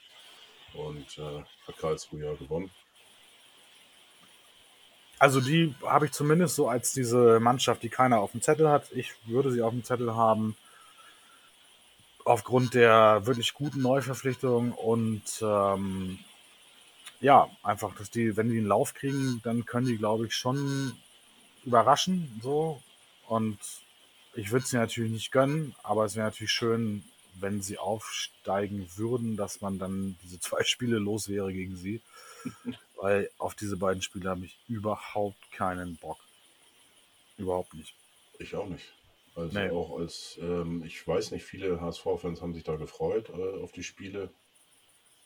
[0.73, 2.71] Und äh, hat Karlsruhe ja gewonnen.
[5.19, 8.91] Also die habe ich zumindest so als diese Mannschaft, die keiner auf dem Zettel hat.
[8.91, 10.57] Ich würde sie auf dem Zettel haben
[12.25, 16.19] aufgrund der wirklich guten Neuverpflichtung und ähm,
[17.19, 20.93] ja, einfach, dass die, wenn die einen Lauf kriegen, dann können die, glaube ich, schon
[21.63, 22.39] überraschen.
[22.41, 22.81] So.
[23.27, 23.57] Und
[24.35, 27.03] ich würde sie natürlich nicht gönnen, aber es wäre natürlich schön,
[27.39, 32.01] wenn sie aufsteigen würden, dass man dann diese zwei Spiele los wäre gegen sie.
[32.95, 36.17] Weil auf diese beiden Spiele habe ich überhaupt keinen Bock.
[37.37, 37.95] Überhaupt nicht.
[38.39, 38.93] Ich auch nicht.
[39.35, 39.69] Also nee.
[39.69, 43.83] auch als, ähm, ich weiß nicht, viele HSV-Fans haben sich da gefreut äh, auf die
[43.83, 44.29] Spiele.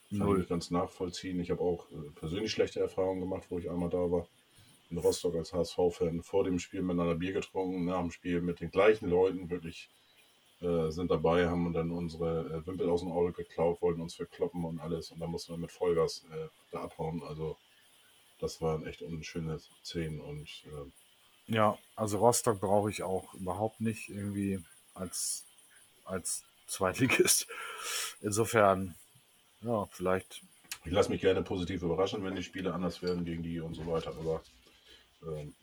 [0.09, 0.41] Kann Null.
[0.41, 1.39] ich ganz nachvollziehen.
[1.41, 4.27] Ich habe auch äh, persönlich schlechte Erfahrungen gemacht, wo ich einmal da war.
[4.89, 8.71] In Rostock als HSV-Fan vor dem Spiel miteinander Bier getrunken, nach dem Spiel mit den
[8.71, 9.89] gleichen Leuten wirklich
[10.61, 14.63] äh, sind dabei, haben dann unsere äh, Wimpel aus dem Auge geklaut, wollten uns verkloppen
[14.65, 17.21] und alles und dann mussten wir mit Vollgas äh, da abhauen.
[17.23, 17.57] Also
[18.39, 20.91] das waren echt unschöne Szenen und äh,
[21.47, 24.59] ja, also Rostock brauche ich auch überhaupt nicht irgendwie
[24.93, 25.45] als,
[26.03, 27.47] als Zweitligist.
[28.21, 28.95] Insofern,
[29.61, 30.41] ja, vielleicht.
[30.83, 33.85] Ich lasse mich gerne positiv überraschen, wenn die Spiele anders werden gegen die und so
[33.87, 34.09] weiter.
[34.09, 34.43] Aber
[35.27, 35.55] ähm,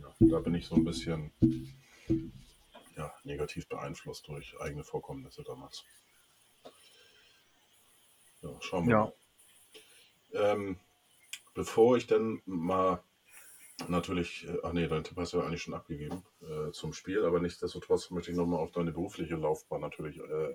[0.00, 1.32] ja, da bin ich so ein bisschen
[2.96, 5.84] ja, negativ beeinflusst durch eigene Vorkommnisse damals.
[8.42, 9.00] Ja, schauen wir ja.
[9.00, 9.12] mal.
[10.32, 10.78] Ähm,
[11.54, 13.02] bevor ich dann mal
[13.88, 17.24] natürlich, äh, ach nee, dein Tipp hast du ja eigentlich schon abgegeben äh, zum Spiel,
[17.24, 20.52] aber nichtsdestotrotz möchte ich nochmal auf deine berufliche Laufbahn natürlich äh,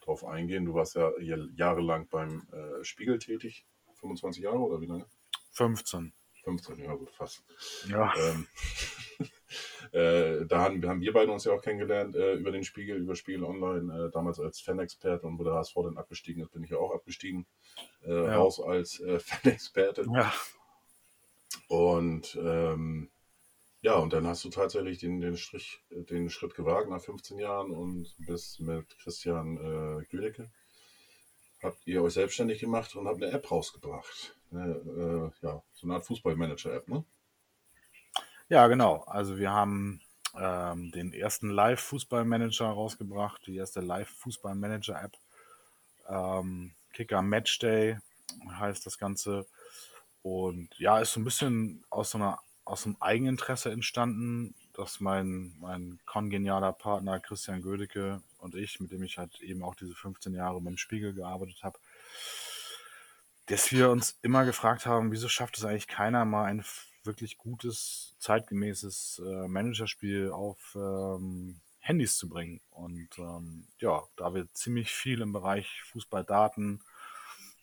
[0.00, 0.64] drauf eingehen.
[0.64, 5.06] Du warst ja jahrelang beim äh, Spiegel tätig, 25 Jahre oder wie lange?
[5.52, 6.12] 15.
[6.44, 7.44] 15, ja gut, fast.
[7.88, 8.12] Ja.
[8.16, 8.46] Ähm,
[9.92, 13.16] äh, da haben, haben, wir beide uns ja auch kennengelernt äh, über den Spiegel, über
[13.16, 16.78] Spiegel Online, damals als Fanexperte und wo der HSV dann abgestiegen ist, bin ich ja
[16.78, 17.46] auch abgestiegen,
[18.06, 18.36] ja.
[18.36, 20.06] raus als Fanexperte.
[20.12, 20.32] Ja.
[21.68, 23.10] Und ähm,
[23.84, 27.70] ja, und dann hast du tatsächlich den, den, Strich, den Schritt gewagt nach 15 Jahren
[27.70, 30.50] und bist mit Christian äh, Güllecke.
[31.62, 34.38] Habt ihr euch selbstständig gemacht und habt eine App rausgebracht.
[34.54, 37.04] Äh, ja, so eine Art Fußballmanager-App, ne?
[38.48, 39.04] Ja, genau.
[39.06, 40.00] Also wir haben
[40.38, 45.16] ähm, den ersten Live-Fußballmanager rausgebracht, die erste Live-Fußballmanager-App.
[46.08, 47.98] Ähm, Kicker Matchday
[48.58, 49.46] heißt das Ganze.
[50.22, 55.54] Und ja, ist so ein bisschen aus so einer aus einem Eigeninteresse entstanden, dass mein,
[55.60, 60.34] mein kongenialer Partner Christian Gödecke und ich, mit dem ich halt eben auch diese 15
[60.34, 61.78] Jahre beim Spiegel gearbeitet habe,
[63.46, 66.64] dass wir uns immer gefragt haben, wieso schafft es eigentlich keiner mal ein
[67.02, 72.60] wirklich gutes, zeitgemäßes äh, Managerspiel auf ähm, Handys zu bringen.
[72.70, 76.82] Und ähm, ja, da wir ziemlich viel im Bereich Fußballdaten,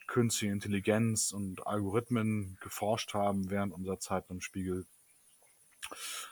[0.06, 4.86] künstliche Intelligenz und Algorithmen geforscht haben während unserer Zeit beim Spiegel,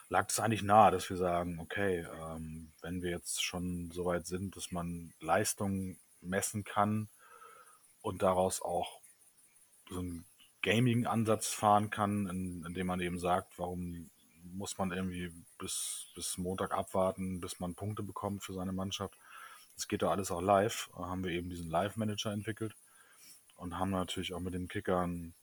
[0.10, 4.28] lag es eigentlich nahe, dass wir sagen, okay, ähm, wenn wir jetzt schon so weit
[4.28, 7.10] sind, dass man Leistung messen kann
[8.02, 8.99] und daraus auch
[9.90, 10.26] so einen
[10.62, 14.10] Gaming-Ansatz fahren kann, in, indem man eben sagt, warum
[14.44, 19.18] muss man irgendwie bis, bis Montag abwarten, bis man Punkte bekommt für seine Mannschaft.
[19.76, 20.90] Das geht doch alles auch live.
[20.98, 22.76] Da haben wir eben diesen Live-Manager entwickelt
[23.56, 25.34] und haben natürlich auch mit den Kickern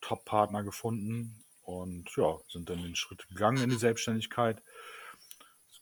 [0.00, 4.62] Top-Partner gefunden und ja, sind dann den Schritt gegangen in die Selbstständigkeit.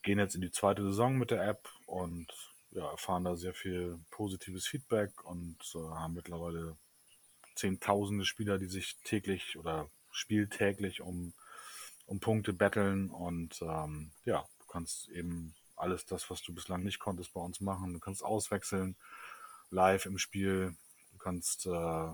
[0.03, 2.27] Gehen jetzt in die zweite Saison mit der App und
[2.73, 6.77] ja, erfahren da sehr viel positives Feedback und äh, haben mittlerweile
[7.55, 11.33] zehntausende Spieler, die sich täglich oder spieltäglich um,
[12.07, 17.01] um Punkte betteln und ähm, ja, du kannst eben alles das, was du bislang nicht
[17.01, 17.95] konntest, bei uns machen.
[17.95, 18.97] Du kannst auswechseln
[19.71, 20.77] live im Spiel
[21.25, 22.09] kannst äh,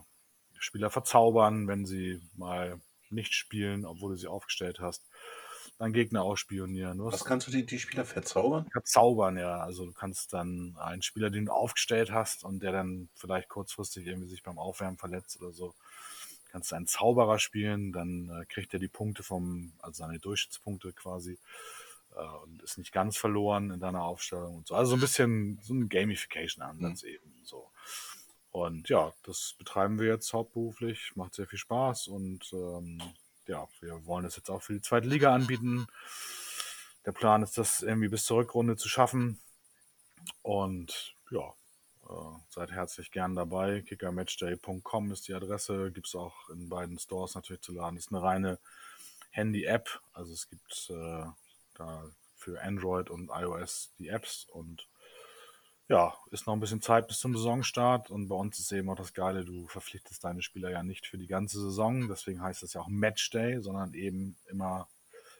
[0.58, 2.80] Spieler verzaubern, wenn sie mal
[3.10, 5.04] nicht spielen, obwohl du sie aufgestellt hast.
[5.80, 7.02] Dann Gegner ausspionieren.
[7.02, 8.66] Was kannst du die, die Spieler verzaubern?
[8.70, 9.60] Verzaubern, ja.
[9.60, 14.06] Also du kannst dann einen Spieler, den du aufgestellt hast und der dann vielleicht kurzfristig
[14.06, 15.74] irgendwie sich beim Aufwärmen verletzt oder so,
[16.52, 20.92] kannst du einen Zauberer spielen, dann äh, kriegt er die Punkte vom, also seine Durchschnittspunkte
[20.92, 21.38] quasi
[22.14, 24.74] äh, und ist nicht ganz verloren in deiner Aufstellung und so.
[24.74, 27.08] Also so ein bisschen so ein Gamification-Ansatz mhm.
[27.08, 27.70] eben so.
[28.50, 33.00] Und ja, das betreiben wir jetzt hauptberuflich, macht sehr viel Spaß und ähm,
[33.50, 35.86] ja, wir wollen das jetzt auch für die zweite Liga anbieten.
[37.04, 39.40] Der Plan ist, das irgendwie bis zur Rückrunde zu schaffen.
[40.42, 41.52] Und ja,
[42.08, 43.82] äh, seid herzlich gern dabei.
[43.82, 45.90] Kickermatchday.com ist die Adresse.
[45.90, 47.96] Gibt es auch in beiden Stores natürlich zu laden.
[47.96, 48.58] Ist eine reine
[49.30, 50.00] Handy-App.
[50.12, 51.24] Also es gibt äh,
[51.74, 52.04] da
[52.36, 54.86] für Android und iOS die Apps und
[55.90, 58.96] ja, ist noch ein bisschen Zeit bis zum Saisonstart und bei uns ist eben auch
[58.96, 62.74] das Geile, du verpflichtest deine Spieler ja nicht für die ganze Saison, deswegen heißt es
[62.74, 64.86] ja auch Matchday, sondern eben immer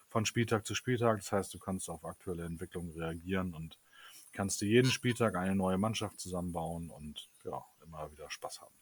[0.08, 1.18] von Spieltag zu Spieltag.
[1.18, 3.78] Das heißt, du kannst auf aktuelle Entwicklungen reagieren und
[4.32, 8.74] kannst dir jeden Spieltag eine neue Mannschaft zusammenbauen und ja, immer wieder Spaß haben.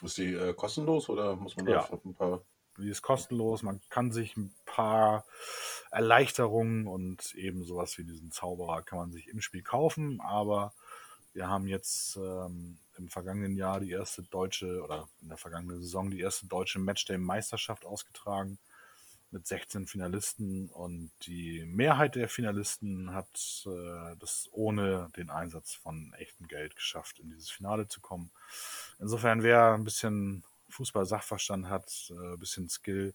[0.00, 1.88] Ist die äh, kostenlos oder muss man da Ja.
[2.02, 2.40] ein paar
[2.78, 5.24] Die ist kostenlos, man kann sich ein paar
[5.90, 10.72] Erleichterungen und eben sowas wie diesen Zauberer kann man sich im Spiel kaufen, aber
[11.32, 16.10] wir haben jetzt ähm, im vergangenen Jahr die erste deutsche oder in der vergangenen Saison
[16.10, 18.58] die erste deutsche Matchday-Meisterschaft ausgetragen
[19.30, 20.68] mit 16 Finalisten.
[20.68, 27.18] Und die Mehrheit der Finalisten hat äh, das ohne den Einsatz von echtem Geld geschafft,
[27.20, 28.30] in dieses Finale zu kommen.
[28.98, 33.14] Insofern, wer ein bisschen Fußball-Sachverstand hat, äh, ein bisschen Skill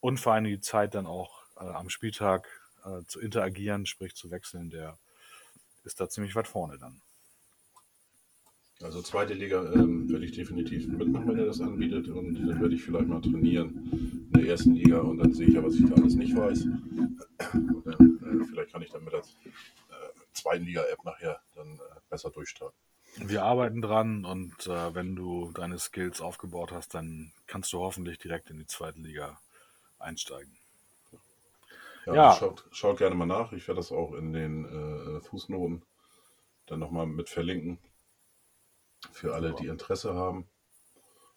[0.00, 2.48] und vor allem die Zeit dann auch äh, am Spieltag
[2.84, 4.98] äh, zu interagieren, sprich zu wechseln, der
[5.84, 7.00] ist da ziemlich weit vorne dann.
[8.82, 12.08] Also zweite Liga ähm, werde ich definitiv mitmachen, wenn er das anbietet.
[12.08, 15.54] Und dann werde ich vielleicht mal trainieren in der ersten Liga und dann sehe ich
[15.54, 16.64] ja, was ich da alles nicht weiß.
[16.64, 19.22] Und dann, äh, vielleicht kann ich dann mit der äh,
[20.32, 22.78] zweiten Liga-App nachher dann äh, besser durchstarten.
[23.22, 28.18] Wir arbeiten dran und äh, wenn du deine Skills aufgebaut hast, dann kannst du hoffentlich
[28.18, 29.38] direkt in die zweite Liga
[29.98, 30.56] einsteigen.
[32.06, 32.32] Ja, Ja.
[32.32, 33.52] Schaut, schaut gerne mal nach.
[33.52, 35.82] Ich werde das auch in den äh, Fußnoten
[36.66, 37.78] dann nochmal mit verlinken.
[39.12, 40.46] Für alle, die Interesse haben.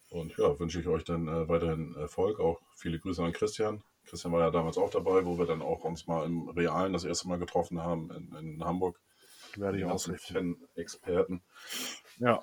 [0.09, 2.39] Und ja, wünsche ich euch dann äh, weiterhin Erfolg.
[2.39, 3.83] Auch viele Grüße an Christian.
[4.05, 7.05] Christian war ja damals auch dabei, wo wir dann auch uns mal im Realen das
[7.05, 8.99] erste Mal getroffen haben in, in Hamburg.
[9.57, 10.33] Werde ich ausrichten.
[10.33, 11.41] Fan-Experten.
[12.19, 12.41] Ja,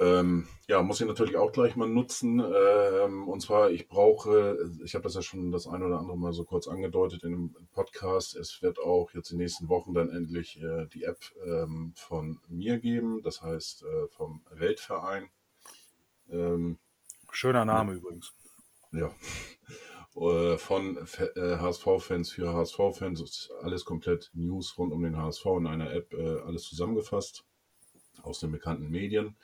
[0.00, 2.40] Ähm, ja, muss ich natürlich auch gleich mal nutzen.
[2.40, 6.32] Ähm, und zwar, ich brauche, ich habe das ja schon das ein oder andere Mal
[6.32, 8.34] so kurz angedeutet in einem Podcast.
[8.34, 12.40] Es wird auch jetzt in den nächsten Wochen dann endlich äh, die App ähm, von
[12.48, 15.30] mir geben, das heißt äh, vom Weltverein.
[16.28, 16.78] Ähm,
[17.30, 18.32] schöner Name übrigens.
[18.90, 19.10] ja.
[20.16, 25.66] Äh, Von F- äh, HSV-Fans für HSV-Fans alles komplett News rund um den HSV in
[25.66, 27.44] einer App, äh, alles zusammengefasst
[28.22, 29.36] aus den bekannten Medien.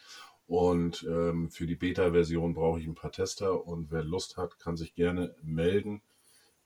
[0.47, 4.77] Und ähm, für die Beta-Version brauche ich ein paar Tester und wer Lust hat, kann
[4.77, 6.03] sich gerne melden.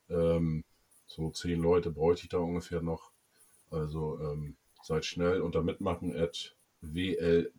[0.09, 0.65] Ähm,
[1.07, 3.11] so zehn Leute bräuchte ich da ungefähr noch.
[3.71, 7.53] Also ähm, seid schnell unter mitmachen at wltvrn.de,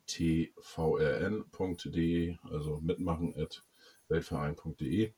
[2.44, 3.64] also mitmachen at
[4.10, 5.14] weltverein.de.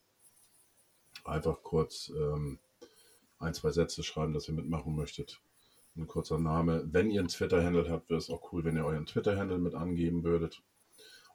[1.27, 2.57] Einfach kurz ähm,
[3.39, 5.41] ein, zwei Sätze schreiben, dass ihr mitmachen möchtet.
[5.97, 6.83] Ein kurzer Name.
[6.91, 10.23] Wenn ihr einen Twitter-Handle habt, wäre es auch cool, wenn ihr euren Twitter-Handle mit angeben
[10.23, 10.61] würdet.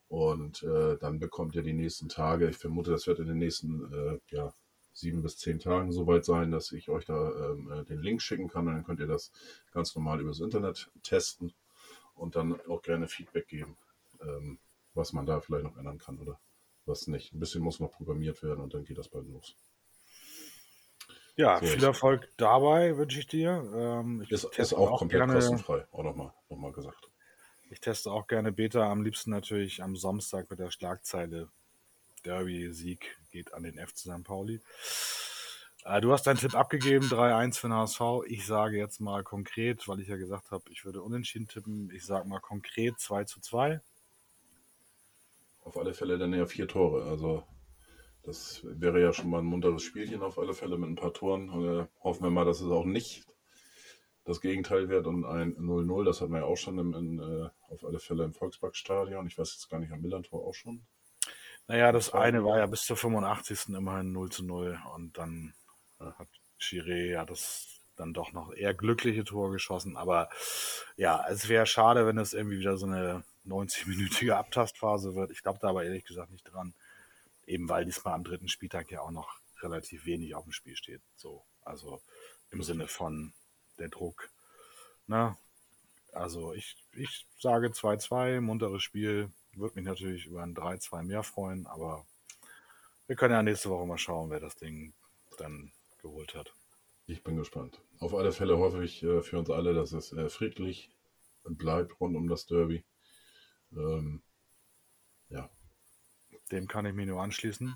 [0.08, 3.92] Und äh, dann bekommt ihr die nächsten Tage, ich vermute, das wird in den nächsten
[3.92, 4.54] äh, ja,
[4.94, 8.48] sieben bis zehn Tagen soweit sein, dass ich euch da ähm, äh, den Link schicken
[8.48, 8.68] kann.
[8.68, 9.30] Und dann könnt ihr das
[9.72, 11.52] ganz normal übers Internet testen
[12.14, 13.76] und dann auch gerne Feedback geben,
[14.20, 14.58] ähm,
[14.94, 16.40] was man da vielleicht noch ändern kann oder
[16.86, 17.34] was nicht.
[17.34, 19.56] Ein bisschen muss noch programmiert werden und dann geht das bald los.
[21.36, 23.50] Ja, So, viel Erfolg dabei wünsche ich dir.
[23.74, 27.10] Ähm, ich Ist, ist teste auch komplett gerne, kostenfrei, auch nochmal noch mal gesagt.
[27.70, 31.48] Ich teste auch gerne Beta, am liebsten natürlich am Samstag mit der Schlagzeile
[32.24, 34.24] Derby-Sieg geht an den FC St.
[34.24, 34.60] Pauli.
[35.84, 38.00] Äh, du hast deinen Tipp abgegeben, 3-1 für den HSV.
[38.26, 41.90] Ich sage jetzt mal konkret, weil ich ja gesagt habe, ich würde unentschieden tippen.
[41.90, 43.80] Ich sage mal konkret 2 zu 2.
[45.64, 47.04] Auf alle Fälle dann ja vier Tore.
[47.04, 47.44] Also
[48.22, 51.48] das wäre ja schon mal ein munteres Spielchen auf alle Fälle mit ein paar Toren.
[51.48, 53.26] Äh, hoffen wir mal, dass es auch nicht
[54.24, 56.04] das Gegenteil wird und ein 0-0.
[56.04, 59.26] Das hatten wir ja auch schon im, in, äh, auf alle Fälle im Volksparkstadion.
[59.26, 60.86] Ich weiß jetzt gar nicht, am Millantor auch schon.
[61.66, 63.74] Naja, das eine war ja bis zur 85.
[63.74, 65.54] immerhin 0 zu 0 und dann
[66.00, 66.28] äh, hat
[66.60, 69.96] Chiré ja das dann doch noch eher glückliche Tor geschossen.
[69.96, 70.28] Aber
[70.96, 75.30] ja, es wäre schade, wenn es irgendwie wieder so eine 90-minütige Abtastphase wird.
[75.30, 76.74] Ich glaube da aber ehrlich gesagt nicht dran.
[77.46, 81.02] Eben weil diesmal am dritten Spieltag ja auch noch relativ wenig auf dem Spiel steht.
[81.16, 82.00] So, also
[82.50, 83.32] im Sinne von
[83.78, 84.30] der Druck.
[85.06, 85.36] Na,
[86.12, 89.30] also ich, ich sage 2-2, munteres Spiel.
[89.54, 92.06] Würde mich natürlich über ein 3-2 mehr freuen, aber
[93.06, 94.94] wir können ja nächste Woche mal schauen, wer das Ding
[95.38, 96.54] dann geholt hat.
[97.06, 97.82] Ich bin gespannt.
[97.98, 100.90] Auf alle Fälle hoffe ich äh, für uns alle, dass es äh, friedlich
[101.44, 102.84] bleibt rund um das Derby.
[103.72, 104.22] Ähm,
[106.52, 107.74] Dem kann ich mich nur anschließen.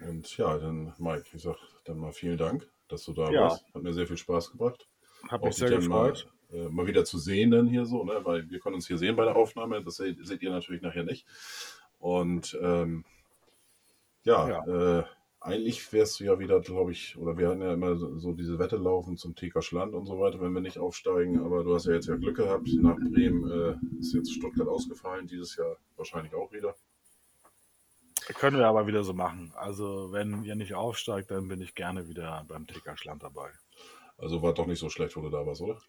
[0.00, 3.42] und ja, dann Mike, ich sag dann mal vielen Dank, dass du da Ja.
[3.44, 3.64] warst.
[3.74, 4.88] Hat mir sehr viel Spaß gebracht.
[5.30, 6.32] Auch mich sehr dann mal gefreut.
[6.52, 8.20] äh, mal wieder zu sehen dann hier so, ne?
[8.24, 11.04] weil wir können uns hier sehen bei der Aufnahme, das seht, seht ihr natürlich nachher
[11.04, 11.26] nicht.
[11.98, 13.04] Und ähm,
[14.24, 14.98] ja, Ja.
[15.00, 15.04] Äh,
[15.40, 18.60] eigentlich wärst du ja wieder, glaube ich, oder wir hatten ja immer so, so diese
[18.60, 21.86] Wette laufen zum TK Schland und so weiter, wenn wir nicht aufsteigen, aber du hast
[21.86, 26.32] ja jetzt ja Glück gehabt, nach Bremen äh, ist jetzt Stuttgart ausgefallen, dieses Jahr wahrscheinlich
[26.34, 26.76] auch wieder.
[28.26, 29.52] Können wir aber wieder so machen.
[29.56, 33.50] Also, wenn ihr nicht aufsteigt, dann bin ich gerne wieder beim TK Schland dabei.
[34.18, 35.80] Also war doch nicht so schlecht, wo du da warst, oder?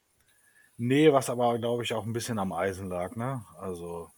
[0.77, 3.45] Nee, was aber, glaube ich, auch ein bisschen am Eisen lag, ne?
[3.57, 4.10] Also,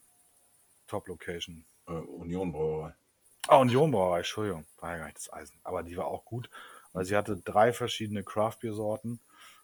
[0.88, 1.66] Top-Location.
[1.88, 2.94] Äh, Union Brauerei.
[3.48, 5.60] Ah, Union Brauerei, Entschuldigung, war ja gar nicht das Eisen.
[5.64, 6.50] Aber die war auch gut,
[6.94, 9.20] weil sie hatte drei verschiedene Craft-Bier-Sorten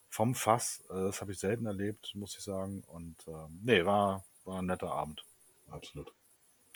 [0.10, 0.84] vom Fass.
[0.90, 2.84] Äh, Das habe ich selten erlebt, muss ich sagen.
[2.88, 5.24] Und ähm, nee, war, war ein netter Abend.
[5.70, 6.14] Absolut.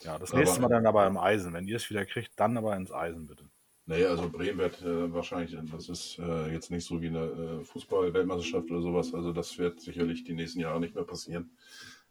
[0.01, 1.53] Ja, das Aber- nächste Mal dann aber im Eisen.
[1.53, 3.45] Wenn ihr es wieder kriegt, dann aber ins Eisen, bitte.
[3.87, 7.63] Nee, also Bremen wird äh, wahrscheinlich, das ist äh, jetzt nicht so wie eine äh,
[7.65, 9.13] Fußball-Weltmeisterschaft oder sowas.
[9.13, 11.55] Also das wird sicherlich die nächsten Jahre nicht mehr passieren.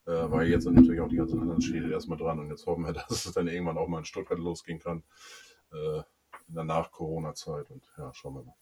[0.06, 2.84] Äh, weil jetzt sind natürlich auch die ganzen anderen Städte erstmal dran und jetzt hoffen
[2.84, 5.02] wir, dass es dann irgendwann auch mal in Stuttgart losgehen kann.
[5.72, 6.02] Äh,
[6.48, 8.54] in der Nach-Corona-Zeit und ja, schauen wir mal.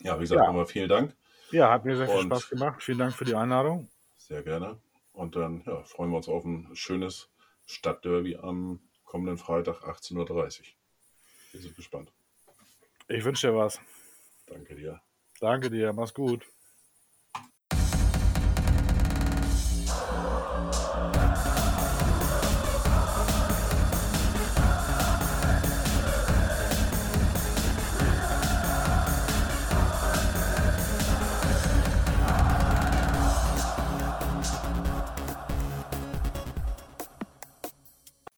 [0.00, 0.46] Ja, wie gesagt, Ja.
[0.46, 1.14] nochmal vielen Dank.
[1.52, 2.82] Ja, hat mir sehr viel Und- Spaß gemacht.
[2.82, 3.88] Vielen Dank für die Einladung.
[4.16, 4.78] Sehr gerne.
[5.12, 7.28] Und dann ja, freuen wir uns auf ein schönes
[7.66, 10.66] Stadtderby am kommenden Freitag 18.30 Uhr.
[11.52, 12.12] Wir sind gespannt.
[13.08, 13.80] Ich wünsche dir was.
[14.46, 15.00] Danke dir.
[15.40, 15.92] Danke dir.
[15.92, 16.46] Mach's gut.